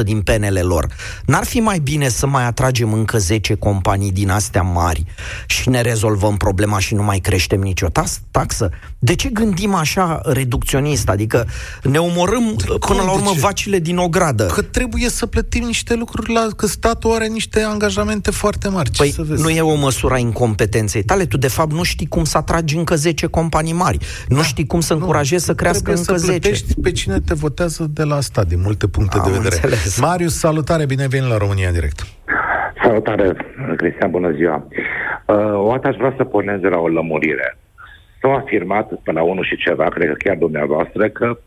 30% 0.00 0.04
din 0.04 0.20
penele 0.20 0.60
lor. 0.60 0.86
N-ar 1.26 1.44
fi 1.44 1.60
mai 1.60 1.78
bine 1.78 2.08
să 2.08 2.26
mai 2.26 2.44
atragem 2.44 2.92
încă 2.92 3.18
10 3.18 3.54
companii 3.54 4.12
din 4.12 4.30
astea 4.30 4.62
mari 4.62 5.04
și 5.46 5.68
ne 5.68 5.80
rezolvăm 5.80 6.36
problema 6.36 6.78
și 6.78 6.94
nu 6.94 7.02
mai 7.02 7.18
creștem 7.18 7.60
nicio 7.60 7.88
taxă? 8.30 8.70
De 8.98 9.14
ce 9.14 9.28
gândim 9.28 9.74
așa 9.74 10.20
reducționist? 10.24 11.08
Adică 11.08 11.46
ne 11.82 11.98
omorâm 11.98 12.54
de 12.56 12.64
până 12.86 13.02
la 13.02 13.12
urmă 13.12 13.32
vacile 13.38 13.78
din 13.78 13.96
ogradă. 13.96 14.46
Că 14.46 14.62
trebuie 14.62 15.08
să 15.08 15.26
plătim 15.26 15.64
niște 15.64 15.94
lucruri 15.94 16.32
la... 16.32 16.46
că 16.56 16.66
statul 16.66 17.12
are 17.12 17.26
niște 17.26 17.60
angajamente 17.60 18.30
foarte 18.30 18.68
mari. 18.68 18.90
Ce 18.90 19.02
păi 19.02 19.12
să 19.12 19.22
vezi? 19.22 19.42
nu 19.42 19.50
e 19.50 19.60
o 19.60 19.74
măsură 19.74 20.14
a 20.14 20.18
incompetenței 20.18 21.02
tale. 21.02 21.24
Tu, 21.24 21.36
de 21.36 21.48
fapt, 21.48 21.72
nu 21.72 21.82
știi 21.82 22.06
cum 22.06 22.24
să 22.24 22.36
atragi 22.36 22.76
încă 22.76 22.96
10 22.96 23.26
companii 23.26 23.72
mari. 23.72 23.98
Nu 24.28 24.36
da. 24.36 24.42
știi 24.42 24.66
cum 24.66 24.80
să 24.80 24.92
încurajezi 24.92 25.44
să 25.44 25.54
crească 25.54 25.90
încă 25.90 26.16
să 26.16 26.26
10. 26.26 26.64
pe 26.82 26.92
cine 26.92 27.20
te 27.20 27.34
votează 27.34 27.81
de 27.86 28.04
la 28.04 28.20
stat, 28.20 28.46
din 28.46 28.60
multe 28.60 28.88
puncte 28.88 29.18
Am 29.18 29.24
de 29.24 29.30
vedere. 29.30 29.54
înțeles. 29.54 30.00
Marius, 30.00 30.38
salutare, 30.38 30.86
bine 30.86 31.06
venit 31.06 31.28
la 31.28 31.36
România 31.36 31.68
în 31.68 31.74
direct. 31.74 32.00
Salutare, 32.82 33.36
Cristian, 33.76 34.10
bună 34.10 34.30
ziua. 34.30 34.66
Uh, 35.26 35.36
o 35.66 35.70
dată 35.70 35.88
aș 35.88 35.96
vrea 35.96 36.14
să 36.16 36.24
pornesc 36.24 36.60
de 36.60 36.68
la 36.68 36.78
o 36.78 36.88
lămurire. 36.88 37.58
S-au 38.20 38.34
afirmat 38.34 38.92
pe 39.02 39.12
la 39.12 39.22
unul 39.22 39.44
și 39.44 39.56
ceva, 39.56 39.84
cred 39.84 40.08
că 40.08 40.14
chiar 40.18 40.36
dumneavoastră, 40.36 41.08
că 41.08 41.38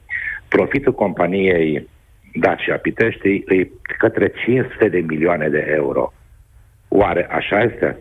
profitul 0.48 0.94
companiei 0.94 1.88
Dacia 2.34 2.76
Pitești 2.76 3.30
e 3.30 3.70
către 3.98 4.32
500 4.46 4.88
de 4.90 5.00
milioane 5.08 5.50
de 5.50 5.72
euro. 5.76 6.14
Oare 6.88 7.28
așa 7.32 7.60
este? 7.60 7.98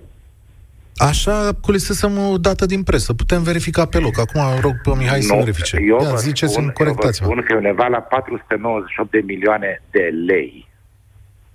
Așa 0.97 1.51
culisesem 1.61 2.19
o 2.19 2.37
dată 2.39 2.67
din 2.67 2.83
presă. 2.83 3.15
Putem 3.15 3.43
verifica 3.43 3.85
pe 3.87 3.99
loc. 3.99 4.19
Acum 4.19 4.41
rog 4.61 4.75
pe 4.83 4.91
Mihai 4.99 5.19
nu, 5.19 5.25
să 5.25 5.35
verifice. 5.35 5.77
Eu 5.89 5.99
Ia, 6.03 6.09
vă 6.11 6.17
ziceți-mi, 6.17 6.73
corectați-mă. 6.73 7.29
Eu 7.29 7.35
vă 7.35 7.41
spun 7.41 7.47
că 7.47 7.53
e 7.53 7.57
undeva 7.69 7.87
la 7.87 7.99
498 7.99 9.11
de 9.11 9.21
milioane 9.27 9.83
de 9.91 10.01
lei. 10.27 10.69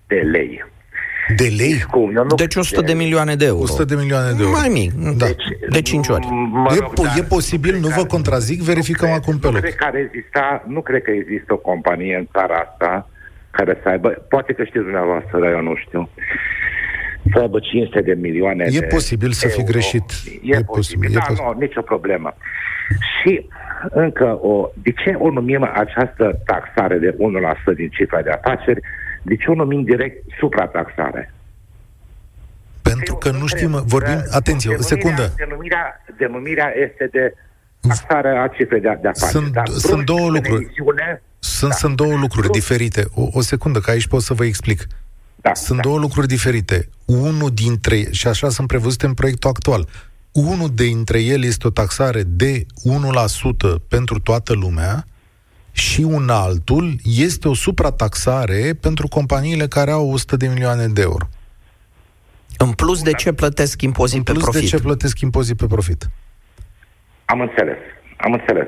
De 0.07 0.15
lei. 0.15 0.65
De 1.35 1.43
lei? 1.57 1.71
Deci 1.71 1.83
cum? 1.83 2.15
Eu 2.15 2.23
nu 2.23 2.35
Deci 2.35 2.55
100 2.55 2.81
de 2.81 2.93
milioane 2.93 3.35
de 3.35 3.45
euro. 3.45 3.61
100 3.61 3.83
de 3.85 3.95
milioane 3.95 4.31
de 4.31 4.43
euro. 4.43 4.57
Mai 4.57 4.67
mic, 4.69 4.91
da. 4.93 5.25
Deci, 5.25 5.43
de 5.69 5.81
5 5.81 6.07
ori. 6.07 6.27
Mă 6.51 6.69
E, 6.75 6.79
rog, 6.79 6.91
po- 6.91 7.03
dar 7.03 7.17
e 7.17 7.21
posibil, 7.23 7.75
nu 7.75 7.87
vă 7.87 7.93
cred- 7.93 8.07
contrazic, 8.07 8.61
verificăm 8.61 9.07
nu 9.09 9.13
cred- 9.13 9.23
acum 9.27 9.39
pe 9.39 9.47
nu 9.47 9.53
loc. 9.53 9.61
Cred 9.61 9.75
că 9.75 9.85
ar 9.87 9.95
exista, 9.95 10.63
nu 10.67 10.81
cred 10.81 11.01
că 11.01 11.11
există 11.11 11.53
o 11.53 11.57
companie 11.57 12.15
în 12.15 12.27
țara 12.31 12.55
asta 12.69 13.09
care 13.51 13.79
să 13.83 13.89
aibă, 13.89 14.09
poate 14.09 14.53
că 14.53 14.63
știți 14.63 14.83
dumneavoastră, 14.83 15.39
dar 15.39 15.51
eu 15.51 15.61
nu 15.61 15.75
știu, 15.75 16.09
să 17.33 17.39
aibă 17.39 17.59
500 17.59 18.01
de 18.01 18.13
milioane 18.13 18.65
E 18.71 18.79
de 18.79 18.85
posibil 18.85 19.31
să 19.31 19.47
fi 19.47 19.59
euro. 19.59 19.71
greșit. 19.71 20.03
E, 20.43 20.55
E 20.55 20.61
posibil, 20.61 20.65
posibil, 20.65 21.09
e 21.09 21.13
da, 21.13 21.19
posibil. 21.19 21.43
nu, 21.53 21.59
nicio 21.59 21.81
problemă. 21.81 22.35
Și 23.21 23.47
încă 23.89 24.25
o, 24.41 24.69
de 24.73 24.91
ce 24.91 25.09
o 25.17 25.29
numim 25.31 25.63
această 25.73 26.39
taxare 26.45 26.97
de 26.97 27.15
1% 27.71 27.75
din 27.75 27.89
cifra 27.89 28.21
de 28.21 28.29
afaceri, 28.29 28.79
de 29.21 29.35
ce 29.35 29.49
o 29.49 29.53
numim 29.53 29.83
direct 29.83 30.23
suprataxare? 30.39 31.33
Pentru 32.81 33.15
că 33.15 33.31
nu 33.31 33.45
știm, 33.47 33.81
vorbim, 33.85 34.23
atenție, 34.31 34.75
o 34.75 34.81
secundă. 34.81 35.33
Denumirea, 35.37 36.03
denumirea 36.17 36.73
este 36.87 37.07
de 37.11 37.33
taxare 37.87 38.37
a 38.37 38.47
cifrei 38.47 38.81
de, 38.81 38.97
de 39.01 39.07
afaceri. 39.07 39.31
Sunt- 39.31 39.53
dar 39.53 39.67
sunt 39.67 39.91
brusc, 39.91 40.05
două 40.05 40.27
în 40.27 40.33
lucruri. 40.33 40.63
emisiune, 40.63 41.21
Sunt, 41.39 41.69
Da. 41.71 41.75
sunt 41.77 41.95
două 41.95 42.13
lucruri 42.15 42.49
diferite. 42.49 43.05
O, 43.15 43.27
o 43.31 43.41
secundă, 43.41 43.79
că 43.79 43.89
aici 43.91 44.07
pot 44.07 44.21
să 44.21 44.33
vă 44.33 44.45
explic. 44.45 44.87
Da, 45.41 45.53
Sunt 45.53 45.81
da. 45.81 45.83
două 45.89 45.99
lucruri 45.99 46.27
diferite. 46.27 46.89
Unul 47.05 47.49
dintre, 47.53 48.11
și 48.11 48.27
așa 48.27 48.49
sunt 48.49 48.67
prevăzute 48.67 49.05
în 49.05 49.13
proiectul 49.13 49.49
actual, 49.49 49.87
unul 50.31 50.69
dintre 50.73 51.21
ele 51.21 51.45
este 51.45 51.67
o 51.67 51.69
taxare 51.69 52.23
de 52.23 52.65
1% 53.75 53.81
pentru 53.87 54.19
toată 54.19 54.53
lumea 54.53 55.05
și 55.71 56.01
un 56.01 56.29
altul 56.29 56.95
este 57.03 57.47
o 57.47 57.53
suprataxare 57.53 58.73
pentru 58.81 59.07
companiile 59.07 59.67
care 59.67 59.91
au 59.91 60.11
100 60.11 60.37
de 60.37 60.47
milioane 60.47 60.87
de 60.87 61.01
euro. 61.01 61.29
În 62.57 62.71
plus 62.71 63.01
de 63.01 63.11
ce 63.11 63.33
plătesc 63.33 63.81
impozit 63.81 64.17
În 64.17 64.23
pe 64.23 64.31
plus 64.31 64.43
profit? 64.43 64.61
de 64.61 64.67
ce 64.67 64.79
plătesc 64.83 65.19
impozit 65.19 65.57
pe 65.57 65.65
profit. 65.67 66.09
Am 67.25 67.39
înțeles. 67.41 67.77
Am 68.17 68.33
înțeles. 68.33 68.67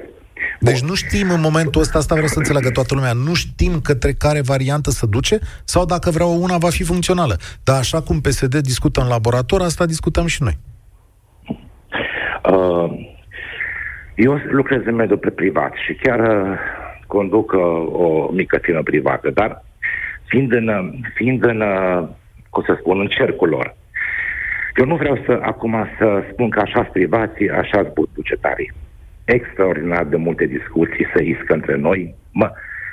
Deci 0.59 0.81
nu 0.81 0.93
știm 0.93 1.31
în 1.31 1.39
momentul 1.41 1.81
ăsta, 1.81 1.97
asta 1.97 2.13
vreau 2.13 2.29
să 2.29 2.37
înțeleagă 2.37 2.69
toată 2.69 2.93
lumea, 2.95 3.13
nu 3.13 3.33
știm 3.33 3.79
către 3.79 4.11
care 4.11 4.41
variantă 4.41 4.89
să 4.89 5.05
duce 5.05 5.39
sau 5.63 5.85
dacă 5.85 6.09
vreau 6.09 6.41
una 6.41 6.57
va 6.57 6.69
fi 6.69 6.83
funcțională. 6.83 7.35
Dar 7.63 7.77
așa 7.77 8.01
cum 8.01 8.21
PSD 8.21 8.55
discută 8.55 9.01
în 9.01 9.07
laborator, 9.07 9.61
asta 9.61 9.85
discutăm 9.85 10.25
și 10.25 10.43
noi. 10.43 10.57
Uh, 12.51 12.91
eu 14.15 14.33
lucrez 14.49 14.81
în 14.85 14.95
mediul 14.95 15.17
privat 15.17 15.73
și 15.85 15.93
chiar 15.93 16.19
uh, 16.19 16.57
conduc 17.07 17.51
uh, 17.51 17.61
o 17.91 18.29
mică 18.31 18.57
firmă 18.61 18.81
privată, 18.81 19.29
dar 19.29 19.63
fiind 20.25 20.51
în, 20.51 20.67
uh, 20.67 20.89
fiind 21.13 21.43
în 21.43 21.61
uh, 21.61 22.07
cum 22.49 22.63
să 22.65 22.77
spun, 22.79 22.99
în 22.99 23.07
cercul 23.07 23.49
lor, 23.49 23.75
eu 24.75 24.85
nu 24.85 24.95
vreau 24.95 25.17
să 25.25 25.39
acum 25.41 25.87
să 25.97 26.23
spun 26.31 26.49
că 26.49 26.59
așa 26.59 26.81
privații, 26.83 27.49
așa 27.49 27.91
bucetarii. 28.15 28.71
Extraordinar 29.37 30.05
de 30.05 30.15
multe 30.15 30.45
discuții 30.45 31.05
să 31.13 31.21
iscă 31.21 31.53
între 31.53 31.75
noi. 31.77 32.15
Mă, 32.31 32.51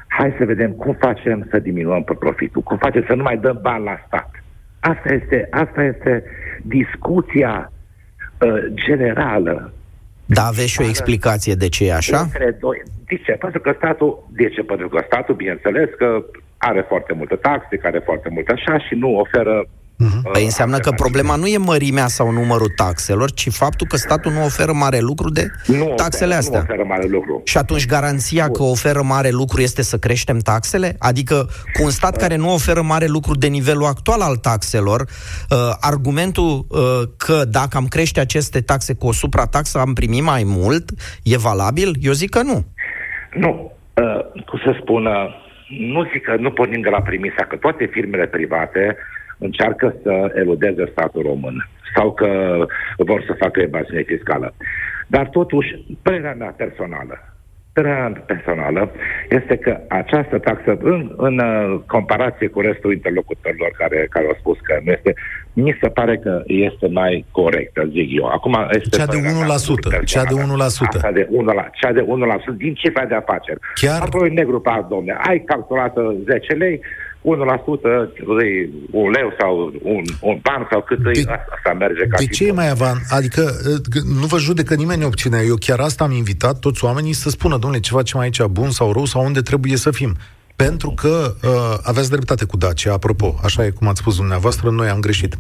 hai 0.09 0.35
să 0.39 0.45
vedem 0.45 0.71
cum 0.73 0.95
facem 1.01 1.47
să 1.51 1.59
diminuăm 1.59 2.03
pe 2.03 2.15
profitul, 2.15 2.63
cum 2.63 2.77
facem 2.77 3.05
să 3.07 3.15
nu 3.15 3.23
mai 3.23 3.37
dăm 3.37 3.59
bani 3.63 3.85
la 3.85 3.97
stat. 4.07 4.31
Asta 4.81 5.15
este, 5.15 5.49
asta 5.51 5.83
este 5.83 6.23
discuția 6.63 7.73
uh, 8.41 8.65
generală 8.87 9.73
Da, 10.27 10.43
aveți 10.43 10.69
și 10.69 10.81
o 10.81 10.89
explicație 10.89 11.55
de 11.55 11.69
ce 11.69 11.87
e 11.87 11.95
așa? 11.95 12.19
între 12.19 12.57
doi. 12.61 12.83
De 13.07 13.17
ce? 13.25 13.33
Pentru 13.33 13.61
că 13.61 13.73
statul, 13.77 14.29
de 14.33 14.49
ce? 14.49 14.63
Pentru 14.63 14.89
că 14.89 15.03
statul, 15.07 15.35
bineînțeles, 15.35 15.89
că 15.99 16.25
are 16.59 16.85
foarte 16.89 17.13
multe 17.13 17.35
taxe, 17.35 17.77
care 17.77 17.97
are 17.97 18.05
foarte 18.05 18.29
multe 18.31 18.53
așa 18.53 18.79
și 18.79 18.95
nu 18.95 19.17
oferă 19.17 19.65
uh, 19.99 20.31
Păi 20.33 20.45
înseamnă 20.45 20.79
că 20.79 20.89
alternative. 20.89 21.03
problema 21.03 21.37
nu 21.37 21.47
e 21.47 21.59
mărimea 21.59 22.07
sau 22.07 22.31
numărul 22.31 22.73
taxelor, 22.77 23.31
ci 23.31 23.51
faptul 23.51 23.87
că 23.87 23.97
statul 23.97 24.33
nu 24.33 24.45
oferă 24.45 24.73
mare 24.73 24.99
lucru 24.99 25.31
de 25.31 25.51
nu 25.67 25.93
taxele 25.97 26.25
oferă, 26.25 26.39
astea. 26.39 26.59
Nu 26.59 26.65
oferă 26.65 26.85
mare 26.89 27.07
lucru. 27.07 27.41
Și 27.45 27.59
atunci 27.59 27.87
garanția 27.87 28.49
că 28.49 28.63
oferă 28.63 29.03
mare 29.03 29.31
lucru 29.31 29.61
este 29.61 29.83
să 29.83 29.99
creștem 29.99 30.39
taxele? 30.39 30.97
Adică 30.99 31.49
cu 31.73 31.83
un 31.83 31.91
stat 31.91 32.17
care 32.17 32.37
nu 32.37 32.53
oferă 32.53 32.83
mare 32.83 33.07
lucru 33.07 33.35
de 33.35 33.47
nivelul 33.47 33.85
actual 33.85 34.21
al 34.21 34.37
taxelor, 34.37 35.01
uh, 35.01 35.57
argumentul 35.81 36.67
uh, 36.69 36.79
că 37.17 37.45
dacă 37.45 37.77
am 37.77 37.87
crește 37.87 38.21
aceste 38.21 38.61
taxe 38.61 38.95
cu 38.95 39.07
o 39.07 39.13
suprataxă 39.13 39.79
am 39.79 39.93
primit 39.93 40.23
mai 40.23 40.43
mult, 40.47 40.91
e 41.23 41.37
valabil? 41.37 41.97
Eu 42.01 42.13
zic 42.13 42.31
că 42.31 42.43
nu. 42.43 42.65
Nu. 43.35 43.73
Uh, 43.95 44.43
cum 44.47 44.59
să 44.65 44.77
spun, 44.81 45.07
uh, 45.07 45.47
nu 45.69 46.05
zic 46.13 46.23
că 46.23 46.37
nu 46.39 46.51
pornim 46.51 46.81
de 46.81 46.89
la 46.89 47.01
premisa 47.01 47.45
că 47.49 47.57
toate 47.57 47.89
firmele 47.93 48.27
private 48.27 48.97
încearcă 49.39 49.95
să 50.03 50.33
eludeze 50.35 50.89
statul 50.91 51.23
român 51.23 51.69
sau 51.95 52.13
că 52.15 52.31
vor 52.97 53.25
să 53.27 53.33
facă 53.39 53.61
evaziune 53.61 54.03
fiscală. 54.03 54.55
Dar 55.07 55.29
totuși, 55.29 55.75
părerea 56.03 56.35
mea 56.39 56.55
personală, 56.57 57.19
părerea 57.73 58.09
mea 58.09 58.23
personală 58.27 58.91
este 59.29 59.57
că 59.57 59.81
această 59.89 60.39
taxă, 60.39 60.77
în, 60.81 61.13
în 61.17 61.39
uh, 61.39 61.81
comparație 61.87 62.47
cu 62.49 62.61
restul 62.61 62.93
interlocutorilor 62.93 63.71
care, 63.79 64.07
care 64.11 64.27
au 64.27 64.37
spus 64.39 64.59
că 64.63 64.79
nu 64.85 64.91
este, 64.93 65.15
mi 65.53 65.79
se 65.81 65.89
pare 65.89 66.17
că 66.17 66.43
este 66.47 66.87
mai 66.89 67.25
corectă, 67.31 67.89
zic 67.93 68.09
eu. 68.21 68.25
Acum 68.27 68.67
este 68.71 68.97
Cea 68.97 69.07
de 69.07 69.17
părerea 69.17 69.47
mea 69.47 69.57
1%, 70.03 70.05
cea 70.05 70.25
de 70.25 70.35
1%. 70.35 70.59
Asta 70.59 71.13
de 71.13 71.27
1 71.31 71.53
la, 71.53 71.69
cea 71.81 71.93
de 71.93 72.03
1% 72.03 72.05
din 72.57 72.75
cifra 72.75 73.05
de 73.05 73.15
afaceri. 73.15 73.59
Chiar- 73.75 74.01
Apoi 74.01 74.31
negru 74.31 74.61
pe 74.61 74.71
alt, 74.71 74.89
domne. 74.89 75.17
Ai 75.29 75.39
calculată 75.39 76.15
10 76.25 76.53
lei, 76.53 76.81
1% 77.37 78.15
îi 78.27 78.71
un 78.91 79.11
leu 79.11 79.33
sau 79.41 79.73
un, 79.83 80.03
un 80.21 80.39
ban 80.43 80.69
sau 80.71 80.83
cât 80.83 80.99
De- 80.99 81.09
îi, 81.15 81.19
asta, 81.21 81.45
asta 81.57 81.73
merge 81.79 82.07
ca 82.07 82.17
De 82.17 82.23
și 82.23 82.29
ce 82.31 82.47
e 82.47 82.53
mai 82.53 82.69
avant? 82.71 83.01
Adică 83.11 83.43
uh, 83.69 84.03
nu 84.21 84.27
vă 84.27 84.39
judecă 84.39 84.75
nimeni 84.75 85.05
opțiunea. 85.05 85.43
Eu 85.43 85.57
chiar 85.61 85.79
asta 85.81 86.05
am 86.05 86.13
invitat 86.13 86.59
toți 86.59 86.85
oamenii 86.85 87.13
să 87.13 87.31
spună, 87.31 87.57
domnule, 87.57 87.83
ce 87.83 87.93
facem 87.93 88.21
aici, 88.21 88.43
bun 88.43 88.71
sau 88.71 88.93
rău, 88.93 89.05
sau 89.05 89.25
unde 89.25 89.41
trebuie 89.41 89.77
să 89.77 89.91
fim. 89.91 90.17
Pentru 90.57 90.91
că 90.97 91.35
uh, 91.43 91.79
aveți 91.83 92.11
dreptate 92.11 92.45
cu 92.45 92.57
Dacia, 92.57 92.93
apropo, 92.93 93.35
așa 93.45 93.65
e 93.65 93.71
cum 93.71 93.89
ați 93.89 94.01
spus 94.01 94.17
dumneavoastră, 94.17 94.71
noi 94.71 94.89
am 94.89 95.01
greșit. 95.01 95.37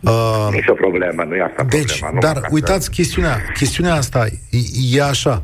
Uh, 0.00 0.48
Nici 0.50 0.68
o 0.68 0.72
problemă, 0.74 1.22
nu 1.28 1.34
e 1.34 1.42
asta 1.42 1.62
deci, 1.64 1.98
problema. 1.98 2.20
dar 2.20 2.34
numai 2.34 2.48
ca 2.48 2.54
uitați 2.54 2.90
chestiunea, 2.90 3.36
chestiunea 3.54 3.94
asta 3.94 4.26
e, 4.50 4.96
e 4.96 5.02
așa. 5.02 5.42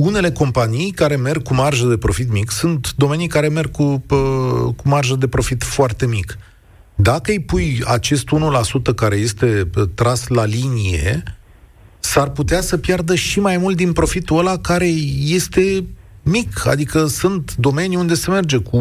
Unele 0.00 0.30
companii 0.30 0.90
care 0.90 1.16
merg 1.16 1.42
cu 1.42 1.54
marjă 1.54 1.86
de 1.86 1.96
profit 1.96 2.32
mic 2.32 2.50
sunt 2.50 2.94
domenii 2.96 3.26
care 3.26 3.48
merg 3.48 3.70
cu, 3.70 4.02
pă, 4.06 4.16
cu 4.76 4.88
marjă 4.88 5.14
de 5.14 5.28
profit 5.28 5.62
foarte 5.62 6.06
mic. 6.06 6.38
Dacă 6.94 7.30
îi 7.30 7.40
pui 7.40 7.82
acest 7.86 8.24
1% 8.90 8.94
care 8.94 9.16
este 9.16 9.46
pă, 9.46 9.86
tras 9.86 10.26
la 10.28 10.44
linie, 10.44 11.22
s-ar 11.98 12.30
putea 12.30 12.60
să 12.60 12.76
piardă 12.76 13.14
și 13.14 13.40
mai 13.40 13.56
mult 13.56 13.76
din 13.76 13.92
profitul 13.92 14.38
ăla 14.38 14.58
care 14.58 14.86
este 15.24 15.84
mic. 16.30 16.66
Adică 16.66 17.06
sunt 17.06 17.54
domenii 17.56 17.96
unde 17.96 18.14
se 18.14 18.30
merge 18.30 18.56
cu 18.56 18.80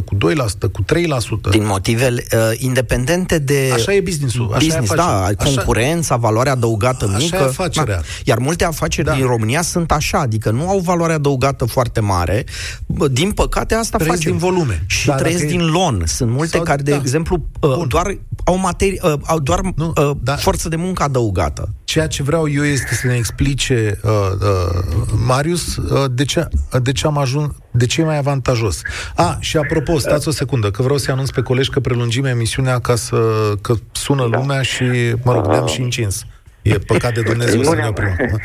1%, 0.00 0.04
cu 0.04 0.16
2%, 0.16 0.70
cu 0.72 0.82
3%. 0.82 1.50
Din 1.50 1.66
motive 1.66 2.08
uh, 2.14 2.18
independente 2.56 3.38
de 3.38 3.70
Așa 3.72 3.94
e 3.94 4.00
business-ul, 4.00 4.44
așa 4.54 4.64
e 4.64 4.66
business, 4.66 4.90
afacerea. 4.90 5.18
da, 5.18 5.24
Așa- 5.24 5.54
concurența, 5.54 6.16
valoarea 6.16 6.52
adăugată 6.52 7.04
Așa 7.08 7.16
mică. 7.16 7.36
e 7.36 7.44
afacerea. 7.44 7.94
Da. 7.96 8.02
Iar 8.24 8.38
multe 8.38 8.64
afaceri 8.64 9.06
Da. 9.06 9.14
din 9.14 9.26
România 9.26 9.62
sunt 9.62 9.90
așa, 9.92 10.18
adică 10.18 10.50
nu 10.50 10.68
au 10.68 10.78
valoare 10.78 11.12
adăugată 11.12 11.64
foarte 11.64 12.00
mare. 12.00 12.44
Bă, 12.86 13.08
Din 13.08 13.30
păcate 13.30 13.74
asta 13.74 13.96
Trăiesc 13.98 14.16
face. 14.18 14.30
din 14.30 14.38
volume. 14.38 14.84
Și 14.86 15.06
Da, 15.06 15.14
trăiesc 15.14 15.40
dacă 15.42 15.52
e- 15.54 15.56
din 15.56 15.66
lon. 15.66 16.02
Sunt 16.06 16.30
multe 16.30 16.56
Sau- 16.56 16.62
care, 16.62 16.82
de 16.82 16.90
da. 16.90 16.96
exemplu, 16.96 17.44
uh, 17.60 17.74
Bun. 17.74 17.88
doar 17.88 18.18
au 18.44 18.56
materie, 18.58 19.00
uh, 19.02 19.12
au 19.26 19.38
doar 19.38 19.60
Nu, 19.76 19.92
uh, 19.96 20.10
da. 20.22 20.34
forță 20.36 20.68
de 20.68 20.76
muncă 20.76 21.02
adăugată. 21.02 21.68
Ceea 21.84 22.06
ce 22.06 22.22
vreau 22.22 22.48
eu 22.48 22.64
este 22.64 22.94
să 22.94 23.06
ne 23.06 23.14
explice 23.14 23.98
uh, 24.04 24.10
uh, 24.40 24.82
Marius 25.26 25.76
uh, 25.76 26.04
de, 26.10 26.24
ce, 26.24 26.48
uh, 26.74 26.80
de 26.82 26.92
ce 26.92 27.06
am 27.06 27.18
ajuns, 27.18 27.52
de 27.70 27.86
ce 27.86 28.00
e 28.00 28.04
mai 28.04 28.18
avantajos. 28.18 28.82
A, 29.16 29.36
și 29.40 29.56
apropo, 29.56 29.98
stați 29.98 30.28
o 30.28 30.30
secundă, 30.30 30.70
că 30.70 30.82
vreau 30.82 30.98
să 30.98 31.10
anunț 31.10 31.30
pe 31.30 31.40
colegi 31.42 31.70
că 31.70 31.80
prelungim 31.80 32.24
emisiunea 32.24 32.78
ca 32.78 32.94
să 32.94 33.16
că 33.60 33.74
sună 33.92 34.28
Da. 34.30 34.38
lumea 34.38 34.62
și, 34.62 34.84
mă 35.24 35.32
rog, 35.32 35.46
ne-am 35.46 35.66
și 35.66 35.80
încins. 35.80 36.24
E 36.62 36.78
păcat 36.78 37.14
de 37.14 37.20
Dumnezeu 37.30 37.56
Nu 37.58 37.64
să 37.64 37.70
ne 37.74 37.76
ne-am- 37.76 37.90
oprim. 37.90 38.40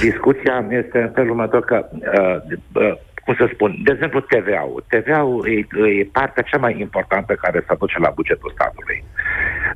Discuția 0.00 0.66
este 0.84 0.98
în 0.98 1.10
felul 1.14 1.30
următor 1.30 1.60
că, 1.60 1.84
uh, 1.92 2.58
uh, 2.72 2.92
cum 3.24 3.34
să 3.34 3.50
spun, 3.52 3.70
de 3.84 3.92
exemplu 3.92 4.20
TVA-ul. 4.20 4.84
TVA-ul 4.88 5.48
e, 5.48 5.58
e 5.98 6.04
partea 6.12 6.42
cea 6.42 6.58
mai 6.58 6.80
importantă 6.80 7.32
care 7.34 7.58
se 7.58 7.72
aduce 7.72 7.98
la 7.98 8.12
bugetul 8.14 8.52
statului. 8.54 9.04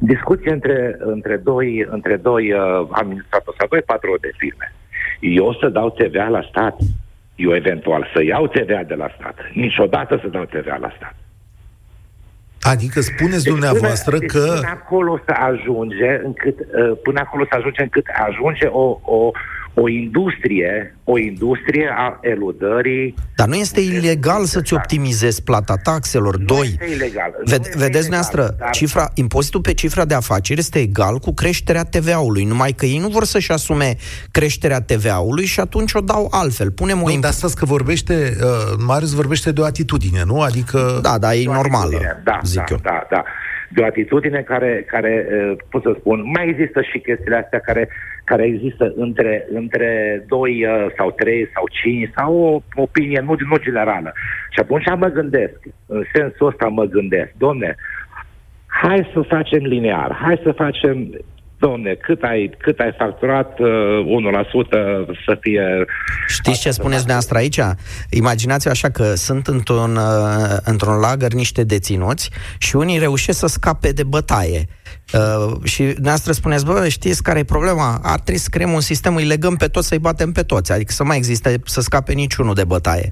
Discuție 0.00 0.52
între, 0.52 0.96
între 0.98 1.36
doi, 1.36 1.86
între 1.90 2.16
doi 2.16 2.52
uh, 2.52 2.88
administratori 2.90 3.56
sau 3.58 3.66
doi 3.68 3.82
patroni 3.82 4.20
de 4.20 4.30
firme. 4.36 4.74
Eu 5.20 5.56
să 5.60 5.68
dau 5.68 5.90
TVA 5.90 6.28
la 6.28 6.42
stat, 6.48 6.76
eu 7.34 7.54
eventual 7.54 8.10
să 8.14 8.22
iau 8.22 8.46
TVA 8.46 8.82
de 8.82 8.94
la 8.94 9.08
stat. 9.18 9.36
Niciodată 9.52 10.18
să 10.22 10.28
dau 10.28 10.44
TVA 10.44 10.76
la 10.76 10.92
stat. 10.96 11.14
Adică 12.72 13.00
spuneți 13.00 13.44
Deci 13.44 13.52
dumneavoastră 13.52 14.16
până, 14.16 14.26
că... 14.32 14.38
Deci 14.38 14.54
până 14.54 14.78
acolo 14.82 15.20
să 15.24 15.32
ajunge 15.32 16.20
încât, 16.24 16.58
uh, 16.58 16.98
până 17.02 17.20
acolo 17.20 17.44
să 17.44 17.54
ajunge 17.56 17.82
încât 17.82 18.06
ajunge 18.28 18.66
o, 18.66 18.98
o, 19.02 19.30
o 19.78 19.88
industrie, 19.88 20.96
o 21.04 21.18
industrie 21.18 21.88
a 21.96 22.18
eludării. 22.22 23.14
Dar 23.36 23.46
nu 23.48 23.54
este 23.54 23.80
ilegal 23.80 24.44
să-ți 24.44 24.74
optimizezi 24.74 25.42
plata 25.42 25.74
taxelor. 25.82 26.36
Nu 26.36 26.44
Doi, 26.44 26.66
este 26.66 26.84
ilegal. 26.94 27.34
Nu 27.38 27.50
Ved- 27.54 27.60
este 27.60 27.78
vedeți 27.78 27.88
ilegal, 28.06 28.10
noastră, 28.10 28.54
dar- 28.58 28.70
cifra, 28.70 29.10
impozitul 29.14 29.60
pe 29.60 29.74
cifra 29.74 30.04
de 30.04 30.14
afaceri 30.14 30.58
este 30.58 30.78
egal 30.78 31.18
cu 31.18 31.34
creșterea 31.34 31.82
TVA-ului, 31.84 32.44
numai 32.44 32.72
că 32.72 32.86
ei 32.86 32.98
nu 32.98 33.08
vor 33.08 33.24
să-și 33.24 33.52
asume 33.52 33.94
creșterea 34.30 34.80
TVA-ului 34.80 35.44
și 35.44 35.60
atunci 35.60 35.92
o 35.92 36.00
dau 36.00 36.28
altfel. 36.30 36.70
Punem 36.70 37.02
o 37.02 37.06
Nu, 37.06 37.12
imp- 37.16 37.20
dar 37.20 37.30
stați 37.32 37.56
că 37.56 37.64
vorbește, 37.64 38.14
uh, 38.14 38.74
Marius 38.86 39.12
vorbește 39.14 39.52
de 39.52 39.60
o 39.60 39.64
atitudine, 39.64 40.22
nu? 40.26 40.40
Adică... 40.40 40.98
Da, 41.02 41.18
da, 41.18 41.34
e 41.34 41.42
de 41.42 41.48
o 41.48 41.52
normală, 41.52 41.84
atitudine, 41.84 42.20
da, 42.24 42.38
zic 42.44 42.58
da, 42.58 42.64
eu. 42.70 42.78
Da, 42.82 43.06
da. 43.10 43.22
De 43.70 43.80
o 43.82 43.84
atitudine 43.86 44.40
care, 44.46 44.84
care 44.88 45.26
uh, 45.28 45.56
pot 45.70 45.82
să 45.82 45.96
spun, 45.98 46.22
mai 46.34 46.48
există 46.48 46.80
și 46.90 46.98
chestiile 46.98 47.36
astea 47.36 47.58
care, 47.60 47.88
care 48.30 48.44
există 48.44 48.92
între, 48.96 49.46
între 49.52 49.90
doi 50.28 50.52
uh, 50.64 50.86
sau 50.96 51.10
trei 51.10 51.48
sau 51.54 51.64
cinci 51.80 52.10
sau 52.16 52.30
o 52.34 52.60
opinie 52.82 53.20
nu, 53.20 53.34
nu 53.50 53.56
generală. 53.56 54.12
Și 54.50 54.60
atunci 54.60 54.84
mă 54.98 55.08
gândesc, 55.08 55.58
în 55.86 56.02
sensul 56.14 56.46
ăsta 56.46 56.66
mă 56.66 56.84
gândesc, 56.84 57.30
domne, 57.36 57.76
hai 58.66 59.10
să 59.12 59.20
facem 59.20 59.62
linear, 59.62 60.18
hai 60.22 60.40
să 60.42 60.52
facem 60.52 61.10
Domne, 61.58 61.94
cât 61.94 62.22
ai, 62.22 62.56
cât 62.58 62.78
ai 62.78 62.94
facturat, 62.98 63.58
uh, 63.58 63.68
1% 63.68 64.70
să 65.26 65.36
fie... 65.40 65.84
Știți 66.26 66.60
ce 66.60 66.70
spuneți 66.70 67.06
dumneavoastră 67.06 67.36
aici? 67.36 67.60
Imaginați-vă 68.10 68.70
așa 68.70 68.90
că 68.90 69.14
sunt 69.14 69.46
într-un, 69.46 69.96
uh, 69.96 70.56
într-un 70.64 70.98
lagăr 70.98 71.32
niște 71.32 71.64
deținuți 71.64 72.30
și 72.58 72.76
unii 72.76 72.98
reușesc 72.98 73.38
să 73.38 73.46
scape 73.46 73.88
de 73.92 74.04
bătaie. 74.04 74.64
Uh, 75.14 75.52
și 75.62 75.82
dumneavoastră 75.82 76.32
spuneți, 76.32 76.64
bă, 76.64 76.88
știți 76.88 77.22
care 77.22 77.38
e 77.38 77.44
problema? 77.44 78.00
Ar 78.02 78.20
trebui 78.20 78.40
să 78.40 78.48
creăm 78.50 78.72
un 78.72 78.80
sistem, 78.80 79.16
îi 79.16 79.24
legăm 79.24 79.56
pe 79.56 79.66
toți, 79.68 79.88
să-i 79.88 79.98
batem 79.98 80.32
pe 80.32 80.42
toți. 80.42 80.72
Adică 80.72 80.92
să 80.92 81.04
mai 81.04 81.16
existe, 81.16 81.60
să 81.64 81.80
scape 81.80 82.12
niciunul 82.12 82.54
de 82.54 82.64
bătaie. 82.64 83.08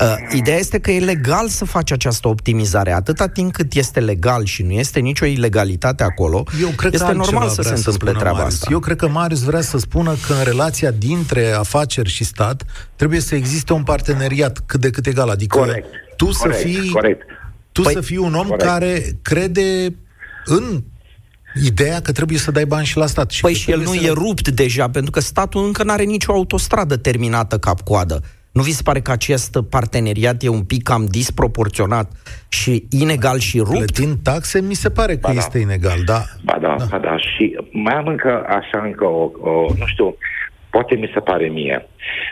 Uh, 0.00 0.14
ideea 0.34 0.56
este 0.56 0.78
că 0.78 0.90
e 0.90 1.00
legal 1.00 1.48
să 1.48 1.64
faci 1.64 1.90
această 1.90 2.28
optimizare. 2.28 2.92
Atâta 2.92 3.28
timp 3.28 3.52
cât 3.52 3.72
este 3.72 4.00
legal 4.00 4.44
și 4.44 4.62
nu 4.62 4.72
este 4.72 5.00
nicio 5.00 5.24
ilegalitate 5.24 6.02
acolo, 6.02 6.44
Eu 6.60 6.68
cred 6.68 6.92
este 6.94 7.06
că 7.06 7.12
normal 7.12 7.42
altceva 7.42 7.48
să 7.48 7.54
se 7.54 7.60
vrea 7.62 7.76
întâmple 7.76 8.08
spună 8.08 8.18
treaba 8.18 8.36
Marius. 8.38 8.54
asta. 8.54 8.68
Eu 8.70 8.78
cred 8.78 8.96
că 8.96 9.08
Marius 9.08 9.42
vrea 9.42 9.60
să 9.60 9.78
spună 9.78 10.14
că 10.26 10.32
în 10.32 10.44
relația 10.44 10.90
dintre 10.90 11.50
afaceri 11.50 12.08
și 12.08 12.24
stat 12.24 12.62
trebuie 12.96 13.20
să 13.20 13.34
existe 13.34 13.72
un 13.72 13.82
parteneriat 13.82 14.62
cât 14.66 14.80
de 14.80 14.90
cât 14.90 15.06
egal. 15.06 15.28
Adică 15.28 15.58
Corect. 15.58 15.86
tu 16.16 16.30
să 16.32 16.38
corect, 16.42 16.60
fii 16.62 16.90
Corect. 16.90 17.22
tu 17.72 17.82
Păi- 17.82 17.92
să 17.92 18.00
fii 18.00 18.16
un 18.16 18.34
om 18.34 18.46
Corect. 18.46 18.64
care 18.68 19.02
crede 19.22 19.94
în 20.44 20.82
ideea 21.64 22.00
că 22.00 22.12
trebuie 22.12 22.38
să 22.38 22.50
dai 22.50 22.64
bani 22.64 22.86
și 22.86 22.96
la 22.96 23.06
stat. 23.06 23.30
Și 23.30 23.40
Păi 23.40 23.52
că 23.52 23.58
și 23.58 23.70
el 23.70 23.76
nu 23.76 23.82
trebuie 23.82 24.08
e 24.10 24.12
să- 24.12 24.18
rupt 24.18 24.48
deja, 24.48 24.90
pentru 24.90 25.10
că 25.10 25.20
statul 25.20 25.64
încă 25.64 25.82
nu 25.84 25.92
are 25.92 26.02
nicio 26.02 26.32
autostradă 26.32 26.96
terminată 26.96 27.58
cap-coadă. 27.58 28.20
Nu 28.52 28.62
vi 28.62 28.70
se 28.72 28.82
pare 28.82 29.00
că 29.00 29.10
acest 29.10 29.58
parteneriat 29.70 30.42
e 30.42 30.48
un 30.48 30.62
pic 30.62 30.82
cam 30.82 31.04
disproporționat 31.04 32.12
și 32.48 32.86
inegal 32.90 33.38
și 33.38 33.58
rupt? 33.58 33.70
Plătind 33.76 34.16
taxe, 34.22 34.60
mi 34.60 34.74
se 34.74 34.90
pare 34.90 35.12
că 35.12 35.18
Ba 35.22 35.28
da. 35.32 35.38
este 35.38 35.58
inegal, 35.58 35.98
da. 36.04 36.22
Ba 36.44 36.58
da, 36.60 36.76
ba 36.90 36.98
da. 36.98 37.16
Și 37.18 37.56
mai 37.72 37.94
am 37.94 38.06
încă 38.06 38.44
așa 38.48 38.82
încă 38.84 39.04
o, 39.04 39.22
o, 39.40 39.74
nu 39.78 39.86
știu, 39.86 40.16
poate 40.74 40.94
mi 40.94 41.10
se 41.14 41.20
pare 41.20 41.48
mie, 41.48 41.86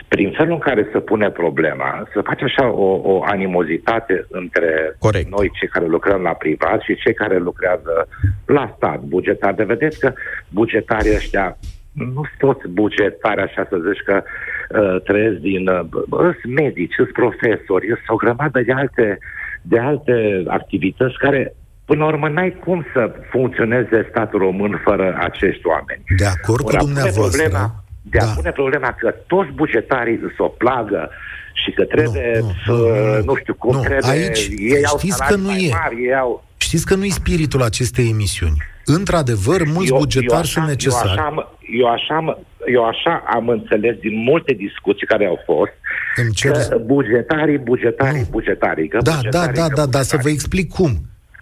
prin 0.07 0.29
felul 0.37 0.53
în 0.53 0.59
care 0.59 0.89
se 0.91 0.99
pune 0.99 1.29
problema, 1.29 2.07
să 2.13 2.27
face 2.29 2.43
așa 2.43 2.65
o, 2.71 2.89
o 3.11 3.23
animozitate 3.23 4.25
între 4.29 4.95
Corect. 4.99 5.29
noi, 5.35 5.51
cei 5.59 5.67
care 5.67 5.85
lucrăm 5.85 6.21
la 6.21 6.33
privat 6.43 6.81
și 6.81 7.01
cei 7.03 7.13
care 7.13 7.37
lucrează 7.37 8.07
la 8.45 8.73
stat, 8.75 8.99
bugetar. 8.99 9.53
De 9.53 9.63
vedeți 9.63 9.99
că 9.99 10.13
bugetarii 10.49 11.15
ăștia 11.15 11.57
nu 11.93 12.23
sunt 12.29 12.37
toți 12.37 12.67
bugetari, 12.67 13.41
așa 13.41 13.67
să 13.69 13.77
zici 13.87 14.03
că 14.05 14.23
uh, 14.23 15.01
trăiesc 15.03 15.37
din... 15.37 15.67
Uh, 15.67 16.35
sunt 16.41 16.53
medici, 16.55 16.93
sunt 16.93 17.11
profesori, 17.11 17.85
sunt 17.85 18.09
o 18.15 18.15
grămadă 18.15 18.61
de 18.61 18.73
alte, 18.73 19.17
de 19.61 19.79
alte 19.79 20.43
activități 20.47 21.17
care 21.17 21.53
Până 21.85 22.03
la 22.03 22.09
urmă, 22.09 22.29
n-ai 22.29 22.57
cum 22.65 22.85
să 22.93 23.11
funcționeze 23.29 24.07
statul 24.09 24.39
român 24.39 24.81
fără 24.83 25.17
acești 25.19 25.67
oameni. 25.67 26.03
De 26.17 26.25
acord 26.25 26.63
cu 26.63 26.67
Ori 26.67 26.75
a 26.75 26.79
pune 26.79 26.93
dumneavoastră. 26.93 27.41
Problema, 27.41 27.80
de 28.11 28.17
a 28.19 28.25
Da. 28.25 28.31
pune 28.31 28.51
problema 28.51 28.91
că 28.99 29.13
toți 29.27 29.51
bugetarii 29.51 30.17
sunt 30.19 30.39
o 30.39 30.47
plagă 30.47 31.09
și 31.53 31.71
că 31.71 31.83
trebuie 31.83 32.37
Nu, 32.39 32.45
nu, 32.45 32.53
să, 32.65 32.71
nu, 32.71 33.15
nu. 33.17 33.23
nu 33.23 33.35
știu 33.35 33.53
cum 33.53 33.75
Nu, 33.75 33.81
trebuie, 33.81 34.11
aici 34.11 34.49
ei 34.57 34.85
au 34.85 34.97
știți 34.97 35.15
salarii 35.15 35.35
că 35.35 35.41
nu 35.41 35.47
mai 35.47 35.65
e. 35.65 35.69
mari, 35.83 35.95
ei 36.05 36.15
au... 36.15 36.43
Știți 36.57 36.85
că 36.85 36.95
nu-i 36.95 37.09
spiritul 37.09 37.61
acestei 37.61 38.09
emisiuni. 38.09 38.57
Într-adevăr, 38.85 39.61
mulți 39.65 39.91
bugetari 39.93 40.47
sunt 40.47 40.67
necesari. 40.67 41.07
Eu 41.09 41.13
așa, 41.13 41.23
am- 41.25 41.47
eu, 41.79 41.87
așa, 41.91 42.15
am- 42.15 42.37
eu 42.73 42.85
așa 42.85 43.23
am 43.33 43.47
înțeles 43.47 43.95
din 43.99 44.23
multe 44.23 44.53
discuții 44.53 45.07
care 45.07 45.25
au 45.25 45.39
fost 45.45 45.71
Îmi 46.15 46.31
cer... 46.33 46.51
că 46.51 46.77
bugetarii, 46.85 47.57
bugetarii, 47.57 48.19
Nu. 48.19 48.27
bugetarii, 48.29 48.87
că 48.87 48.97
Da, 49.01 49.11
da, 49.11 49.17
bugetarii, 49.17 49.53
da, 49.59 49.67
că 49.67 49.73
da, 49.75 49.85
da, 49.85 50.01
să 50.01 50.15
vă 50.15 50.21
bugetarii. 50.21 50.33
explic 50.33 50.69
cum. 50.69 50.91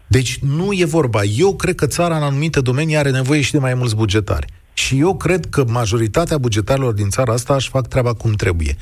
Deci 0.07 0.39
nu 0.57 0.70
e 0.74 0.86
vorba. 0.86 1.20
Eu 1.38 1.55
cred 1.55 1.76
că 1.76 1.86
țara 1.88 2.15
în 2.15 2.24
anumite 2.24 2.61
domenii 2.61 2.97
are 2.97 3.09
nevoie 3.09 3.41
și 3.41 3.51
de 3.51 3.57
mai 3.59 3.74
mulți 3.74 3.95
bugetari. 3.95 4.45
Și 4.80 5.00
eu 5.00 5.16
cred 5.16 5.46
că 5.50 5.64
majoritatea 5.68 6.38
bugetarilor 6.38 6.94
din 6.94 7.10
țara 7.10 7.34
asta 7.34 7.56
își 7.56 7.70
fac 7.70 7.88
treaba 7.88 8.14
cum 8.14 8.32
trebuie. 8.32 8.78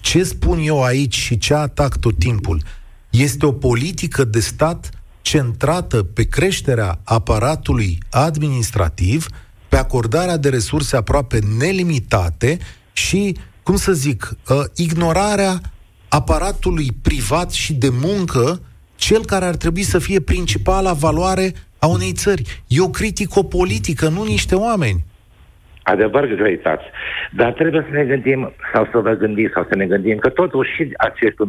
Ce 0.00 0.24
spun 0.24 0.58
eu 0.58 0.82
aici 0.82 1.14
și 1.14 1.38
ce 1.38 1.54
atac 1.54 1.96
tot 1.96 2.18
timpul 2.18 2.62
este 3.10 3.46
o 3.46 3.52
politică 3.52 4.24
de 4.24 4.40
stat 4.40 4.90
centrată 5.22 6.02
pe 6.02 6.22
creșterea 6.22 7.00
aparatului 7.04 7.98
administrativ, 8.10 9.26
pe 9.68 9.76
acordarea 9.76 10.36
de 10.36 10.48
resurse 10.48 10.96
aproape 10.96 11.38
nelimitate 11.58 12.58
și, 12.92 13.36
cum 13.62 13.76
să 13.76 13.92
zic, 13.92 14.36
uh, 14.48 14.64
ignorarea 14.74 15.60
aparatului 16.08 16.92
privat 17.02 17.50
și 17.50 17.72
de 17.72 17.88
muncă, 17.88 18.60
cel 18.96 19.24
care 19.24 19.44
ar 19.44 19.56
trebui 19.56 19.82
să 19.82 19.98
fie 19.98 20.20
principala 20.20 20.92
valoare 20.92 21.54
a 21.78 21.86
unei 21.86 22.12
țări. 22.12 22.62
Eu 22.66 22.90
critic 22.90 23.36
o 23.36 23.42
politică, 23.42 24.08
nu 24.08 24.24
niște 24.24 24.54
oameni. 24.54 25.04
Adevăr 25.82 26.26
că 26.26 26.42
uitați. 26.42 26.82
Dar 27.30 27.52
trebuie 27.52 27.86
să 27.90 27.96
ne 27.96 28.04
gândim, 28.04 28.52
sau 28.72 28.88
să 28.92 28.98
vă 28.98 29.10
gândiți, 29.12 29.52
sau 29.54 29.66
să 29.68 29.74
ne 29.76 29.86
gândim 29.86 30.18
că 30.18 30.28
totuși 30.28 30.70
și 30.74 30.92
acești 30.98 31.36
1.200.000 31.44 31.48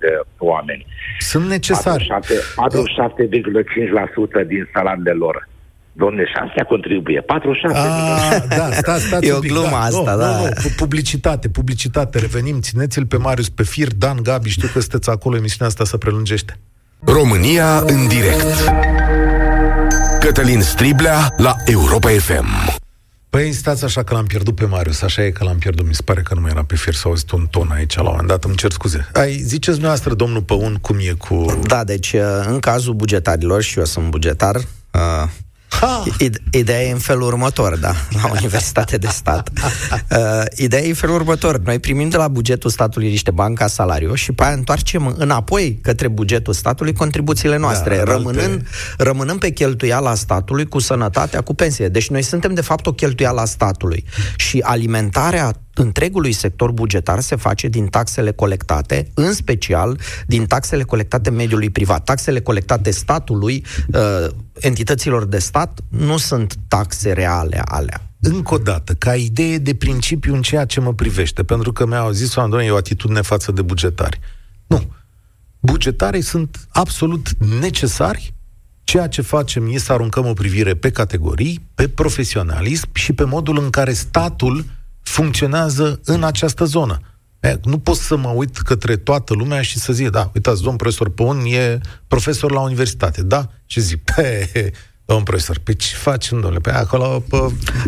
de 0.00 0.20
oameni, 0.38 0.86
Sunt 1.18 1.48
necesari. 1.48 2.08
47,5% 2.14 4.46
din 4.46 4.68
salariile 4.74 5.12
lor, 5.12 5.48
domne, 5.92 6.24
și 6.24 6.32
astea 6.46 6.64
contribuie. 6.64 7.20
47. 7.20 7.78
A, 7.78 7.82
da, 8.56 8.70
stați, 8.70 9.06
stați 9.06 9.26
E 9.30 9.30
un 9.30 9.36
o 9.36 9.40
pic, 9.40 9.50
glumă 9.50 9.68
da. 9.70 9.76
asta, 9.78 10.12
nu, 10.12 10.18
da. 10.18 10.26
Nu, 10.36 10.42
nu, 10.42 10.48
pu- 10.62 10.72
publicitate, 10.76 11.48
publicitate. 11.48 12.18
Revenim, 12.18 12.60
țineți-l 12.60 13.06
pe 13.06 13.16
Marius 13.16 13.48
pe 13.48 13.62
fir. 13.62 13.88
Dan, 13.98 14.16
Gabi, 14.22 14.48
știu 14.48 14.68
că 14.72 14.80
sunteți 14.80 15.10
acolo, 15.10 15.36
emisiunea 15.36 15.68
asta 15.68 15.84
se 15.84 15.98
prelungește. 15.98 16.52
România 17.04 17.76
în 17.78 18.08
direct 18.08 18.70
Cătălin 20.20 20.60
Striblea 20.60 21.16
la 21.36 21.52
Europa 21.66 22.08
FM 22.08 22.78
Păi 23.30 23.52
stați 23.52 23.84
așa 23.84 24.02
că 24.02 24.14
l-am 24.14 24.26
pierdut 24.26 24.54
pe 24.54 24.64
Marius, 24.64 25.02
așa 25.02 25.24
e 25.24 25.30
că 25.30 25.44
l-am 25.44 25.58
pierdut, 25.58 25.86
mi 25.86 25.94
se 25.94 26.02
pare 26.02 26.22
că 26.22 26.34
nu 26.34 26.40
mai 26.40 26.50
era 26.50 26.64
pe 26.64 26.76
fir, 26.76 26.94
s-a 26.94 27.08
auzit 27.08 27.30
un 27.30 27.46
ton 27.50 27.70
aici 27.70 27.94
la 27.94 28.00
un 28.02 28.08
moment 28.08 28.28
dat, 28.28 28.44
îmi 28.44 28.56
cer 28.56 28.70
scuze. 28.70 29.08
Ai, 29.12 29.32
ziceți 29.32 29.70
dumneavoastră, 29.70 30.14
domnul 30.14 30.42
Păun, 30.42 30.78
cum 30.80 30.98
e 30.98 31.14
cu... 31.18 31.60
Da, 31.66 31.84
deci 31.84 32.12
uh, 32.12 32.20
în 32.46 32.58
cazul 32.58 32.94
bugetarilor, 32.94 33.62
și 33.62 33.78
eu 33.78 33.84
sunt 33.84 34.10
bugetar, 34.10 34.56
uh, 34.56 35.28
Ha! 35.80 36.04
ide- 36.18 36.42
ideea 36.50 36.82
e 36.82 36.92
în 36.92 36.98
felul 36.98 37.22
următor, 37.22 37.76
da, 37.76 37.92
la 38.22 38.30
Universitate 38.30 38.96
de 38.96 39.06
Stat. 39.06 39.50
Uh, 40.16 40.42
ideea 40.56 40.82
e 40.82 40.88
în 40.88 40.94
felul 40.94 41.14
următor. 41.14 41.58
Noi 41.58 41.78
primim 41.78 42.08
de 42.08 42.16
la 42.16 42.28
bugetul 42.28 42.70
statului 42.70 43.08
niște 43.08 43.30
bani 43.30 43.54
ca 43.54 43.66
salariu 43.66 44.14
și 44.14 44.32
pe 44.32 44.42
aia 44.44 44.52
întoarcem 44.52 45.14
înapoi 45.18 45.78
către 45.82 46.08
bugetul 46.08 46.52
statului 46.52 46.92
contribuțiile 46.92 47.56
noastre, 47.56 47.96
Da, 47.96 48.02
da, 48.04 48.12
în 48.12 48.16
rămânând, 48.16 48.50
alte- 48.52 48.64
rămânând 48.98 49.38
pe 49.40 49.50
cheltuiala 49.50 50.14
statului 50.14 50.66
cu 50.66 50.78
sănătatea, 50.78 51.40
cu 51.40 51.54
pensie. 51.54 51.88
Deci 51.88 52.08
noi 52.10 52.22
suntem 52.22 52.54
de 52.54 52.60
fapt 52.60 52.86
o 52.86 52.92
cheltuială 52.92 53.40
a 53.40 53.44
statului 53.44 54.04
și 54.36 54.58
alimentarea 54.62 55.52
întregului 55.80 56.32
sector 56.32 56.70
bugetar 56.70 57.20
se 57.20 57.36
face 57.36 57.68
din 57.68 57.86
taxele 57.86 58.32
colectate, 58.32 59.10
în 59.14 59.32
special 59.32 60.00
din 60.26 60.46
taxele 60.46 60.82
colectate 60.82 61.30
mediului 61.30 61.70
privat. 61.70 62.04
Taxele 62.04 62.40
colectate 62.40 62.90
statului, 62.90 63.64
uh, 63.92 64.26
entităților 64.58 65.24
de 65.24 65.38
stat, 65.38 65.80
nu 65.88 66.16
sunt 66.16 66.54
taxe 66.68 67.12
reale 67.12 67.62
alea. 67.64 68.04
încă 68.20 68.54
o 68.54 68.58
dată, 68.58 68.94
ca 68.94 69.14
idee 69.14 69.58
de 69.58 69.74
principiu 69.74 70.34
în 70.34 70.42
ceea 70.42 70.64
ce 70.64 70.80
mă 70.80 70.94
privește, 70.94 71.42
pentru 71.42 71.72
că 71.72 71.86
mi-au 71.86 72.10
zis 72.10 72.34
oameni, 72.36 72.66
e 72.66 72.70
o 72.70 72.76
atitudine 72.76 73.20
față 73.20 73.52
de 73.52 73.62
bugetari. 73.62 74.20
Nu. 74.66 74.92
Bugetarii 75.60 76.22
sunt 76.22 76.68
absolut 76.68 77.28
necesari. 77.60 78.34
Ceea 78.84 79.06
ce 79.06 79.22
facem 79.22 79.66
este 79.66 79.78
să 79.78 79.92
aruncăm 79.92 80.26
o 80.26 80.32
privire 80.32 80.74
pe 80.74 80.90
categorii, 80.90 81.66
pe 81.74 81.88
profesionalism 81.88 82.88
și 82.92 83.12
pe 83.12 83.24
modul 83.24 83.58
în 83.58 83.70
care 83.70 83.92
statul 83.92 84.64
funcționează 85.10 86.00
în 86.04 86.24
această 86.24 86.64
zonă. 86.64 87.00
E, 87.40 87.58
nu 87.62 87.78
pot 87.78 87.96
să 87.96 88.16
mă 88.16 88.28
uit 88.28 88.56
către 88.56 88.96
toată 88.96 89.34
lumea 89.34 89.62
și 89.62 89.78
să 89.78 89.92
zic, 89.92 90.08
da, 90.08 90.30
uitați, 90.34 90.62
domn 90.62 90.76
profesor 90.76 91.10
Păun 91.10 91.44
e 91.44 91.80
profesor 92.08 92.52
la 92.52 92.60
universitate, 92.60 93.22
da? 93.22 93.50
Și 93.66 93.80
zic, 93.80 94.04
pe, 94.14 94.48
Domnul 95.10 95.28
profesor, 95.28 95.58
pe 95.58 95.74
ce 95.74 95.94
facem, 95.94 96.40
domnule? 96.40 96.60
Pe 96.60 96.70
acolo... 96.70 97.22
Pe... 97.28 97.36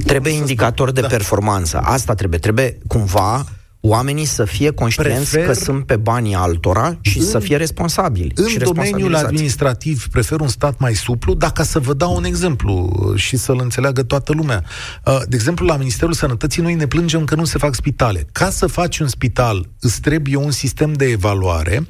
Trebuie 0.04 0.32
indicator 0.32 0.90
de 0.90 1.00
da. 1.00 1.06
performanță. 1.06 1.78
Asta 1.78 2.14
trebuie. 2.14 2.38
Trebuie 2.38 2.78
cumva 2.86 3.44
oamenii 3.84 4.24
să 4.24 4.44
fie 4.44 4.70
conștienți 4.70 5.30
prefer, 5.30 5.46
că 5.46 5.52
sunt 5.52 5.86
pe 5.86 5.96
banii 5.96 6.34
altora 6.34 6.98
și 7.00 7.18
în, 7.18 7.24
să 7.24 7.38
fie 7.38 7.56
responsabili. 7.56 8.32
În 8.34 8.46
și 8.46 8.58
domeniul 8.58 9.14
administrativ 9.14 10.08
prefer 10.08 10.40
un 10.40 10.48
stat 10.48 10.78
mai 10.78 10.94
suplu, 10.94 11.34
dacă 11.34 11.62
să 11.62 11.78
vă 11.78 11.94
dau 11.94 12.16
un 12.16 12.24
exemplu 12.24 12.92
și 13.16 13.36
să-l 13.36 13.58
înțeleagă 13.60 14.02
toată 14.02 14.32
lumea. 14.32 14.64
Uh, 15.04 15.20
de 15.28 15.34
exemplu, 15.34 15.66
la 15.66 15.76
Ministerul 15.76 16.12
Sănătății 16.12 16.62
noi 16.62 16.74
ne 16.74 16.86
plângem 16.86 17.24
că 17.24 17.34
nu 17.34 17.44
se 17.44 17.58
fac 17.58 17.74
spitale. 17.74 18.26
Ca 18.32 18.50
să 18.50 18.66
faci 18.66 18.98
un 18.98 19.08
spital, 19.08 19.68
îți 19.80 20.00
trebuie 20.00 20.36
un 20.36 20.50
sistem 20.50 20.92
de 20.92 21.04
evaluare 21.04 21.86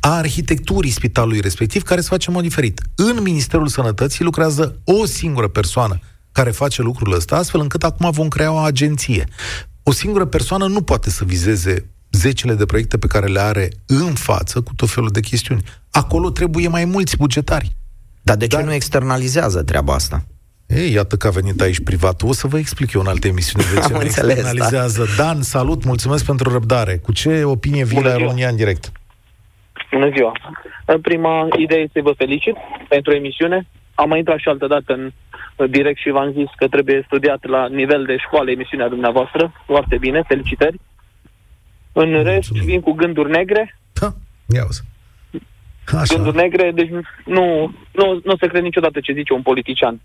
a 0.00 0.16
arhitecturii 0.16 0.90
spitalului 0.90 1.40
respectiv, 1.40 1.82
care 1.82 2.00
se 2.00 2.08
face 2.08 2.28
în 2.28 2.34
mod 2.34 2.42
diferit. 2.42 2.80
În 2.94 3.22
Ministerul 3.22 3.68
Sănătății 3.68 4.24
lucrează 4.24 4.80
o 4.84 5.04
singură 5.04 5.48
persoană 5.48 6.00
care 6.32 6.50
face 6.50 6.82
lucrul 6.82 7.12
ăsta, 7.12 7.36
astfel 7.36 7.60
încât 7.60 7.82
acum 7.82 8.10
vom 8.10 8.28
crea 8.28 8.52
o 8.52 8.56
agenție. 8.56 9.24
O 9.88 9.92
singură 9.92 10.24
persoană 10.24 10.66
nu 10.66 10.82
poate 10.82 11.10
să 11.10 11.24
vizeze 11.24 11.90
zecile 12.10 12.54
de 12.54 12.64
proiecte 12.66 12.98
pe 12.98 13.06
care 13.06 13.26
le 13.26 13.40
are 13.40 13.68
în 13.86 14.14
față 14.14 14.60
cu 14.60 14.72
tot 14.76 14.90
felul 14.90 15.10
de 15.12 15.20
chestiuni. 15.20 15.62
Acolo 15.90 16.30
trebuie 16.30 16.68
mai 16.68 16.84
mulți 16.84 17.16
bugetari. 17.16 17.68
Dar 18.22 18.36
de 18.36 18.46
ce 18.46 18.56
Dar... 18.56 18.64
nu 18.64 18.72
externalizează 18.72 19.62
treaba 19.62 19.92
asta? 19.94 20.20
Ei, 20.66 20.92
iată 20.92 21.16
că 21.16 21.26
a 21.26 21.30
venit 21.30 21.60
aici 21.60 21.82
privat. 21.82 22.22
O 22.22 22.32
să 22.32 22.46
vă 22.46 22.58
explic 22.58 22.92
eu 22.92 23.00
în 23.00 23.06
alte 23.06 23.28
emisiuni 23.28 23.64
de 23.74 23.80
ce 23.86 23.92
nu 23.92 24.00
externalizează. 24.00 25.06
Da. 25.16 25.24
Dan, 25.24 25.42
salut, 25.42 25.84
mulțumesc 25.84 26.24
pentru 26.26 26.52
răbdare. 26.52 26.96
Cu 26.96 27.12
ce 27.12 27.44
opinie 27.44 27.84
vii 27.84 28.02
la 28.02 28.16
România 28.16 28.48
în 28.48 28.56
direct? 28.56 28.92
Bună 29.90 30.10
ziua! 30.14 30.32
Prima 31.02 31.48
idee 31.58 31.78
este 31.78 31.98
să 31.98 32.00
vă 32.02 32.12
felicit 32.16 32.54
pentru 32.88 33.12
emisiune. 33.12 33.66
Am 34.02 34.08
mai 34.08 34.18
intrat 34.18 34.38
și 34.38 34.48
altă 34.48 34.66
dată 34.66 34.92
în 34.92 35.12
direct 35.70 35.98
și 36.00 36.10
v-am 36.10 36.32
zis 36.32 36.50
că 36.56 36.68
trebuie 36.68 37.02
studiat 37.06 37.44
la 37.46 37.68
nivel 37.68 38.04
de 38.04 38.16
școală 38.16 38.50
emisiunea 38.50 38.88
dumneavoastră. 38.88 39.52
Foarte 39.66 39.96
bine, 39.98 40.22
felicitări. 40.28 40.80
În 41.92 42.10
Mulțumim. 42.10 42.34
rest, 42.34 42.50
vin 42.50 42.80
cu 42.80 42.92
gânduri 42.92 43.30
negre. 43.30 43.78
Da, 43.92 44.08
ia 44.46 44.66
Așa. 45.96 46.14
Gânduri 46.14 46.36
negre, 46.36 46.72
deci 46.74 46.90
nu, 47.24 47.44
nu, 47.92 48.20
nu 48.24 48.36
se 48.40 48.46
crede 48.46 48.58
niciodată 48.58 49.00
ce 49.00 49.12
zice 49.12 49.32
un 49.32 49.42
politician. 49.42 50.00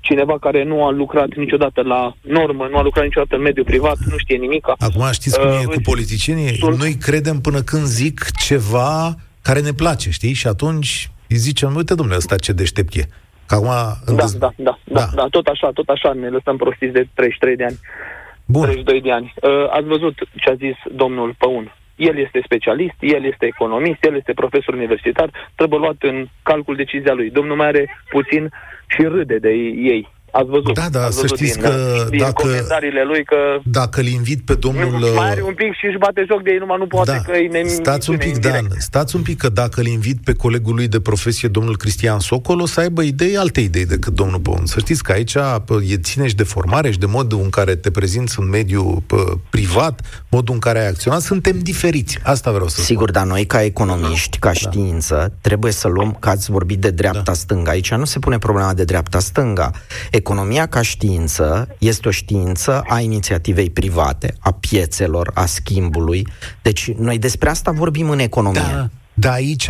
Cineva 0.00 0.38
care 0.38 0.64
nu 0.64 0.84
a 0.86 0.90
lucrat 0.90 1.34
niciodată 1.34 1.82
la 1.82 2.16
normă, 2.20 2.66
nu 2.70 2.76
a 2.76 2.82
lucrat 2.82 3.04
niciodată 3.04 3.36
în 3.36 3.42
mediul 3.42 3.64
privat, 3.64 3.96
nu 4.10 4.16
știe 4.16 4.36
nimic. 4.36 4.66
Acum 4.78 5.08
știți 5.12 5.40
cum 5.40 5.48
uh, 5.48 5.60
e 5.62 5.64
cu 5.64 5.80
politicienii? 5.82 6.56
Sunt... 6.56 6.78
Noi 6.78 6.94
credem 6.94 7.40
până 7.40 7.62
când 7.62 7.82
zic 7.82 8.30
ceva 8.46 9.14
care 9.42 9.60
ne 9.60 9.72
place, 9.72 10.10
știi? 10.10 10.32
Și 10.32 10.46
atunci 10.46 11.10
îi 11.28 11.36
zicem, 11.36 11.74
uite, 11.74 11.94
domnule, 11.94 12.18
ăsta 12.18 12.36
ce 12.36 12.52
deștept 12.52 12.94
e. 12.94 13.08
Că 13.54 13.68
acum... 13.68 14.16
Da, 14.16 14.22
dez... 14.22 14.36
da, 14.36 14.50
da, 14.56 14.78
da, 14.84 15.00
da, 15.00 15.06
da, 15.14 15.26
tot 15.30 15.46
așa, 15.46 15.70
tot 15.70 15.88
așa 15.88 16.12
ne 16.12 16.28
lăsăm 16.28 16.56
prostiți 16.56 16.92
de 16.92 17.08
33 17.14 17.56
de 17.56 17.64
ani. 17.64 17.78
Bun. 18.46 18.62
32 18.62 19.00
de 19.00 19.12
ani. 19.12 19.34
Uh, 19.42 19.70
ați 19.70 19.86
văzut 19.86 20.14
ce 20.36 20.50
a 20.50 20.54
zis 20.54 20.76
domnul 20.94 21.34
Păun. 21.38 21.74
El 21.96 22.18
este 22.18 22.40
specialist, 22.44 22.96
el 23.00 23.24
este 23.24 23.46
economist, 23.46 24.04
el 24.04 24.16
este 24.16 24.32
profesor 24.32 24.74
universitar, 24.74 25.30
trebuie 25.54 25.78
luat 25.78 25.96
în 26.00 26.26
calcul 26.42 26.76
decizia 26.76 27.12
lui. 27.12 27.30
Domnul 27.30 27.56
mai 27.56 27.66
are 27.66 27.84
puțin 28.10 28.50
și 28.86 29.02
râde 29.02 29.38
de 29.38 29.50
ei. 29.92 30.08
Ați 30.38 30.48
văzut. 30.48 30.74
Da, 30.74 30.86
da, 30.90 31.04
ați 31.04 31.18
să 31.18 31.26
știți 31.26 31.52
din, 31.52 31.62
că 31.62 32.06
din 32.10 32.18
dacă, 32.18 32.32
comentariile 32.32 33.04
lui 33.04 33.24
că... 33.24 33.36
Dacă 33.64 34.00
îl 34.00 34.06
invit 34.06 34.40
pe 34.44 34.54
domnul... 34.54 34.90
Mai 35.14 35.30
are 35.30 35.42
un 35.42 35.54
pic 35.54 35.72
și 35.78 35.86
își 35.86 35.98
bate 35.98 36.24
joc 36.30 36.42
de 36.42 36.50
ei, 36.50 36.58
numai 36.58 36.76
nu 36.78 36.86
poate 36.86 37.10
da. 37.10 37.32
că 37.32 37.32
e 37.38 37.68
Stați 37.68 38.10
un 38.10 38.16
pic, 38.16 38.38
Dan, 38.38 38.66
stați 38.78 39.16
un 39.16 39.22
pic 39.22 39.38
că 39.38 39.48
dacă 39.48 39.80
îl 39.80 39.86
invit 39.86 40.18
pe 40.24 40.32
colegul 40.32 40.74
lui 40.74 40.88
de 40.88 41.00
profesie, 41.00 41.48
domnul 41.48 41.76
Cristian 41.76 42.18
Socol, 42.18 42.60
o 42.60 42.66
să 42.66 42.80
aibă 42.80 43.02
idei, 43.02 43.36
alte 43.36 43.60
idei 43.60 43.86
decât 43.86 44.14
domnul 44.14 44.40
Păun. 44.40 44.66
Să 44.66 44.78
știți 44.78 45.02
că 45.02 45.12
aici 45.12 45.34
e 45.88 45.96
ține 45.96 46.26
și 46.28 46.34
de 46.34 46.42
formare 46.42 46.90
și 46.90 46.98
de 46.98 47.06
modul 47.06 47.40
în 47.42 47.50
care 47.50 47.74
te 47.74 47.90
prezinți 47.90 48.40
în 48.40 48.48
mediul 48.48 49.02
privat, 49.50 50.24
modul 50.30 50.54
în 50.54 50.60
care 50.60 50.78
ai 50.78 50.88
acționat, 50.88 51.20
suntem 51.20 51.58
diferiți. 51.58 52.18
Asta 52.22 52.50
vreau 52.50 52.68
să 52.68 52.80
Sigur, 52.80 53.08
spun. 53.08 53.22
dar 53.22 53.32
noi 53.32 53.46
ca 53.46 53.62
economiști, 53.62 54.38
ca 54.38 54.48
da. 54.48 54.54
știință, 54.54 55.14
da. 55.14 55.36
trebuie 55.40 55.72
să 55.72 55.88
luăm, 55.88 56.16
că 56.20 56.28
ați 56.28 56.50
vorbit 56.50 56.78
de 56.78 56.90
dreapta-stânga. 56.90 57.64
Da. 57.64 57.70
Aici 57.70 57.94
nu 57.94 58.04
se 58.04 58.18
pune 58.18 58.38
problema 58.38 58.74
de 58.74 58.84
dreapta-stânga 58.84 59.70
Economia 60.24 60.66
ca 60.66 60.82
știință 60.82 61.76
este 61.78 62.08
o 62.08 62.10
știință 62.10 62.82
a 62.88 63.00
inițiativei 63.00 63.70
private, 63.70 64.34
a 64.40 64.52
piețelor, 64.60 65.30
a 65.34 65.46
schimbului. 65.46 66.26
Deci 66.62 66.92
noi 66.92 67.18
despre 67.18 67.48
asta 67.48 67.70
vorbim 67.70 68.10
în 68.10 68.18
economie. 68.18 68.72
Da, 68.74 68.86
dar 69.14 69.32
aici 69.32 69.68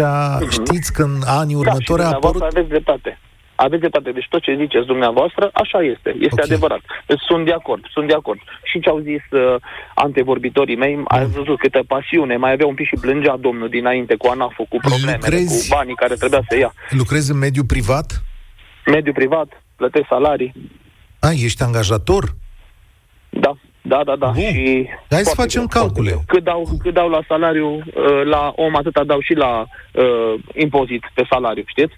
știți 0.49 0.93
că 0.93 1.03
în 1.03 1.17
anii 1.27 1.55
următori 1.55 2.03
da, 2.03 2.09
a 2.09 2.13
apărut... 2.13 2.43
aveți 2.43 2.69
dreptate. 2.69 3.19
Aveți 3.55 3.81
dreptate. 3.81 4.11
Deci 4.11 4.27
tot 4.29 4.43
ce 4.43 4.57
ziceți 4.61 4.87
dumneavoastră, 4.87 5.51
așa 5.53 5.79
este. 5.79 6.11
Este 6.27 6.41
okay. 6.41 6.49
adevărat. 6.49 6.81
Deci 7.07 7.21
sunt 7.29 7.45
de 7.45 7.53
acord. 7.53 7.83
Sunt 7.95 8.07
de 8.07 8.15
acord. 8.15 8.41
Și 8.63 8.81
ce 8.81 8.89
au 8.89 8.99
zis 8.99 9.23
uh, 9.31 9.57
antevorbitorii 9.95 10.77
mei, 10.77 10.95
mm. 10.95 11.05
ai 11.09 11.27
văzut 11.27 11.59
câtă 11.59 11.83
pasiune. 11.87 12.37
Mai 12.37 12.53
avea 12.53 12.67
un 12.67 12.75
pic 12.75 12.87
și 12.87 12.97
plângea 13.01 13.37
domnul 13.37 13.69
dinainte 13.69 14.15
cu 14.15 14.27
ANAF, 14.27 14.57
cu 14.69 14.79
probleme, 14.89 15.19
cu 15.47 15.67
banii 15.69 15.95
care 15.95 16.15
trebuia 16.15 16.43
să 16.49 16.57
ia. 16.59 16.73
Lucrezi 16.91 17.31
în 17.31 17.39
mediul 17.39 17.65
privat? 17.65 18.23
Mediu 18.87 19.13
privat 19.13 19.64
plătesc 19.85 20.07
salarii. 20.09 20.53
A, 21.19 21.31
ești 21.31 21.63
angajator? 21.63 22.25
Da, 23.31 23.53
da, 23.83 24.01
da, 24.05 24.17
da. 24.17 24.27
Bun. 24.27 24.43
Și 24.43 24.89
Hai 25.11 25.25
să 25.25 25.35
facem 25.35 25.67
greu, 25.67 25.83
calcule. 25.83 26.25
Cât 26.27 26.45
dau, 26.45 26.79
cât 26.83 26.95
dau 26.95 27.09
la 27.09 27.21
salariu 27.29 27.71
uh, 27.75 27.83
la 28.25 28.53
om, 28.57 28.77
atâta 28.77 29.05
dau 29.05 29.21
și 29.21 29.35
la 29.35 29.67
uh, 29.93 30.35
impozit 30.55 31.03
pe 31.15 31.23
salariu, 31.31 31.63
știți? 31.67 31.95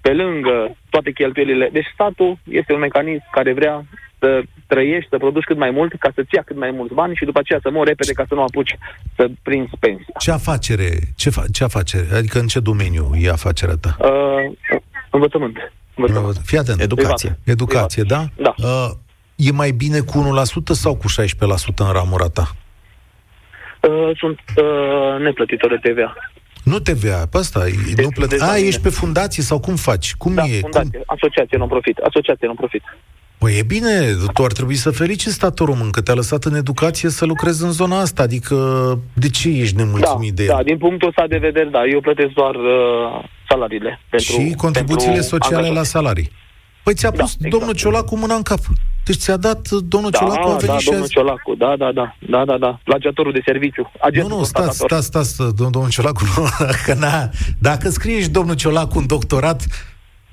Pe 0.00 0.12
lângă 0.12 0.76
toate 0.90 1.10
cheltuielile. 1.10 1.68
Deci 1.72 1.90
statul 1.94 2.38
este 2.50 2.72
un 2.72 2.78
mecanism 2.78 3.24
care 3.32 3.52
vrea 3.52 3.84
să 4.18 4.42
trăiești, 4.66 5.08
să 5.08 5.16
produci 5.18 5.44
cât 5.44 5.56
mai 5.56 5.70
mult, 5.70 5.92
ca 5.98 6.10
să-ți 6.14 6.34
ia 6.34 6.42
cât 6.42 6.56
mai 6.56 6.70
mulți 6.70 6.94
bani 6.94 7.14
și 7.14 7.24
după 7.24 7.38
aceea 7.38 7.58
să 7.62 7.70
mori 7.70 7.88
repede 7.88 8.12
ca 8.12 8.24
să 8.28 8.34
nu 8.34 8.42
apuci 8.42 8.76
să 9.16 9.28
prinzi 9.42 9.76
pensia. 9.80 10.14
Ce 10.18 10.30
afacere? 10.30 10.88
Ce, 11.16 11.30
fa- 11.30 11.50
ce 11.52 11.64
afacere? 11.64 12.06
Adică 12.14 12.38
în 12.38 12.46
ce 12.46 12.60
domeniu 12.60 13.10
e 13.20 13.30
afacerea 13.30 13.74
ta? 13.80 13.96
Uh, 13.98 14.52
învățământ. 15.10 15.56
Fii 16.44 16.58
atent. 16.58 16.80
Educație. 16.80 17.38
Educație, 17.44 18.02
da? 18.02 18.24
Da. 18.36 18.54
Uh, 18.56 18.90
e 19.36 19.52
mai 19.52 19.70
bine 19.70 20.00
cu 20.00 20.34
1% 20.62 20.64
sau 20.64 20.94
cu 20.96 21.06
16% 21.08 21.74
în 21.76 21.92
ramura 21.92 22.28
ta? 22.28 22.50
Uh, 23.80 24.16
sunt 24.18 24.38
uh, 24.56 25.20
neplătitor 25.20 25.80
de 25.80 25.88
TVA. 25.90 26.14
Nu 26.64 26.78
TVA, 26.78 27.26
pe 27.30 27.38
asta, 27.38 27.64
nu 27.96 28.08
plăti. 28.08 28.42
A, 28.42 28.56
ești 28.56 28.80
pe 28.80 28.88
fundație 28.88 29.42
sau 29.42 29.60
cum 29.60 29.76
faci? 29.76 30.14
Cum 30.14 30.34
da, 30.34 30.42
e? 30.42 30.58
fundație, 30.60 30.98
cum? 30.98 31.16
asociație 31.16 31.58
non-profit, 31.58 31.98
asociație 31.98 32.46
non-profit. 32.46 32.82
Păi 33.42 33.58
e 33.58 33.62
bine, 33.62 33.90
tu 34.34 34.44
ar 34.44 34.52
trebui 34.52 34.74
să 34.74 34.90
feliciți 34.90 35.34
statul 35.34 35.66
român 35.66 35.90
că 35.90 36.00
te-a 36.00 36.14
lăsat 36.14 36.44
în 36.44 36.54
educație 36.54 37.08
să 37.08 37.24
lucrezi 37.24 37.64
în 37.64 37.70
zona 37.70 37.98
asta, 38.00 38.22
adică 38.22 38.56
de 39.12 39.28
ce 39.28 39.48
ești 39.48 39.76
nemulțumit 39.76 40.32
da, 40.32 40.34
de 40.34 40.42
el? 40.42 40.48
Da, 40.56 40.62
din 40.62 40.78
punctul 40.78 41.08
ăsta 41.08 41.26
de 41.28 41.36
vedere, 41.36 41.68
da, 41.70 41.84
eu 41.92 42.00
plătesc 42.00 42.32
doar 42.32 42.54
uh, 42.54 43.24
salariile. 43.48 44.00
Pentru, 44.10 44.32
și 44.32 44.54
contribuțiile 44.56 45.12
pentru 45.12 45.28
sociale 45.28 45.66
angajat. 45.68 45.76
la 45.76 45.82
salarii. 45.82 46.30
Păi 46.82 46.94
ți-a 46.94 47.10
da, 47.10 47.22
pus 47.22 47.34
exact. 47.34 47.54
domnul 47.54 47.74
Ciolacu 47.74 48.16
mâna 48.16 48.34
în 48.34 48.42
cap. 48.42 48.58
Deci 49.04 49.16
ți-a 49.16 49.36
dat 49.36 49.68
domnul 49.68 50.10
da, 50.10 50.18
Ciolacu 50.18 50.48
a 50.48 50.56
venit 50.56 50.66
da, 50.66 50.78
și 50.78 50.84
domnul 50.84 51.02
azi... 51.02 51.12
Ciolacu, 51.12 51.54
da, 51.54 51.74
da, 51.76 51.92
da, 51.92 52.16
da, 52.18 52.44
da, 52.44 52.58
da, 52.58 52.80
plagiatorul 52.84 53.32
de 53.32 53.42
serviciu. 53.44 53.92
Nu, 54.12 54.26
nu, 54.28 54.42
stați, 54.42 54.76
stați, 54.76 55.06
stați, 55.06 55.36
domnul 55.56 55.90
Ciolacu, 55.90 56.22
că 56.86 56.94
na, 56.94 57.28
dacă 57.58 57.88
scrie 57.88 58.20
și 58.20 58.28
domnul 58.28 58.54
Ciolacu 58.54 58.98
un 58.98 59.06
doctorat, 59.06 59.66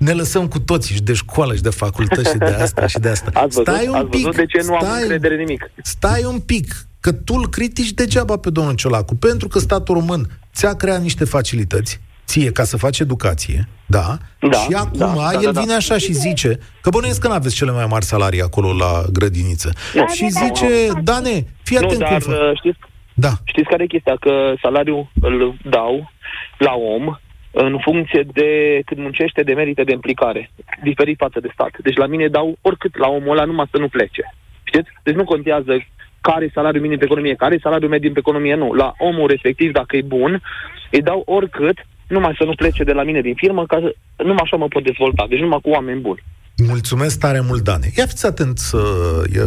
ne 0.06 0.12
lăsăm 0.12 0.48
cu 0.48 0.58
toții 0.60 0.94
și 0.94 1.02
de 1.02 1.12
școală 1.12 1.54
și 1.54 1.62
de 1.62 1.70
facultăți 1.70 2.30
și 2.30 2.36
de 2.36 2.44
asta 2.44 2.86
și 2.86 2.98
de 2.98 3.08
asta. 3.08 3.30
Ați 3.34 3.54
văzut, 3.54 3.74
stai 3.74 3.88
un 3.88 3.94
ați 3.94 4.06
pic, 4.06 4.34
de 4.34 4.46
ce 4.46 4.56
nu 4.56 4.62
stai, 4.62 4.88
am 4.88 4.98
încredere 5.00 5.36
nimic. 5.36 5.70
Stai 5.82 6.24
un 6.24 6.38
pic, 6.40 6.86
că 7.00 7.12
tu 7.12 7.34
îl 7.34 7.48
critici 7.48 7.92
degeaba 7.92 8.36
pe 8.36 8.50
domnul 8.50 8.74
Ciolacu, 8.74 9.14
pentru 9.14 9.48
că 9.48 9.58
statul 9.58 9.94
român 9.94 10.26
ți-a 10.54 10.74
creat 10.74 11.00
niște 11.02 11.24
facilități, 11.24 12.00
ție, 12.26 12.52
ca 12.52 12.64
să 12.64 12.76
faci 12.76 12.98
educație, 12.98 13.68
da? 13.86 14.18
da 14.40 14.58
și 14.58 14.72
acum 14.72 14.98
da, 14.98 15.14
da, 15.16 15.32
el 15.32 15.52
da, 15.52 15.60
vine 15.60 15.72
da. 15.72 15.76
așa 15.76 15.98
și 15.98 16.12
zice, 16.12 16.58
că 16.80 16.90
bănuiesc 16.90 17.20
că 17.20 17.28
nu 17.28 17.34
aveți 17.34 17.54
cele 17.54 17.70
mai 17.70 17.86
mari 17.86 18.04
salarii 18.04 18.42
acolo 18.42 18.72
la 18.72 19.02
grădiniță. 19.12 19.72
Da, 19.94 20.06
și 20.06 20.28
zice, 20.28 20.90
Dane, 21.02 21.46
fii 21.62 21.76
atent 21.76 21.92
nu, 21.92 21.98
dar, 21.98 22.22
cum 22.22 22.32
fă. 22.32 22.52
știți, 22.54 22.78
da. 23.14 23.32
știți 23.44 23.68
care 23.68 23.82
e 23.82 23.86
chestia? 23.86 24.16
Că 24.20 24.30
salariul 24.62 25.10
îl 25.20 25.56
dau 25.62 26.10
la 26.58 26.72
om 26.72 27.18
în 27.50 27.78
funcție 27.82 28.26
de 28.32 28.80
cât 28.84 28.98
muncește, 28.98 29.42
de 29.42 29.52
merită 29.52 29.84
de 29.84 29.92
implicare, 29.92 30.50
diferit 30.82 31.16
față 31.16 31.40
de 31.40 31.50
stat. 31.52 31.70
Deci 31.82 31.96
la 31.96 32.06
mine 32.06 32.28
dau 32.28 32.58
oricât 32.60 32.96
la 32.96 33.08
omul 33.08 33.30
ăla, 33.30 33.44
numai 33.44 33.68
să 33.70 33.78
nu 33.78 33.88
plece. 33.88 34.34
Știți? 34.62 34.90
Deci 35.02 35.14
nu 35.14 35.24
contează 35.24 35.72
care 36.20 36.44
e 36.44 36.50
salariul 36.54 36.82
minim 36.82 36.98
pe 36.98 37.04
economie, 37.04 37.34
care 37.34 37.54
e 37.54 37.58
salariul 37.62 37.90
mediu 37.90 38.12
pe 38.12 38.18
economie, 38.18 38.54
nu. 38.54 38.72
La 38.72 38.94
omul 38.98 39.28
respectiv, 39.28 39.72
dacă 39.72 39.96
e 39.96 40.02
bun, 40.02 40.42
îi 40.90 41.02
dau 41.02 41.22
oricât, 41.26 41.78
numai 42.08 42.34
să 42.38 42.44
nu 42.44 42.54
plece 42.54 42.84
de 42.84 42.92
la 42.92 43.02
mine 43.02 43.20
din 43.20 43.34
firmă, 43.34 43.66
ca 43.66 43.78
să, 43.80 43.94
numai 44.16 44.42
așa 44.42 44.56
mă 44.56 44.68
pot 44.68 44.84
dezvolta. 44.84 45.26
Deci 45.28 45.38
numai 45.38 45.58
cu 45.62 45.70
oameni 45.70 46.00
buni. 46.00 46.22
Mulțumesc 46.66 47.18
tare 47.18 47.40
mult, 47.40 47.62
Dane. 47.62 47.86
Ia 47.96 48.06
fiți 48.06 48.26
atent 48.26 48.58
să, 48.58 48.78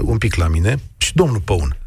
un 0.04 0.18
pic 0.18 0.36
la 0.36 0.48
mine 0.48 0.76
și 0.98 1.16
domnul 1.16 1.42
Păun. 1.46 1.78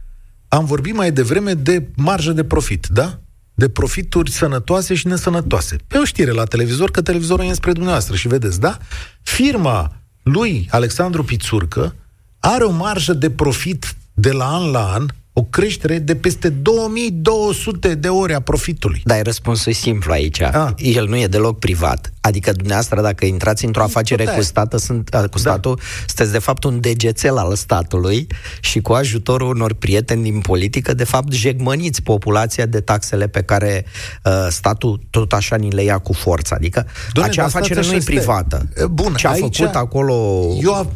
Am 0.49 0.65
vorbit 0.65 0.95
mai 0.95 1.11
devreme 1.11 1.53
de 1.53 1.87
marjă 1.97 2.33
de 2.33 2.45
profit, 2.45 2.87
da? 2.87 3.19
De 3.59 3.69
profituri 3.69 4.31
sănătoase 4.31 4.95
și 4.95 5.07
nesănătoase. 5.07 5.77
Pe 5.87 5.99
o 5.99 6.05
știre 6.05 6.31
la 6.31 6.45
televizor, 6.45 6.91
că 6.91 7.03
televizorul 7.03 7.45
e 7.45 7.53
spre 7.53 7.73
dumneavoastră 7.73 8.17
și 8.17 8.29
vedeți, 8.29 8.61
da? 8.61 8.79
Firma 9.23 9.97
lui, 10.23 10.69
Alexandru 10.71 11.25
Pițurcă, 11.25 11.95
are 12.39 12.65
o 12.65 12.71
marjă 12.71 13.13
de 13.13 13.31
profit 13.31 13.95
de 14.15 14.33
la 14.33 14.55
an 14.55 14.71
la 14.71 14.93
an 14.93 15.07
o 15.39 15.43
creștere 15.43 15.99
de 15.99 16.17
peste 16.17 16.49
2200 16.49 17.95
de 17.95 18.09
ore 18.09 18.35
a 18.35 18.41
profitului. 18.41 19.01
Dar 19.05 19.23
răspunsul 19.23 19.73
e 19.73 19.75
simplu 19.75 20.13
aici. 20.13 20.41
A. 20.41 20.75
El 20.77 21.09
nu 21.09 21.17
e 21.17 21.27
deloc 21.27 21.59
privat. 21.59 22.13
Adică 22.21 22.53
dumneavoastră, 22.53 23.01
dacă 23.01 23.27
intrați 23.27 23.65
într-o 23.65 23.83
afacere 23.83 24.25
cu, 24.25 24.43
stată, 24.43 24.77
sunt, 24.77 25.09
cu 25.09 25.17
da. 25.19 25.37
statul, 25.37 25.75
da. 25.75 25.83
sunteți 26.07 26.33
de 26.33 26.39
fapt 26.39 26.65
un 26.65 26.81
degețel 26.81 27.37
al 27.37 27.55
statului 27.55 28.27
și 28.61 28.81
cu 28.81 28.93
ajutorul 28.93 29.55
unor 29.55 29.73
prieteni 29.73 30.23
din 30.23 30.41
politică, 30.41 30.95
de 30.95 31.05
fapt, 31.05 31.33
jegmăniți 31.33 32.03
populația 32.03 32.67
de 32.67 32.81
taxele 32.81 33.29
pe 33.29 33.43
care 33.43 33.85
uh, 34.25 34.47
statul 34.49 35.01
tot 35.11 35.33
așa 35.33 35.57
ni 35.57 35.71
le 35.71 35.83
ia 35.83 35.99
cu 35.99 36.13
forță. 36.13 36.55
Adică 36.55 36.87
Doamne, 37.13 37.33
acea 37.33 37.45
afacere 37.45 37.81
nu 37.87 37.93
e 37.93 38.01
privată. 38.05 38.69
Bun, 38.91 39.15
Ce 39.15 39.27
a 39.27 39.31
aici, 39.31 39.57
făcut 39.57 39.75
acolo... 39.75 40.15
Eu, 40.63 40.93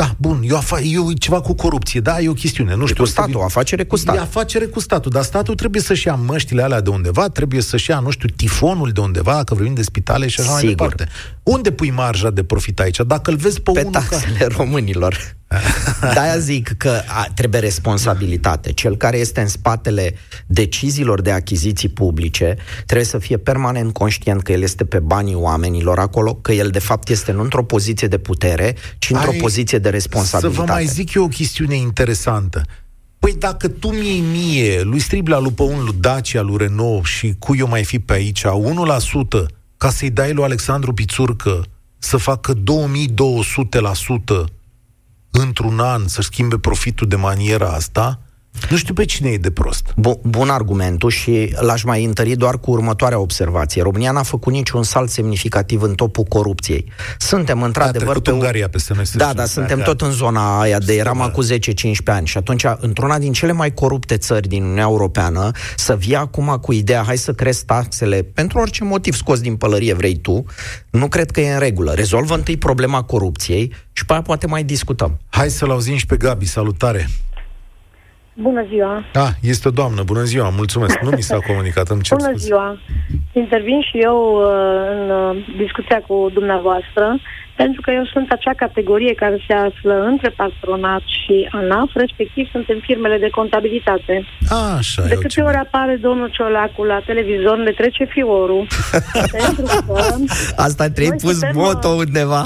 da, 0.00 0.14
bun, 0.16 0.40
eu, 0.44 0.56
afa- 0.56 0.80
eu 0.80 1.12
ceva 1.12 1.40
cu 1.40 1.54
corupție, 1.54 2.00
da, 2.00 2.20
e 2.20 2.28
o 2.28 2.32
chestiune, 2.32 2.74
nu 2.74 2.86
știu. 2.86 3.02
Cu 3.02 3.08
statul, 3.08 3.36
o 3.40 3.42
afacere 3.44 3.84
cu 3.84 3.96
statul. 3.96 4.20
E 4.20 4.22
afacere 4.22 4.64
cu 4.64 4.80
statul, 4.80 5.10
dar 5.10 5.22
statul 5.22 5.54
trebuie 5.54 5.82
să-și 5.82 6.06
ia 6.06 6.14
măștile 6.14 6.62
alea 6.62 6.80
de 6.80 6.90
undeva, 6.90 7.28
trebuie 7.28 7.60
să-și 7.60 7.90
ia, 7.90 7.98
nu 7.98 8.10
știu, 8.10 8.28
tifonul 8.36 8.90
de 8.90 9.00
undeva, 9.00 9.32
dacă 9.32 9.54
vorbim 9.54 9.74
de 9.74 9.82
spitale 9.82 10.28
și 10.28 10.40
așa 10.40 10.56
Sigur. 10.56 10.64
mai 10.64 10.74
departe. 10.74 11.08
Unde 11.50 11.70
pui 11.70 11.90
marja 11.90 12.30
de 12.30 12.42
profit 12.42 12.80
aici? 12.80 13.00
Dacă 13.06 13.30
îl 13.30 13.36
vezi 13.36 13.60
pe, 13.60 13.70
pe 13.70 13.80
unul 13.80 13.92
taxele 13.92 14.38
ca... 14.38 14.46
românilor. 14.56 15.36
De-aia 16.14 16.38
zic 16.38 16.68
că 16.76 17.00
a, 17.06 17.26
trebuie 17.34 17.60
responsabilitate. 17.60 18.72
Cel 18.72 18.96
care 18.96 19.18
este 19.18 19.40
în 19.40 19.46
spatele 19.46 20.14
deciziilor 20.46 21.20
de 21.20 21.30
achiziții 21.30 21.88
publice 21.88 22.56
trebuie 22.86 23.06
să 23.06 23.18
fie 23.18 23.36
permanent 23.36 23.92
conștient 23.92 24.42
că 24.42 24.52
el 24.52 24.62
este 24.62 24.84
pe 24.84 24.98
banii 24.98 25.34
oamenilor 25.34 25.98
acolo, 25.98 26.34
că 26.34 26.52
el 26.52 26.68
de 26.68 26.78
fapt 26.78 27.08
este 27.08 27.32
nu 27.32 27.42
într-o 27.42 27.64
poziție 27.64 28.08
de 28.08 28.18
putere, 28.18 28.74
ci 28.98 29.10
într-o 29.10 29.30
Ai, 29.30 29.38
poziție 29.38 29.78
de 29.78 29.88
responsabilitate. 29.88 30.60
Să 30.60 30.66
vă 30.66 30.72
mai 30.72 30.86
zic 30.86 31.14
eu 31.14 31.24
o 31.24 31.28
chestiune 31.28 31.76
interesantă. 31.76 32.62
Păi 33.18 33.34
dacă 33.38 33.68
tu 33.68 33.88
mie 33.88 34.20
mie, 34.32 34.80
lui 34.82 34.98
Striblea, 34.98 35.38
lui 35.38 35.52
Păun, 35.52 35.84
lui 35.84 35.96
Dacia, 36.00 36.40
lui 36.40 36.56
Renault 36.56 37.04
și 37.04 37.34
cu 37.38 37.56
eu 37.56 37.68
mai 37.68 37.84
fi 37.84 37.98
pe 37.98 38.12
aici, 38.12 38.44
1% 38.44 38.48
ca 39.80 39.90
să-i 39.90 40.10
dai 40.10 40.32
lui 40.32 40.44
Alexandru 40.44 40.92
Pițurcă 40.92 41.64
să 41.98 42.16
facă 42.16 42.54
2200% 42.54 42.58
într-un 45.30 45.78
an 45.78 46.08
să 46.08 46.22
schimbe 46.22 46.58
profitul 46.58 47.08
de 47.08 47.16
maniera 47.16 47.68
asta, 47.68 48.20
nu 48.70 48.76
știu 48.76 48.94
pe 48.94 49.04
cine 49.04 49.28
e 49.28 49.36
de 49.36 49.50
prost. 49.50 49.92
Bun, 49.96 50.18
bun 50.22 50.48
argumentul 50.48 51.10
și 51.10 51.54
l-aș 51.60 51.82
mai 51.82 52.04
întări 52.04 52.36
doar 52.36 52.58
cu 52.58 52.70
următoarea 52.70 53.18
observație. 53.18 53.82
România 53.82 54.10
n-a 54.10 54.22
făcut 54.22 54.52
niciun 54.52 54.82
salt 54.82 55.10
semnificativ 55.10 55.82
în 55.82 55.94
topul 55.94 56.24
corupției. 56.24 56.92
Suntem 57.18 57.62
într-adevăr 57.62 58.14
da, 58.14 58.20
pe 58.20 58.30
Ungaria 58.30 58.68
peste 58.68 58.94
noi. 58.94 59.04
Da, 59.14 59.32
dar 59.32 59.46
suntem 59.46 59.78
da, 59.78 59.84
tot 59.84 60.00
în 60.00 60.10
zona 60.10 60.60
aia 60.60 60.78
de 60.78 60.94
eram 60.94 61.20
acum 61.20 61.44
10-15 61.44 61.56
ani 62.04 62.26
și 62.26 62.36
atunci 62.36 62.64
într-una 62.80 63.18
din 63.18 63.32
cele 63.32 63.52
mai 63.52 63.74
corupte 63.74 64.16
țări 64.16 64.48
din 64.48 64.62
Uniunea 64.62 64.84
Europeană 64.84 65.50
să 65.76 65.96
vie 65.96 66.16
acum 66.16 66.58
cu 66.60 66.72
ideea 66.72 67.02
hai 67.02 67.16
să 67.16 67.32
crezi 67.32 67.64
taxele 67.64 68.22
pentru 68.22 68.58
orice 68.58 68.84
motiv 68.84 69.14
scos 69.14 69.40
din 69.40 69.56
pălărie 69.56 69.94
vrei 69.94 70.16
tu, 70.16 70.44
nu 70.90 71.08
cred 71.08 71.30
că 71.30 71.40
e 71.40 71.52
în 71.52 71.58
regulă. 71.58 71.92
Rezolvă 71.92 72.34
întâi 72.34 72.56
problema 72.56 73.02
corupției 73.02 73.74
și 73.92 74.06
pe 74.06 74.12
aia 74.12 74.22
poate 74.22 74.46
mai 74.46 74.64
discutăm. 74.64 75.18
Hai 75.28 75.50
să-l 75.50 75.70
auzim 75.70 75.96
și 75.96 76.06
pe 76.06 76.16
Gabi. 76.16 76.46
Salutare! 76.46 77.08
Bună 78.40 78.64
ziua! 78.68 79.04
Da, 79.12 79.28
este 79.42 79.68
o 79.68 79.70
doamnă. 79.70 80.02
Bună 80.02 80.22
ziua, 80.22 80.48
mulțumesc. 80.48 80.98
Nu 81.00 81.10
mi 81.10 81.22
s-a 81.22 81.38
comunicat, 81.48 81.88
îmi 81.88 82.02
cer 82.02 82.16
Bună 82.16 82.28
scuze. 82.30 82.44
ziua! 82.46 82.78
Intervin 83.32 83.80
și 83.80 83.96
eu 83.98 84.18
uh, 84.34 84.46
în 84.94 85.10
uh, 85.10 85.44
discuția 85.56 86.02
cu 86.06 86.30
dumneavoastră, 86.32 87.18
pentru 87.56 87.80
că 87.80 87.90
eu 87.90 88.04
sunt 88.12 88.30
acea 88.32 88.54
categorie 88.56 89.14
care 89.14 89.44
se 89.46 89.52
află 89.54 89.94
între 90.10 90.28
patronat 90.36 91.02
și 91.18 91.48
ANAF, 91.52 91.90
respectiv 91.94 92.48
sunt 92.50 92.68
în 92.68 92.80
firmele 92.82 93.18
de 93.18 93.28
contabilitate. 93.30 94.24
A, 94.48 94.76
așa, 94.76 95.02
de 95.02 95.14
câte 95.14 95.40
ori 95.42 95.56
apare 95.56 95.96
domnul 95.96 96.30
Ciolacu 96.30 96.84
la 96.84 97.00
televizor, 97.06 97.56
ne 97.58 97.70
trece 97.70 98.04
fiorul. 98.04 98.66
pentru 99.36 99.62
că 99.86 100.04
Asta 100.56 100.88
trebuie 100.90 101.18
pus 101.22 101.38
moto 101.52 101.88
undeva. 101.88 102.42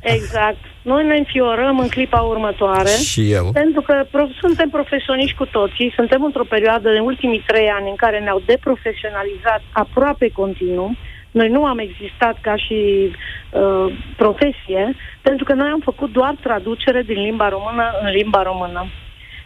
exact. 0.00 0.56
Noi 0.92 1.04
ne 1.06 1.16
înfiorăm 1.16 1.78
în 1.78 1.88
clipa 1.88 2.20
următoare. 2.20 2.94
Și 3.12 3.32
eu. 3.32 3.46
Pentru 3.52 3.80
că 3.80 3.94
pro- 4.10 4.36
suntem 4.40 4.68
profesioniști 4.68 5.36
cu 5.36 5.46
toții, 5.46 5.92
suntem 5.98 6.24
într-o 6.24 6.50
perioadă 6.54 6.90
de 6.90 6.98
ultimii 6.98 7.44
trei 7.46 7.68
ani 7.68 7.88
în 7.88 7.96
care 7.96 8.18
ne-au 8.20 8.42
deprofesionalizat 8.46 9.62
aproape 9.72 10.28
continuu. 10.28 10.90
Noi 11.30 11.48
nu 11.48 11.64
am 11.64 11.78
existat 11.78 12.36
ca 12.40 12.56
și 12.56 12.78
uh, 13.10 13.86
profesie, 14.16 14.94
pentru 15.22 15.44
că 15.44 15.52
noi 15.52 15.68
am 15.68 15.80
făcut 15.84 16.10
doar 16.12 16.34
traducere 16.42 17.02
din 17.02 17.20
limba 17.22 17.48
română 17.48 17.84
în 18.02 18.10
limba 18.10 18.42
română. 18.42 18.86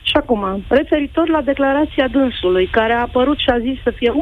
Și 0.02 0.16
acum, 0.16 0.64
referitor 0.68 1.28
la 1.28 1.40
declarația 1.40 2.08
dânsului, 2.08 2.66
care 2.66 2.92
a 2.92 3.00
apărut 3.00 3.38
și 3.38 3.50
a 3.50 3.58
zis 3.58 3.76
să 3.82 3.90
fie 3.90 4.10
1% 4.10 4.14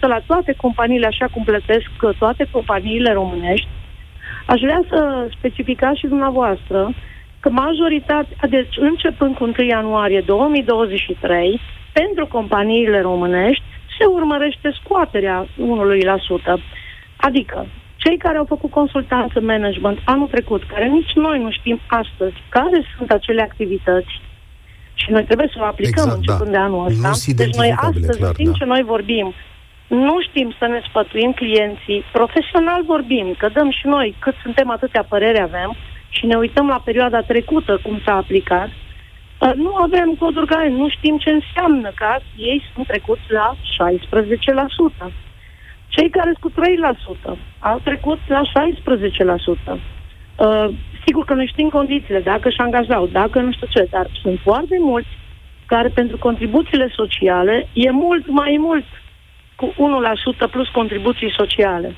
la 0.00 0.20
toate 0.26 0.52
companiile, 0.56 1.06
așa 1.06 1.26
cum 1.32 1.42
plătesc 1.44 1.88
toate 2.18 2.48
companiile 2.50 3.12
românești, 3.12 3.68
Aș 4.46 4.60
vrea 4.60 4.82
să 4.88 5.28
specificați 5.38 5.98
și 5.98 6.06
dumneavoastră 6.06 6.92
că 7.40 7.50
majoritatea, 7.50 8.48
deci 8.48 8.74
începând 8.76 9.36
cu 9.36 9.44
1 9.44 9.52
ianuarie 9.68 10.20
2023, 10.20 11.60
pentru 11.92 12.26
companiile 12.26 13.00
românești 13.00 13.62
se 13.98 14.04
urmărește 14.04 14.70
scoaterea 14.82 15.46
1%. 15.46 16.62
Adică, 17.16 17.66
cei 17.96 18.16
care 18.16 18.36
au 18.38 18.44
făcut 18.44 18.70
consultanță 18.70 19.40
management 19.40 19.98
anul 20.04 20.26
trecut, 20.26 20.62
care 20.64 20.86
nici 20.86 21.12
noi 21.14 21.38
nu 21.38 21.50
știm 21.50 21.80
astăzi 21.86 22.36
care 22.48 22.82
sunt 22.96 23.10
acele 23.10 23.42
activități, 23.42 24.20
și 24.94 25.10
noi 25.10 25.24
trebuie 25.24 25.50
să 25.52 25.58
o 25.60 25.64
aplicăm 25.64 26.04
exact, 26.04 26.16
începând 26.16 26.50
da. 26.50 26.56
de 26.56 26.62
anul 26.66 26.86
ăsta. 26.86 27.32
Deci 27.36 27.56
noi 27.56 27.72
astăzi, 27.76 28.18
clar, 28.18 28.28
în 28.28 28.34
timp 28.34 28.50
da. 28.50 28.56
ce 28.58 28.64
noi 28.64 28.82
vorbim 28.82 29.34
nu 29.94 30.20
știm 30.20 30.54
să 30.58 30.66
ne 30.66 30.80
sfătuim 30.88 31.32
clienții. 31.32 32.04
Profesional 32.12 32.82
vorbim, 32.84 33.34
că 33.38 33.48
dăm 33.48 33.70
și 33.70 33.86
noi 33.86 34.14
cât 34.18 34.34
suntem 34.42 34.70
atâtea 34.70 35.04
păreri 35.08 35.40
avem 35.40 35.76
și 36.08 36.26
ne 36.26 36.36
uităm 36.36 36.66
la 36.66 36.80
perioada 36.84 37.20
trecută 37.20 37.80
cum 37.82 38.00
s-a 38.04 38.14
aplicat. 38.16 38.68
Uh, 38.68 39.52
nu 39.54 39.74
avem 39.74 40.14
coduri 40.18 40.46
care 40.46 40.68
nu 40.68 40.88
știm 40.88 41.18
ce 41.18 41.30
înseamnă 41.30 41.90
că 41.94 42.06
ei 42.36 42.62
sunt 42.74 42.86
trecuți 42.86 43.26
la 43.28 43.56
16%. 45.08 45.12
Cei 45.88 46.10
care 46.10 46.32
sunt 46.40 46.52
cu 46.54 46.60
3% 47.34 47.38
au 47.58 47.80
trecut 47.84 48.18
la 48.26 48.42
16%. 49.72 49.80
Uh, 50.36 50.68
sigur 51.04 51.24
că 51.24 51.34
noi 51.34 51.46
știm 51.52 51.68
condițiile, 51.68 52.20
dacă 52.20 52.48
și 52.48 52.60
angajau, 52.60 53.06
dacă 53.06 53.40
nu 53.40 53.52
știu 53.52 53.66
ce, 53.70 53.88
dar 53.90 54.06
sunt 54.22 54.38
foarte 54.42 54.76
mulți 54.80 55.08
care 55.66 55.88
pentru 55.88 56.18
contribuțiile 56.18 56.88
sociale 56.94 57.68
e 57.72 57.90
mult 57.90 58.26
mai 58.28 58.56
mult 58.58 58.84
cu 59.62 59.74
1% 60.46 60.50
plus 60.50 60.68
contribuții 60.68 61.34
sociale. 61.36 61.94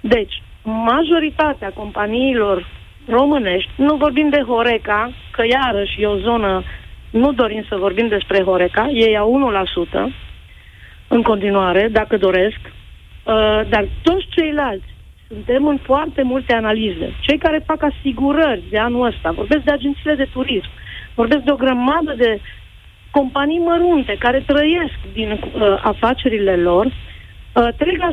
Deci, 0.00 0.42
majoritatea 0.62 1.70
companiilor 1.74 2.66
românești, 3.08 3.70
nu 3.76 3.96
vorbim 3.96 4.28
de 4.28 4.42
Horeca, 4.46 5.12
că 5.30 5.42
iarăși 5.46 6.02
e 6.02 6.06
o 6.06 6.16
zonă, 6.16 6.62
nu 7.10 7.32
dorim 7.32 7.64
să 7.68 7.76
vorbim 7.76 8.08
despre 8.08 8.42
Horeca, 8.42 8.88
ei 8.88 9.16
au 9.16 9.30
1% 10.08 10.12
în 11.08 11.22
continuare, 11.22 11.88
dacă 11.92 12.16
doresc, 12.16 12.60
uh, 12.64 13.60
dar 13.68 13.84
toți 14.02 14.26
ceilalți 14.30 14.90
suntem 15.28 15.66
în 15.66 15.78
foarte 15.82 16.22
multe 16.22 16.54
analize. 16.54 17.12
Cei 17.20 17.38
care 17.38 17.62
fac 17.66 17.82
asigurări 17.82 18.62
de 18.70 18.78
anul 18.78 19.06
ăsta, 19.06 19.30
vorbesc 19.30 19.64
de 19.64 19.72
agențiile 19.72 20.14
de 20.14 20.28
turism, 20.32 20.68
vorbesc 21.14 21.42
de 21.42 21.52
o 21.52 21.62
grămadă 21.64 22.14
de 22.16 22.40
companii 23.16 23.66
mărunte 23.70 24.14
care 24.18 24.42
trăiesc 24.46 24.98
din 25.12 25.30
uh, 25.30 25.80
afacerile 25.82 26.56
lor 26.56 26.84
uh, 26.86 27.68
trec 27.76 27.96
la 27.96 28.10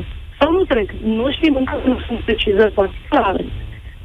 16%. 0.00 0.04
Sau 0.38 0.52
nu 0.52 0.64
trec. 0.64 0.90
Nu 1.04 1.30
știm, 1.32 1.54
încă 1.56 1.80
nu 1.84 2.00
sunt 2.06 2.18
precizări 2.18 2.72
foarte 2.72 2.96
clare. 3.08 3.44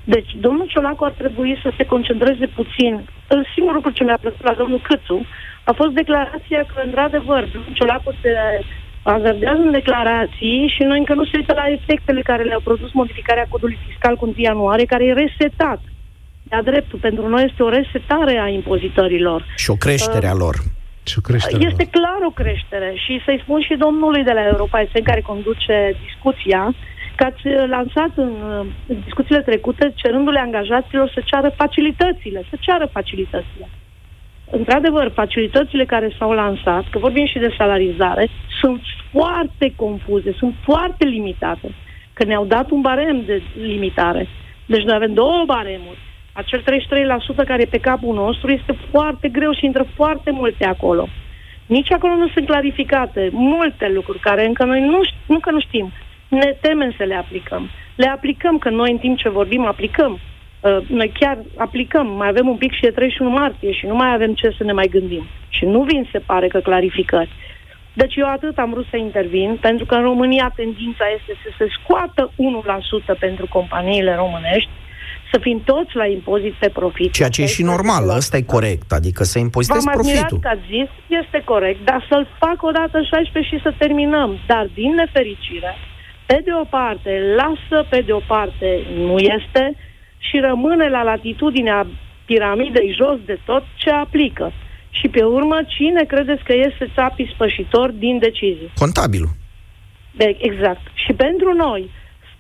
Deci, 0.04 0.32
domnul 0.46 0.68
Ciolacu 0.68 1.04
ar 1.04 1.12
trebui 1.12 1.60
să 1.64 1.70
se 1.78 1.86
concentreze 1.86 2.48
puțin. 2.48 2.94
Singurul 3.54 3.76
lucru 3.76 3.92
ce 3.92 4.04
mi-a 4.04 4.18
plăcut 4.22 4.44
la 4.44 4.54
domnul 4.54 4.82
Câțu 4.88 5.26
a 5.64 5.72
fost 5.72 5.90
declarația 5.90 6.62
că, 6.74 6.82
într-adevăr, 6.86 7.42
domnul 7.54 7.74
Ciolacu 7.74 8.12
se 8.22 8.32
azardează 9.04 9.62
în 9.62 9.72
declarații 9.72 10.74
și 10.76 10.84
noi 10.84 10.98
încă 10.98 11.14
nu 11.14 11.26
se 11.26 11.38
uită 11.38 11.54
la 11.54 11.72
efectele 11.78 12.22
care 12.22 12.44
le-au 12.44 12.60
produs 12.60 12.92
modificarea 12.92 13.46
codului 13.50 13.78
fiscal 13.88 14.16
cu 14.16 14.26
1 14.26 14.34
ianuarie, 14.38 14.86
care 14.86 15.06
e 15.06 15.14
resetat 15.14 15.80
de-a 16.50 16.62
dreptul. 16.62 17.00
Pentru 17.00 17.28
noi 17.28 17.43
este 17.50 17.64
o 17.64 17.70
resetare 17.70 18.38
a 18.38 18.48
impozitărilor. 18.48 19.46
Și 19.56 19.70
o 19.70 19.76
creștere 19.76 20.28
a 20.28 20.34
uh, 20.34 20.39
lor. 20.39 20.56
Și 21.04 21.16
o 21.18 21.22
creștere 21.22 21.66
este 21.66 21.89
lor. 21.89 21.91
clar 21.98 22.20
o 22.30 22.30
creștere 22.41 22.93
și 23.04 23.22
să-i 23.26 23.41
spun 23.43 23.62
și 23.62 23.76
domnului 23.86 24.24
de 24.24 24.32
la 24.32 24.43
Europa 24.46 24.84
FM 24.91 25.04
care 25.04 25.22
conduce 25.22 25.98
discuția 26.06 26.74
că 27.16 27.24
ați 27.24 27.43
lansat 27.68 28.12
în, 28.16 28.34
în 28.88 28.98
discuțiile 29.04 29.41
trecute 29.41 29.93
cerându-le 29.96 30.39
angajaților 30.39 31.12
să 31.14 31.22
ceară 31.26 31.50
facilitățile, 31.56 32.46
să 32.50 32.56
ceară 32.60 32.89
facilitățile. 32.91 33.70
Într-adevăr, 34.52 35.12
facilitățile 35.14 35.86
care 35.86 36.16
s-au 36.18 36.32
lansat, 36.32 36.84
că 36.89 36.98
vorbim 37.00 37.26
și 37.26 37.39
de 37.39 37.56
salarizare, 37.58 38.28
sunt 38.62 38.82
foarte 39.12 39.74
confuze, 39.76 40.36
sunt 40.38 40.56
foarte 40.64 41.06
limitate. 41.06 41.68
Că 42.14 42.24
ne-au 42.24 42.46
dat 42.46 42.70
un 42.70 42.82
barem 42.82 43.24
de 43.26 43.41
limitare 43.62 44.28
Deci 44.66 44.84
noi 44.84 44.96
avem 44.96 45.14
două 45.14 45.43
baremuri. 45.46 46.00
Acel 46.42 46.62
33% 46.62 47.46
care 47.46 47.62
e 47.62 47.76
pe 47.76 47.78
capul 47.90 48.14
nostru 48.16 48.52
este 48.52 48.76
foarte 48.92 49.28
greu 49.28 49.54
și 49.54 49.66
intră 49.66 49.86
foarte 49.96 50.32
multe 50.32 50.66
acolo. 50.66 51.08
Nici 51.66 51.92
acolo 51.92 52.16
nu 52.16 52.28
sunt 52.28 52.46
clarificate 52.46 53.30
multe 53.32 53.90
lucruri 53.94 54.20
care 54.20 54.46
încă 54.46 54.64
noi 54.64 54.82
nu, 54.82 55.02
nu 55.26 55.40
că 55.40 55.52
nu 55.52 55.60
știm. 55.60 55.92
Ne 56.28 56.58
temem 56.62 56.94
să 56.98 57.04
le 57.04 57.16
aplicăm. 57.16 57.70
Le 57.96 58.08
aplicăm, 58.08 58.58
că 58.58 58.70
noi 58.70 58.92
în 58.92 58.98
timp 58.98 59.18
ce 59.18 59.30
vorbim 59.30 59.66
aplicăm. 59.66 60.20
Uh, 60.60 60.78
noi 60.88 61.12
chiar 61.20 61.38
aplicăm, 61.58 62.08
mai 62.08 62.28
avem 62.28 62.48
un 62.48 62.58
pic 62.58 62.74
și 62.74 62.86
e 62.86 62.92
31 62.92 63.30
martie 63.30 63.72
și 63.72 63.86
nu 63.86 63.96
mai 63.96 64.14
avem 64.14 64.34
ce 64.34 64.56
să 64.58 64.64
ne 64.64 64.72
mai 64.72 64.88
gândim. 64.88 65.24
Și 65.50 65.66
nu 65.66 65.82
vin, 65.82 66.08
se 66.12 66.20
pare, 66.20 66.48
că 66.48 66.60
clarificări. 66.60 67.30
Deci 67.94 68.16
eu 68.16 68.28
atât 68.28 68.58
am 68.58 68.70
vrut 68.70 68.86
să 68.90 68.98
intervin, 68.98 69.58
pentru 69.62 69.86
că 69.86 69.96
în 69.96 70.02
România 70.02 70.52
tendința 70.56 71.06
este 71.18 71.34
să 71.44 71.50
se 71.58 71.68
scoată 71.80 72.32
1% 73.16 73.20
pentru 73.20 73.48
companiile 73.50 74.16
românești, 74.16 74.70
să 75.32 75.40
fim 75.42 75.62
toți 75.66 75.96
la 75.96 76.06
impozit 76.06 76.54
pe 76.54 76.70
profit. 76.70 77.12
Ceea 77.12 77.30
ce 77.30 77.42
e 77.42 77.46
și 77.46 77.64
normal, 77.64 78.10
ăsta 78.10 78.38
e 78.38 78.42
corect, 78.42 78.92
adică 78.92 79.24
să 79.24 79.40
impozitezi 79.40 79.90
profitul. 79.90 80.40
că 80.40 80.48
ați 80.48 80.68
zis, 80.70 80.90
este 81.22 81.42
corect, 81.46 81.86
dar 81.86 82.06
să-l 82.10 82.28
fac 82.40 82.64
o 82.64 82.72
dată 82.72 83.02
16 83.02 83.56
și 83.56 83.62
să 83.62 83.74
terminăm. 83.78 84.38
Dar, 84.48 84.70
din 84.74 84.94
nefericire, 84.94 85.72
pe 86.26 86.42
de 86.44 86.52
o 86.62 86.64
parte, 86.64 87.12
lasă, 87.36 87.88
pe 87.90 88.02
de 88.02 88.12
o 88.12 88.22
parte, 88.28 88.70
nu 88.96 89.18
este 89.18 89.76
și 90.18 90.38
rămâne 90.40 90.90
la 90.90 91.04
latitudinea 91.04 91.88
piramidei 92.26 92.96
jos 92.98 93.18
de 93.26 93.40
tot 93.46 93.64
ce 93.76 93.90
aplică. 93.90 94.52
Și 94.90 95.08
pe 95.08 95.24
urmă, 95.24 95.58
cine 95.68 96.04
credeți 96.04 96.44
că 96.44 96.54
este 96.54 96.92
țapii 96.94 97.32
spășitor 97.34 97.92
din 97.92 98.20
decizii? 98.20 98.72
Contabilul. 98.76 99.30
De, 100.12 100.38
exact. 100.40 100.82
Și 100.94 101.14
pentru 101.14 101.54
noi, 101.54 101.90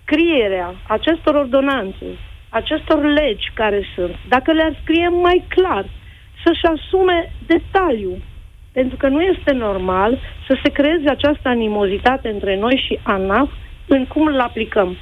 scrierea 0.01 0.75
acestor 0.87 1.35
ordonanțe, 1.35 2.05
acestor 2.49 3.03
legi 3.03 3.51
care 3.53 3.81
sunt, 3.95 4.15
dacă 4.27 4.51
le-ar 4.51 4.79
scrie 4.81 5.07
mai 5.07 5.45
clar, 5.47 5.85
să-și 6.43 6.65
asume 6.75 7.33
detaliu. 7.45 8.17
Pentru 8.71 8.97
că 8.97 9.07
nu 9.07 9.21
este 9.21 9.51
normal 9.53 10.19
să 10.47 10.59
se 10.63 10.69
creeze 10.69 11.09
această 11.09 11.47
animozitate 11.47 12.27
între 12.29 12.57
noi 12.57 12.83
și 12.87 12.99
ANAF 13.03 13.49
în 13.87 14.05
cum 14.05 14.25
îl 14.25 14.39
aplicăm. 14.39 14.97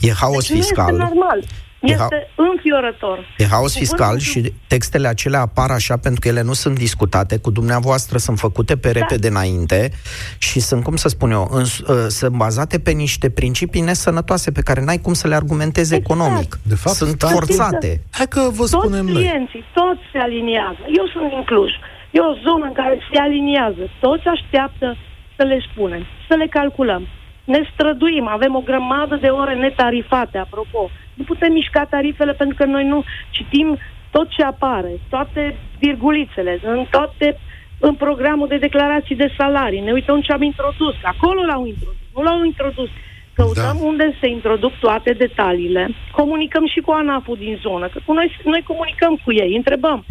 E 0.00 0.10
haos 0.20 0.48
deci 0.48 0.56
fiscal. 0.56 0.92
Nu 0.92 0.98
este 0.98 1.14
normal. 1.14 1.42
Este 1.90 2.28
ha- 2.28 2.34
înfiorător. 2.34 3.18
E 3.38 3.44
haos 3.46 3.76
fiscal 3.76 4.18
și 4.18 4.52
textele 4.66 5.08
acelea 5.08 5.40
apar 5.40 5.70
așa 5.70 5.96
pentru 5.96 6.20
că 6.20 6.28
ele 6.28 6.42
nu 6.42 6.52
sunt 6.52 6.78
discutate 6.78 7.38
cu 7.38 7.50
dumneavoastră, 7.50 8.18
sunt 8.18 8.38
făcute 8.38 8.76
pe 8.76 8.90
da. 8.90 8.98
repede 8.98 9.28
înainte 9.28 9.90
și 10.38 10.60
sunt, 10.60 10.82
cum 10.82 10.96
să 10.96 11.08
spun 11.08 11.30
eu, 11.30 11.48
în, 11.52 11.60
uh, 11.62 12.06
sunt 12.08 12.36
bazate 12.36 12.78
pe 12.78 12.90
niște 12.90 13.30
principii 13.30 13.80
nesănătoase 13.80 14.52
pe 14.52 14.62
care 14.62 14.84
n-ai 14.84 14.98
cum 14.98 15.12
să 15.12 15.28
le 15.28 15.34
argumentezi 15.34 15.94
exact. 15.94 16.10
economic. 16.10 16.58
De 16.62 16.74
fapt, 16.74 16.96
sunt 16.96 17.18
da, 17.18 17.26
forțate. 17.28 18.00
Hai 18.10 18.26
că 18.28 18.40
vă 18.52 18.64
spunem 18.64 19.06
toți 19.06 19.18
clienții, 19.18 19.64
noi. 19.64 19.70
toți 19.80 20.02
se 20.12 20.18
aliniază. 20.18 20.82
Eu 20.98 21.06
sunt 21.12 21.28
din 21.28 21.44
Cluj. 21.44 21.70
E 22.10 22.18
o 22.30 22.34
zonă 22.46 22.64
în 22.70 22.72
care 22.72 22.98
se 23.12 23.18
aliniază. 23.18 23.82
Toți 24.00 24.26
așteaptă 24.26 24.96
să 25.36 25.42
le 25.50 25.58
spunem, 25.70 26.02
să 26.28 26.34
le 26.34 26.46
calculăm. 26.58 27.02
Ne 27.44 27.60
străduim, 27.72 28.26
avem 28.28 28.54
o 28.54 28.66
grămadă 28.70 29.14
de 29.24 29.28
ore 29.28 29.54
netarifate, 29.54 30.38
apropo 30.38 30.90
nu 31.16 31.24
putem 31.24 31.52
mișca 31.52 31.84
tarifele 31.84 32.32
pentru 32.32 32.56
că 32.56 32.64
noi 32.64 32.84
nu 32.84 33.04
citim 33.30 33.78
tot 34.10 34.28
ce 34.28 34.42
apare, 34.42 34.92
toate 35.08 35.56
virgulițele, 35.78 36.60
în 36.62 36.86
toate 36.90 37.36
în 37.80 37.94
programul 37.94 38.48
de 38.48 38.56
declarații 38.56 39.16
de 39.16 39.32
salarii. 39.38 39.80
Ne 39.80 39.92
uităm 39.92 40.20
ce 40.20 40.32
am 40.32 40.42
introdus. 40.42 40.94
Acolo 41.02 41.44
l-au 41.44 41.66
introdus. 41.66 42.02
Nu 42.14 42.22
l-au 42.22 42.44
introdus. 42.44 42.88
Căutăm 43.34 43.76
da. 43.80 43.86
unde 43.86 44.16
se 44.20 44.28
introduc 44.28 44.72
toate 44.72 45.12
detaliile. 45.12 45.88
Comunicăm 46.12 46.66
și 46.66 46.80
cu 46.80 46.90
ANAF-ul 46.90 47.36
din 47.36 47.58
zonă. 47.62 47.88
Că 47.88 47.98
cu 48.04 48.12
noi, 48.12 48.36
noi 48.44 48.62
comunicăm 48.66 49.20
cu 49.24 49.32
ei. 49.32 49.56
Întrebăm. 49.56 50.04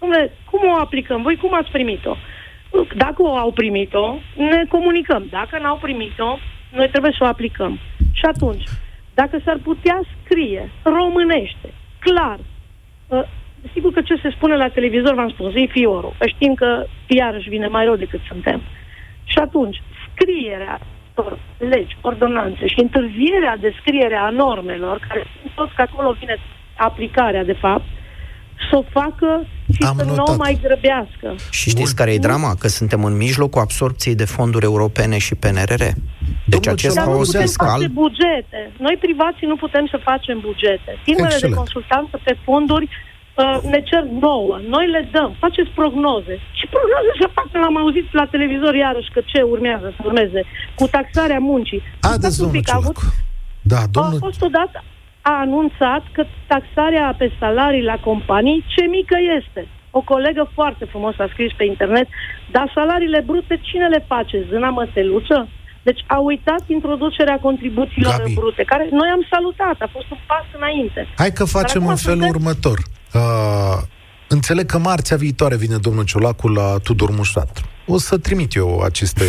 Dom'le, 0.00 0.30
cum 0.50 0.60
o 0.68 0.76
aplicăm? 0.80 1.22
Voi 1.22 1.36
cum 1.36 1.54
ați 1.54 1.70
primit-o? 1.70 2.16
Dacă 2.96 3.22
o 3.22 3.36
au 3.36 3.52
primit-o, 3.52 4.18
ne 4.36 4.64
comunicăm. 4.68 5.26
Dacă 5.30 5.58
n-au 5.58 5.76
primit-o, 5.76 6.38
noi 6.72 6.88
trebuie 6.88 7.14
să 7.18 7.24
o 7.24 7.26
aplicăm. 7.26 7.78
Și 8.12 8.24
atunci, 8.24 8.64
dacă 9.20 9.36
s-ar 9.44 9.58
putea 9.62 10.00
scrie 10.20 10.70
românește, 10.82 11.68
clar, 11.98 12.38
uh, 13.08 13.22
sigur 13.72 13.92
că 13.92 14.02
ce 14.02 14.16
se 14.22 14.30
spune 14.30 14.56
la 14.56 14.68
televizor, 14.68 15.14
v-am 15.14 15.28
spus, 15.28 15.54
e 15.54 15.66
fiorul, 15.66 16.14
că 16.18 16.26
știm 16.26 16.54
că 16.54 16.86
iarăși 17.06 17.48
vine 17.48 17.66
mai 17.66 17.84
rău 17.84 17.96
decât 17.96 18.20
suntem. 18.28 18.60
Și 19.24 19.38
atunci, 19.38 19.82
scrierea 20.08 20.80
legi, 21.58 21.96
ordonanțe 22.00 22.66
și 22.66 22.80
întârzierea 22.80 23.56
de 23.56 23.74
scriere 23.80 24.16
a 24.16 24.30
normelor, 24.30 25.06
care 25.08 25.22
sunt 25.40 25.52
toți 25.54 25.74
că 25.74 25.82
acolo 25.82 26.16
vine 26.20 26.36
aplicarea, 26.76 27.44
de 27.44 27.52
fapt, 27.52 27.84
să 28.70 28.76
o 28.76 28.82
facă 28.82 29.46
și 29.80 29.88
Am 29.88 29.96
să 29.98 30.04
notat. 30.04 30.26
nu 30.26 30.32
o 30.32 30.36
mai 30.36 30.54
grăbească. 30.62 31.28
Și 31.50 31.68
știți 31.74 31.94
care 32.00 32.10
e 32.12 32.18
drama? 32.28 32.50
Că 32.60 32.68
suntem 32.68 33.04
în 33.04 33.16
mijlocul 33.16 33.60
absorpției 33.60 34.14
de 34.14 34.24
fonduri 34.36 34.64
europene 34.64 35.18
și 35.26 35.34
PNRR. 35.42 35.84
Deci 36.52 36.64
Domnul 36.64 36.72
acest 36.76 36.98
haos 36.98 37.28
fiscal... 37.36 37.80
Face 37.80 37.88
bugete. 38.02 38.60
Noi 38.86 38.96
privații 39.06 39.46
nu 39.52 39.56
putem 39.64 39.86
să 39.92 39.98
facem 40.10 40.36
bugete. 40.48 40.92
Firmele 41.06 41.36
de 41.40 41.50
consultanță 41.60 42.14
pe 42.26 42.32
fonduri 42.46 42.86
uh, 42.88 43.56
ne 43.72 43.80
cer 43.88 44.02
nouă. 44.26 44.54
Noi 44.74 44.86
le 44.94 45.02
dăm. 45.12 45.30
Faceți 45.44 45.70
prognoze. 45.80 46.34
Și 46.58 46.64
prognoze 46.74 47.10
să 47.22 47.28
facă, 47.38 47.54
l-am 47.62 47.76
auzit 47.82 48.06
la 48.20 48.26
televizor 48.34 48.74
iarăși 48.74 49.10
că 49.14 49.20
ce 49.30 49.40
urmează 49.54 49.86
să 49.96 50.00
urmeze 50.04 50.40
cu 50.78 50.84
taxarea 50.96 51.40
muncii. 51.50 51.82
Haideți, 52.00 52.38
domnul 52.38 52.62
avut, 52.80 52.98
Da, 53.72 53.80
domnul... 53.96 54.18
A 54.22 54.24
fost 54.26 54.42
odată, 54.48 54.78
a 55.30 55.40
anunțat 55.46 56.02
că 56.12 56.22
taxarea 56.52 57.14
pe 57.18 57.26
salarii 57.40 57.88
la 57.92 57.98
companii, 58.08 58.64
ce 58.74 58.82
mică 58.98 59.16
este. 59.38 59.62
O 59.90 60.00
colegă 60.00 60.50
foarte 60.54 60.84
frumos 60.84 61.14
a 61.18 61.28
scris 61.32 61.52
pe 61.56 61.64
internet, 61.64 62.08
dar 62.50 62.72
salariile 62.74 63.20
brute 63.26 63.60
cine 63.68 63.86
le 63.86 64.04
face? 64.12 64.46
Zâna 64.50 64.70
măseluță? 64.70 65.48
Deci 65.82 66.02
a 66.06 66.18
uitat 66.18 66.62
introducerea 66.66 67.38
contribuțiilor 67.38 68.16
Gabi. 68.16 68.34
brute, 68.34 68.62
care 68.62 68.88
noi 68.90 69.08
am 69.16 69.26
salutat, 69.32 69.76
a 69.80 69.88
fost 69.92 70.10
un 70.10 70.18
pas 70.26 70.46
înainte. 70.56 71.08
Hai 71.16 71.32
că 71.32 71.44
facem 71.44 71.86
în 71.86 71.96
felul 71.96 72.22
suntem... 72.22 72.34
următor. 72.36 72.78
Uh, 73.14 73.78
înțeleg 74.28 74.66
că 74.66 74.78
marțea 74.78 75.16
viitoare 75.16 75.56
vine 75.56 75.76
domnul 75.76 76.04
Ciolacu 76.04 76.48
la 76.48 76.76
Tudor 76.82 77.10
Mușat. 77.10 77.69
O 77.94 77.98
să 77.98 78.18
trimit 78.18 78.50
eu 78.54 78.70
aceste, 78.90 79.26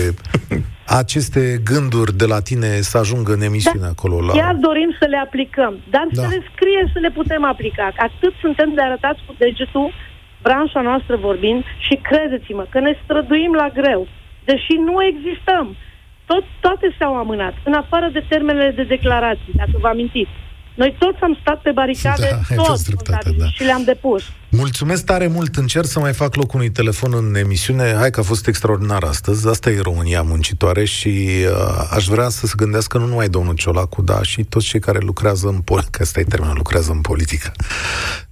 aceste 1.01 1.43
gânduri 1.71 2.11
de 2.21 2.25
la 2.33 2.39
tine 2.49 2.71
să 2.91 2.97
ajungă 2.97 3.31
în 3.33 3.41
emisiune 3.49 3.87
da, 3.89 3.93
acolo. 3.95 4.15
La... 4.25 4.33
Chiar 4.33 4.55
dorim 4.67 4.91
să 4.99 5.05
le 5.13 5.19
aplicăm, 5.25 5.73
dar 5.89 6.05
da. 6.11 6.21
să 6.21 6.27
le 6.33 6.39
scrie 6.51 6.81
să 6.93 6.99
le 6.99 7.11
putem 7.19 7.43
aplica. 7.53 7.85
Atât 8.07 8.33
suntem 8.43 8.69
de 8.75 8.81
arătați 8.81 9.21
cu 9.25 9.33
degetul, 9.37 9.89
branșa 10.41 10.81
noastră 10.81 11.15
vorbind, 11.15 11.63
și 11.85 11.95
credeți-mă 12.09 12.65
că 12.69 12.79
ne 12.79 12.93
străduim 13.03 13.53
la 13.53 13.67
greu, 13.79 14.07
deși 14.49 14.73
nu 14.87 14.95
existăm 15.11 15.75
tot, 16.25 16.43
toate 16.59 16.95
s-au 16.99 17.13
amânat, 17.15 17.55
în 17.63 17.73
afară 17.73 18.09
de 18.13 18.25
termenele 18.29 18.71
de 18.71 18.83
declarații, 18.83 19.53
dacă 19.61 19.75
vă 19.83 19.87
amintiți. 19.87 20.35
Noi 20.75 20.95
toți 20.99 21.17
am 21.21 21.37
stat 21.41 21.61
pe 21.61 21.71
baricade, 21.71 22.41
da, 22.49 22.63
toți 22.63 22.83
dreptate, 22.83 23.35
da. 23.37 23.45
și 23.49 23.63
le-am 23.63 23.83
depus. 23.83 24.23
Mulțumesc 24.49 25.05
tare 25.05 25.27
mult, 25.27 25.55
încerc 25.55 25.85
să 25.85 25.99
mai 25.99 26.13
fac 26.13 26.35
loc 26.35 26.53
unui 26.53 26.69
telefon 26.69 27.13
în 27.13 27.35
emisiune. 27.35 27.93
Hai 27.97 28.09
că 28.09 28.19
a 28.19 28.23
fost 28.23 28.47
extraordinar 28.47 29.03
astăzi, 29.03 29.47
asta 29.47 29.69
e 29.69 29.79
România 29.79 30.21
muncitoare 30.21 30.85
și 30.85 31.07
uh, 31.07 31.87
aș 31.91 32.05
vrea 32.05 32.29
să 32.29 32.47
se 32.47 32.53
gândească 32.57 32.97
nu 32.97 33.05
numai 33.05 33.29
domnul 33.29 33.53
Ciolacu, 33.53 34.01
da, 34.01 34.23
și 34.23 34.43
toți 34.43 34.65
cei 34.65 34.79
care 34.79 34.99
lucrează 34.99 35.47
în 35.47 35.59
politică, 35.59 36.01
asta 36.01 36.19
e 36.19 36.23
termenul, 36.23 36.55
lucrează 36.57 36.91
în 36.91 37.01
politică. 37.01 37.51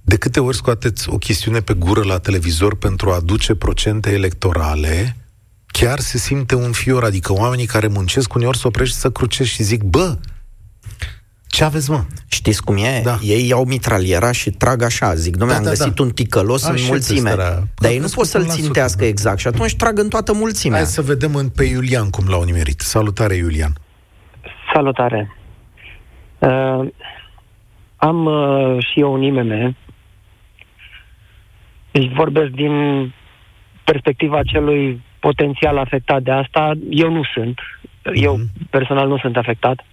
De 0.02 0.16
câte 0.16 0.40
ori 0.40 0.56
scoateți 0.56 1.08
o 1.08 1.18
chestiune 1.18 1.60
pe 1.60 1.74
gură 1.74 2.02
la 2.04 2.18
televizor 2.18 2.76
pentru 2.76 3.10
a 3.10 3.14
aduce 3.14 3.54
procente 3.54 4.10
electorale, 4.12 5.16
chiar 5.66 5.98
se 5.98 6.18
simte 6.18 6.54
un 6.54 6.72
fior, 6.72 7.04
adică 7.04 7.32
oamenii 7.32 7.66
care 7.66 7.86
muncesc 7.86 8.34
uneori 8.34 8.58
se 8.58 8.66
oprește 8.66 8.98
să 8.98 9.10
crucesc 9.10 9.50
și 9.50 9.62
zic, 9.62 9.82
bă, 9.82 10.16
ce 11.50 11.64
aveți, 11.64 11.90
mă? 11.90 12.04
Știți 12.28 12.64
cum 12.64 12.76
e? 12.76 13.00
Da. 13.04 13.18
Ei 13.22 13.48
iau 13.48 13.64
mitraliera 13.64 14.32
și 14.32 14.50
trag 14.50 14.82
așa, 14.82 15.14
zic, 15.14 15.36
domnule, 15.36 15.52
da, 15.52 15.58
am 15.58 15.64
da, 15.64 15.70
găsit 15.70 15.94
da. 15.94 16.02
un 16.02 16.10
ticălos 16.10 16.64
în 16.66 16.76
mulțime. 16.88 17.34
Dar 17.76 17.90
ei 17.90 17.98
nu 17.98 18.06
pot 18.14 18.26
să-l 18.26 18.44
țintească 18.44 19.04
exact 19.04 19.38
și 19.38 19.46
atunci 19.46 19.76
trag 19.76 19.98
în 19.98 20.08
toată 20.08 20.32
mulțimea. 20.32 20.78
Hai 20.78 20.86
să 20.86 21.02
vedem 21.02 21.34
în, 21.34 21.48
pe 21.48 21.64
Iulian 21.64 22.10
cum 22.10 22.24
l-au 22.28 22.42
nimerit. 22.42 22.80
Salutare, 22.80 23.34
Iulian. 23.34 23.72
Salutare. 24.72 25.36
Uh, 26.38 26.88
am 27.96 28.24
uh, 28.24 28.84
și 28.84 29.00
eu 29.00 29.12
un 29.12 29.22
IMM. 29.22 29.76
Deci 31.90 32.12
vorbesc 32.12 32.50
din 32.50 32.74
perspectiva 33.84 34.42
celui 34.42 35.02
potențial 35.20 35.78
afectat 35.78 36.22
de 36.22 36.30
asta. 36.30 36.72
Eu 36.90 37.12
nu 37.12 37.22
sunt. 37.34 37.58
Eu 38.14 38.38
mm-hmm. 38.38 38.70
personal 38.70 39.08
nu 39.08 39.18
sunt 39.18 39.36
afectat. 39.36 39.84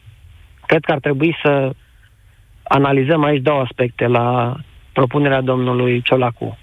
Cred 0.68 0.84
că 0.84 0.92
ar 0.92 1.00
trebui 1.00 1.38
să 1.44 1.72
analizăm 2.64 3.24
aici 3.24 3.42
două 3.42 3.62
aspecte 3.62 4.08
la 4.08 4.56
propunerea 4.94 5.42
domnului 5.42 6.02
Ciolacu. 6.02 6.58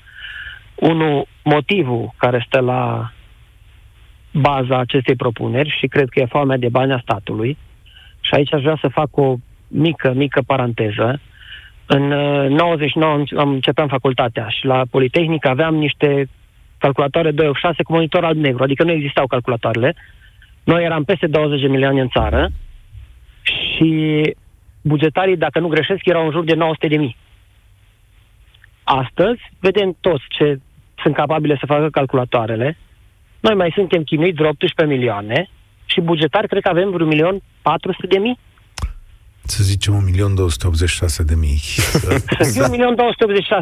Unul, 0.74 1.26
motivul 1.42 2.14
care 2.16 2.44
stă 2.46 2.60
la 2.60 3.12
baza 4.32 4.78
acestei 4.78 5.16
propuneri 5.16 5.76
și 5.78 5.86
cred 5.86 6.08
că 6.08 6.20
e 6.20 6.36
foamea 6.36 6.56
de 6.56 6.68
bani 6.68 6.92
a 6.92 6.98
statului. 7.02 7.56
Și 8.20 8.34
aici 8.34 8.52
aș 8.54 8.62
vrea 8.62 8.78
să 8.80 8.88
fac 8.88 9.16
o 9.16 9.34
mică, 9.68 10.12
mică 10.14 10.42
paranteză. 10.46 11.20
În 11.86 12.02
99 12.48 13.14
uh, 13.14 13.28
am 13.38 13.50
începeam 13.50 13.88
facultatea 13.88 14.48
și 14.48 14.66
la 14.66 14.82
Politehnică 14.90 15.48
aveam 15.48 15.74
niște 15.74 16.28
calculatoare 16.78 17.30
286 17.30 17.82
cu 17.82 17.92
monitor 17.92 18.24
alb-negru, 18.24 18.62
adică 18.62 18.84
nu 18.84 18.90
existau 18.90 19.26
calculatoarele. 19.26 19.94
Noi 20.64 20.84
eram 20.84 21.04
peste 21.04 21.26
20 21.26 21.60
de 21.60 21.66
milioane 21.66 22.00
în 22.00 22.08
țară 22.08 22.50
și 23.74 23.88
bugetarii, 24.80 25.36
dacă 25.36 25.58
nu 25.60 25.68
greșesc, 25.68 26.04
erau 26.04 26.24
în 26.24 26.30
jur 26.30 26.44
de 26.44 26.54
900 26.54 26.88
de 26.88 26.96
mii. 26.96 27.16
Astăzi, 28.82 29.40
vedem 29.60 29.96
toți 30.00 30.24
ce 30.28 30.60
sunt 31.02 31.14
capabile 31.14 31.56
să 31.60 31.66
facă 31.66 31.88
calculatoarele. 31.90 32.76
Noi 33.40 33.54
mai 33.54 33.72
suntem 33.74 34.02
chinuiți 34.02 34.36
de 34.36 34.42
18 34.42 34.96
milioane 34.96 35.48
și 35.84 36.00
bugetari 36.00 36.48
cred 36.48 36.62
că 36.62 36.68
avem 36.68 36.90
vreun 36.90 37.08
milion 37.08 37.42
400 37.62 38.06
de 38.06 38.18
mii 38.18 38.38
să 39.46 39.62
zicem 39.62 39.92
1.286.000 41.18 41.24
de 41.24 41.34
mii. 41.34 41.60
Să 42.38 42.50
fie 42.52 42.62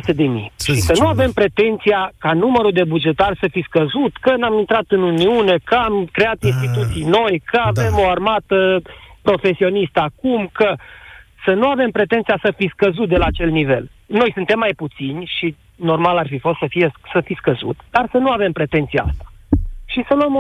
1.286.000 0.07 0.15
de 0.15 0.23
mii. 0.23 0.53
Să 0.55 0.73
și 0.73 0.81
să 0.81 0.95
nu 0.99 1.07
avem 1.07 1.33
pretenția 1.33 2.13
ca 2.19 2.33
numărul 2.33 2.73
de 2.73 2.85
bugetari 2.85 3.39
să 3.41 3.49
fi 3.51 3.65
scăzut, 3.69 4.17
că 4.21 4.37
n-am 4.37 4.59
intrat 4.59 4.85
în 4.89 5.03
Uniune, 5.03 5.57
că 5.65 5.75
am 5.75 6.09
creat 6.13 6.37
ah. 6.43 6.49
instituții 6.49 7.05
noi, 7.05 7.43
că 7.45 7.61
avem 7.65 7.93
da. 7.97 8.01
o 8.01 8.09
armată 8.09 8.83
profesionistă 9.23 10.01
acum, 10.01 10.51
că 10.53 10.75
să 11.45 11.53
nu 11.53 11.68
avem 11.68 11.91
pretenția 11.91 12.39
să 12.43 12.53
fi 12.57 12.70
scăzut 12.73 13.09
de 13.09 13.16
la 13.16 13.27
acel 13.27 13.51
nivel. 13.51 13.91
Noi 14.07 14.31
suntem 14.35 14.59
mai 14.59 14.73
puțini 14.77 15.31
și 15.39 15.57
normal 15.77 16.16
ar 16.16 16.27
fi 16.27 16.39
fost 16.39 16.59
să, 16.59 16.66
fie, 16.68 16.93
să 17.12 17.20
fi 17.20 17.35
scăzut, 17.35 17.77
dar 17.91 18.09
să 18.11 18.18
nu 18.18 18.31
avem 18.31 18.53
pretenția 18.53 19.05
asta. 19.09 19.33
Și 19.85 20.05
să 20.09 20.14
luăm 20.14 20.35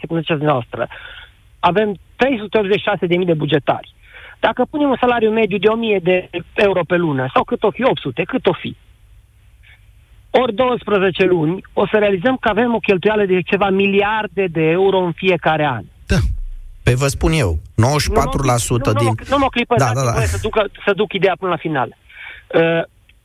1.286.000, 0.00 0.06
cum 0.08 0.18
ziceți 0.18 0.42
noastră. 0.42 0.88
Avem 1.60 1.94
386.000 1.94 1.98
de 3.24 3.34
bugetari. 3.34 3.94
Dacă 4.40 4.64
punem 4.70 4.88
un 4.88 4.96
salariu 5.00 5.30
mediu 5.30 5.58
de 5.58 5.68
1000 5.68 5.98
de 6.02 6.28
euro 6.54 6.80
pe 6.86 6.96
lună, 6.96 7.26
sau 7.34 7.44
cât 7.44 7.62
o 7.62 7.70
fi, 7.70 7.82
800, 7.84 8.22
cât 8.22 8.46
o 8.46 8.52
fi, 8.52 8.76
ori 10.30 10.54
12 10.54 11.24
luni, 11.24 11.62
o 11.72 11.86
să 11.86 11.96
realizăm 11.98 12.36
că 12.36 12.48
avem 12.48 12.74
o 12.74 12.78
cheltuială 12.78 13.24
de 13.24 13.40
ceva 13.40 13.70
miliarde 13.70 14.46
de 14.46 14.62
euro 14.62 14.98
în 14.98 15.12
fiecare 15.12 15.64
an. 15.66 15.84
Da. 16.06 16.16
Păi 16.88 16.96
vă 16.96 17.06
spun 17.06 17.32
eu, 17.32 17.58
94% 17.58 17.58
nu, 17.76 18.76
nu, 18.84 18.92
din... 18.92 19.06
Nu, 19.06 19.14
nu 19.28 19.38
mă 19.38 19.48
clipă, 19.50 19.74
da, 19.78 19.90
da, 19.94 20.04
da. 20.04 20.12
Să, 20.20 20.38
duc, 20.42 20.54
să 20.84 20.92
duc 20.92 21.12
ideea 21.12 21.36
până 21.38 21.50
la 21.50 21.56
final. 21.56 21.96
Uh, 22.54 22.82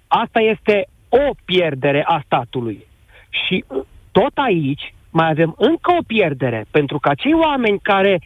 asta 0.08 0.40
este 0.40 0.88
o 1.10 1.34
pierdere 1.46 2.04
a 2.08 2.22
statului. 2.26 2.88
Și 3.30 3.66
tot 4.12 4.32
aici 4.34 4.94
mai 5.10 5.30
avem 5.30 5.56
încă 5.58 5.92
o 6.00 6.04
pierdere, 6.08 6.66
pentru 6.72 7.00
că 7.00 7.10
acei 7.10 7.34
oameni 7.34 7.80
care 7.80 8.22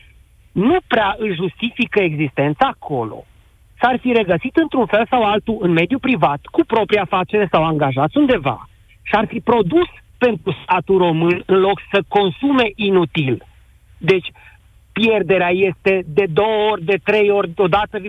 nu 0.51 0.77
prea 0.88 1.15
își 1.17 1.35
justifică 1.35 1.99
existența 1.99 2.67
acolo, 2.67 3.25
s-ar 3.81 3.99
fi 4.01 4.11
regăsit 4.11 4.55
într-un 4.55 4.85
fel 4.85 5.05
sau 5.09 5.23
altul 5.23 5.57
în 5.61 5.71
mediul 5.71 5.99
privat, 5.99 6.39
cu 6.51 6.65
propria 6.65 7.01
afacere 7.01 7.47
sau 7.51 7.65
angajați 7.65 8.17
undeva, 8.17 8.69
și 9.01 9.13
ar 9.15 9.25
fi 9.27 9.39
produs 9.39 9.88
pentru 10.17 10.55
statul 10.63 10.97
român 10.97 11.43
în 11.45 11.59
loc 11.59 11.81
să 11.91 12.03
consume 12.07 12.71
inutil. 12.75 13.45
Deci, 13.97 14.27
pierderea 14.99 15.49
este 15.49 16.03
de 16.05 16.25
două 16.29 16.71
ori, 16.71 16.83
de 16.83 16.99
trei 17.03 17.29
ori, 17.29 17.51
odată, 17.55 17.99
5% 17.99 18.01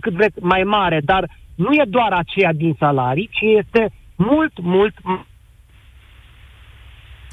cât 0.00 0.12
vreți, 0.12 0.36
mai 0.40 0.62
mare, 0.62 1.00
dar 1.04 1.30
nu 1.54 1.72
e 1.72 1.84
doar 1.88 2.12
aceea 2.12 2.52
din 2.52 2.76
salarii, 2.78 3.30
ci 3.32 3.40
este 3.40 3.92
mult, 4.16 4.52
mult. 4.62 4.94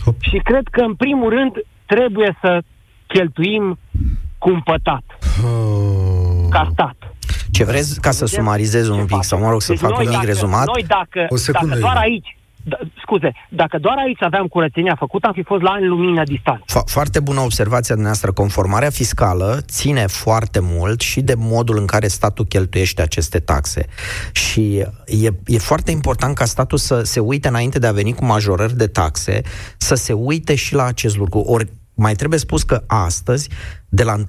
Hop. 0.03 0.15
Și 0.21 0.38
cred 0.43 0.67
că, 0.71 0.82
în 0.82 0.95
primul 0.95 1.30
rând, 1.30 1.51
trebuie 1.86 2.38
să 2.41 2.61
cheltuim 3.07 3.80
cumpătat. 4.38 5.03
Oh. 5.43 6.47
Ca 6.49 6.67
stat. 6.71 6.95
Ce 7.51 7.63
vreți 7.63 8.01
ca 8.01 8.11
să 8.11 8.25
sumarizez 8.25 8.88
un 8.88 9.05
pic, 9.05 9.23
sau 9.23 9.39
mă 9.39 9.49
rog 9.49 9.61
să 9.61 9.71
deci 9.71 9.82
fac 9.82 9.91
un 9.91 9.99
mic 9.99 10.09
dacă, 10.09 10.25
rezumat? 10.25 10.65
Noi 10.65 10.84
dacă, 10.88 11.25
o 11.30 11.36
secundă, 11.36 11.67
dacă 11.67 11.80
doar 11.80 11.97
aici 11.97 12.38
da, 12.64 12.78
scuze, 13.01 13.32
dacă 13.49 13.78
doar 13.78 13.97
aici 13.97 14.24
aveam 14.24 14.47
curățenia 14.47 14.95
făcută, 14.99 15.28
am 15.28 15.34
fi 15.34 15.43
fost 15.43 15.62
la 15.62 15.70
ani 15.70 15.88
lumină 15.88 16.24
distanță. 16.24 16.64
Fo- 16.80 16.86
foarte 16.86 17.20
bună 17.20 17.39
observația 17.39 17.95
dumneavoastră. 17.95 18.32
Conformarea 18.32 18.89
fiscală 18.89 19.60
ține 19.66 20.05
foarte 20.07 20.60
mult 20.62 21.01
și 21.01 21.22
de 21.22 21.34
modul 21.38 21.78
în 21.78 21.86
care 21.86 22.07
statul 22.07 22.45
cheltuiește 22.45 23.01
aceste 23.01 23.39
taxe. 23.39 23.86
Și 24.32 24.76
e, 25.05 25.30
e 25.45 25.57
foarte 25.57 25.91
important 25.91 26.36
ca 26.36 26.45
statul 26.45 26.78
să 26.78 27.01
se 27.03 27.20
uite 27.20 27.47
înainte 27.47 27.80
de 27.80 27.88
a 27.88 27.91
veni 27.91 28.14
cu 28.14 28.26
majorări 28.26 28.78
de 28.78 28.88
taxe, 28.88 29.41
să 29.78 29.95
se 29.95 30.14
uite 30.14 30.55
și 30.55 30.74
la 30.74 30.84
acest 30.84 31.18
lucru. 31.18 31.39
Ori 31.39 31.70
mai 32.00 32.16
trebuie 32.16 32.39
spus 32.39 32.64
că 32.64 32.84
astăzi, 32.88 33.50
de 33.89 34.04
la 34.04 34.14
1 34.14 34.26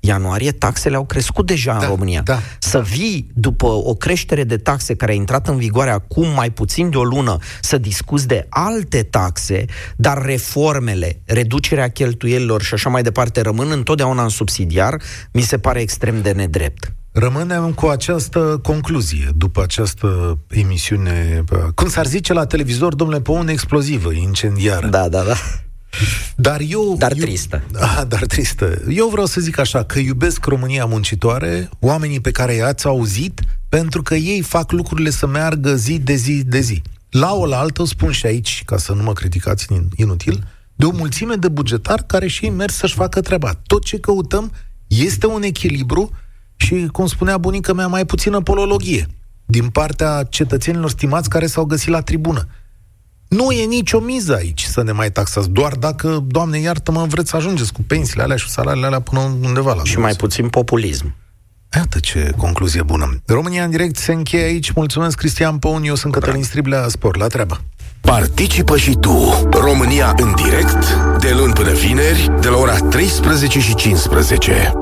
ianuarie, 0.00 0.52
taxele 0.52 0.96
au 0.96 1.04
crescut 1.04 1.46
deja 1.46 1.72
da, 1.72 1.78
în 1.78 1.88
România. 1.88 2.20
Da. 2.24 2.38
Să 2.58 2.80
vii 2.80 3.30
după 3.34 3.66
o 3.66 3.94
creștere 3.94 4.44
de 4.44 4.56
taxe 4.56 4.94
care 4.94 5.12
a 5.12 5.14
intrat 5.14 5.48
în 5.48 5.56
vigoare 5.56 5.90
acum 5.90 6.28
mai 6.34 6.50
puțin 6.50 6.90
de 6.90 6.96
o 6.96 7.04
lună, 7.04 7.36
să 7.60 7.78
discuți 7.78 8.26
de 8.26 8.46
alte 8.48 9.02
taxe, 9.02 9.64
dar 9.96 10.22
reformele, 10.24 11.22
reducerea 11.24 11.88
cheltuielilor 11.88 12.62
și 12.62 12.74
așa 12.74 12.88
mai 12.88 13.02
departe 13.02 13.40
rămân 13.40 13.70
întotdeauna 13.70 14.22
în 14.22 14.28
subsidiar, 14.28 15.02
mi 15.32 15.42
se 15.42 15.58
pare 15.58 15.80
extrem 15.80 16.22
de 16.22 16.32
nedrept. 16.32 16.92
Rămânem 17.12 17.72
cu 17.72 17.86
această 17.86 18.58
concluzie 18.62 19.30
după 19.36 19.62
această 19.62 20.38
emisiune, 20.48 21.44
cum 21.74 21.88
s-ar 21.88 22.06
zice 22.06 22.32
la 22.32 22.46
televizor, 22.46 22.94
domnule, 22.94 23.20
pe 23.20 23.30
un 23.30 23.48
explozivă, 23.48 24.12
incendiară. 24.12 24.86
Da, 24.86 25.08
da, 25.08 25.22
da. 25.22 25.34
Dar 26.36 26.60
eu... 26.68 26.96
Dar 26.98 27.12
tristă. 27.12 27.62
Da, 27.70 28.04
dar 28.08 28.26
tristă. 28.26 28.82
Eu 28.88 29.08
vreau 29.08 29.26
să 29.26 29.40
zic 29.40 29.58
așa, 29.58 29.84
că 29.84 29.98
iubesc 29.98 30.44
România 30.44 30.84
muncitoare, 30.84 31.68
oamenii 31.80 32.20
pe 32.20 32.30
care 32.30 32.54
i-ați 32.54 32.86
auzit, 32.86 33.40
pentru 33.68 34.02
că 34.02 34.14
ei 34.14 34.40
fac 34.40 34.72
lucrurile 34.72 35.10
să 35.10 35.26
meargă 35.26 35.76
zi 35.76 35.98
de 35.98 36.14
zi 36.14 36.42
de 36.44 36.60
zi. 36.60 36.82
La 37.10 37.34
o 37.34 37.46
la 37.46 37.58
altă, 37.58 37.84
spun 37.84 38.10
și 38.10 38.26
aici, 38.26 38.62
ca 38.66 38.76
să 38.76 38.92
nu 38.92 39.02
mă 39.02 39.12
criticați 39.12 39.66
inutil, 39.96 40.44
de 40.74 40.84
o 40.84 40.90
mulțime 40.90 41.34
de 41.34 41.48
bugetari 41.48 42.06
care 42.06 42.26
și 42.26 42.44
ei 42.44 42.50
merg 42.50 42.70
să-și 42.70 42.94
facă 42.94 43.20
treaba. 43.20 43.60
Tot 43.66 43.84
ce 43.84 43.98
căutăm 43.98 44.52
este 44.86 45.26
un 45.26 45.42
echilibru 45.42 46.10
și, 46.56 46.88
cum 46.92 47.06
spunea 47.06 47.38
bunica 47.38 47.72
mea, 47.72 47.86
mai 47.86 48.06
puțină 48.06 48.40
polologie 48.40 49.06
din 49.44 49.68
partea 49.68 50.22
cetățenilor 50.22 50.90
stimați 50.90 51.28
care 51.28 51.46
s-au 51.46 51.64
găsit 51.64 51.88
la 51.88 52.00
tribună. 52.00 52.46
Nu 53.32 53.50
e 53.50 53.64
nicio 53.64 54.00
miză 54.00 54.34
aici 54.34 54.62
să 54.62 54.82
ne 54.82 54.92
mai 54.92 55.10
taxați, 55.10 55.50
doar 55.50 55.72
dacă, 55.72 56.24
Doamne 56.26 56.58
iartă-mă, 56.58 57.06
vreți 57.08 57.30
să 57.30 57.36
ajungeți 57.36 57.72
cu 57.72 57.82
pensiile 57.86 58.22
alea 58.22 58.36
și 58.36 58.48
salariile 58.48 58.86
alea 58.86 59.00
până 59.00 59.20
undeva 59.20 59.74
la 59.74 59.84
Și 59.84 59.98
mai 59.98 60.14
puțin 60.14 60.48
populism. 60.48 61.14
Iată 61.74 61.98
ce 61.98 62.32
concluzie 62.36 62.82
bună. 62.82 63.22
România 63.26 63.64
în 63.64 63.70
direct 63.70 63.96
se 63.96 64.12
încheie 64.12 64.44
aici. 64.44 64.70
Mulțumesc, 64.70 65.16
Cristian 65.16 65.58
Păun. 65.58 65.82
Eu 65.82 65.94
sunt 65.94 66.12
Cătălin 66.12 66.42
Striblea, 66.42 66.88
spor 66.88 67.16
la 67.16 67.26
treabă. 67.26 67.60
Participă 68.00 68.76
și 68.76 68.96
tu, 69.00 69.48
România 69.50 70.14
în 70.16 70.34
direct, 70.34 70.96
de 71.20 71.34
luni 71.36 71.52
până 71.52 71.72
vineri, 71.72 72.30
de 72.40 72.48
la 72.48 72.56
ora 72.56 72.76
13 72.76 73.60
și 73.60 73.74
15. 73.74 74.72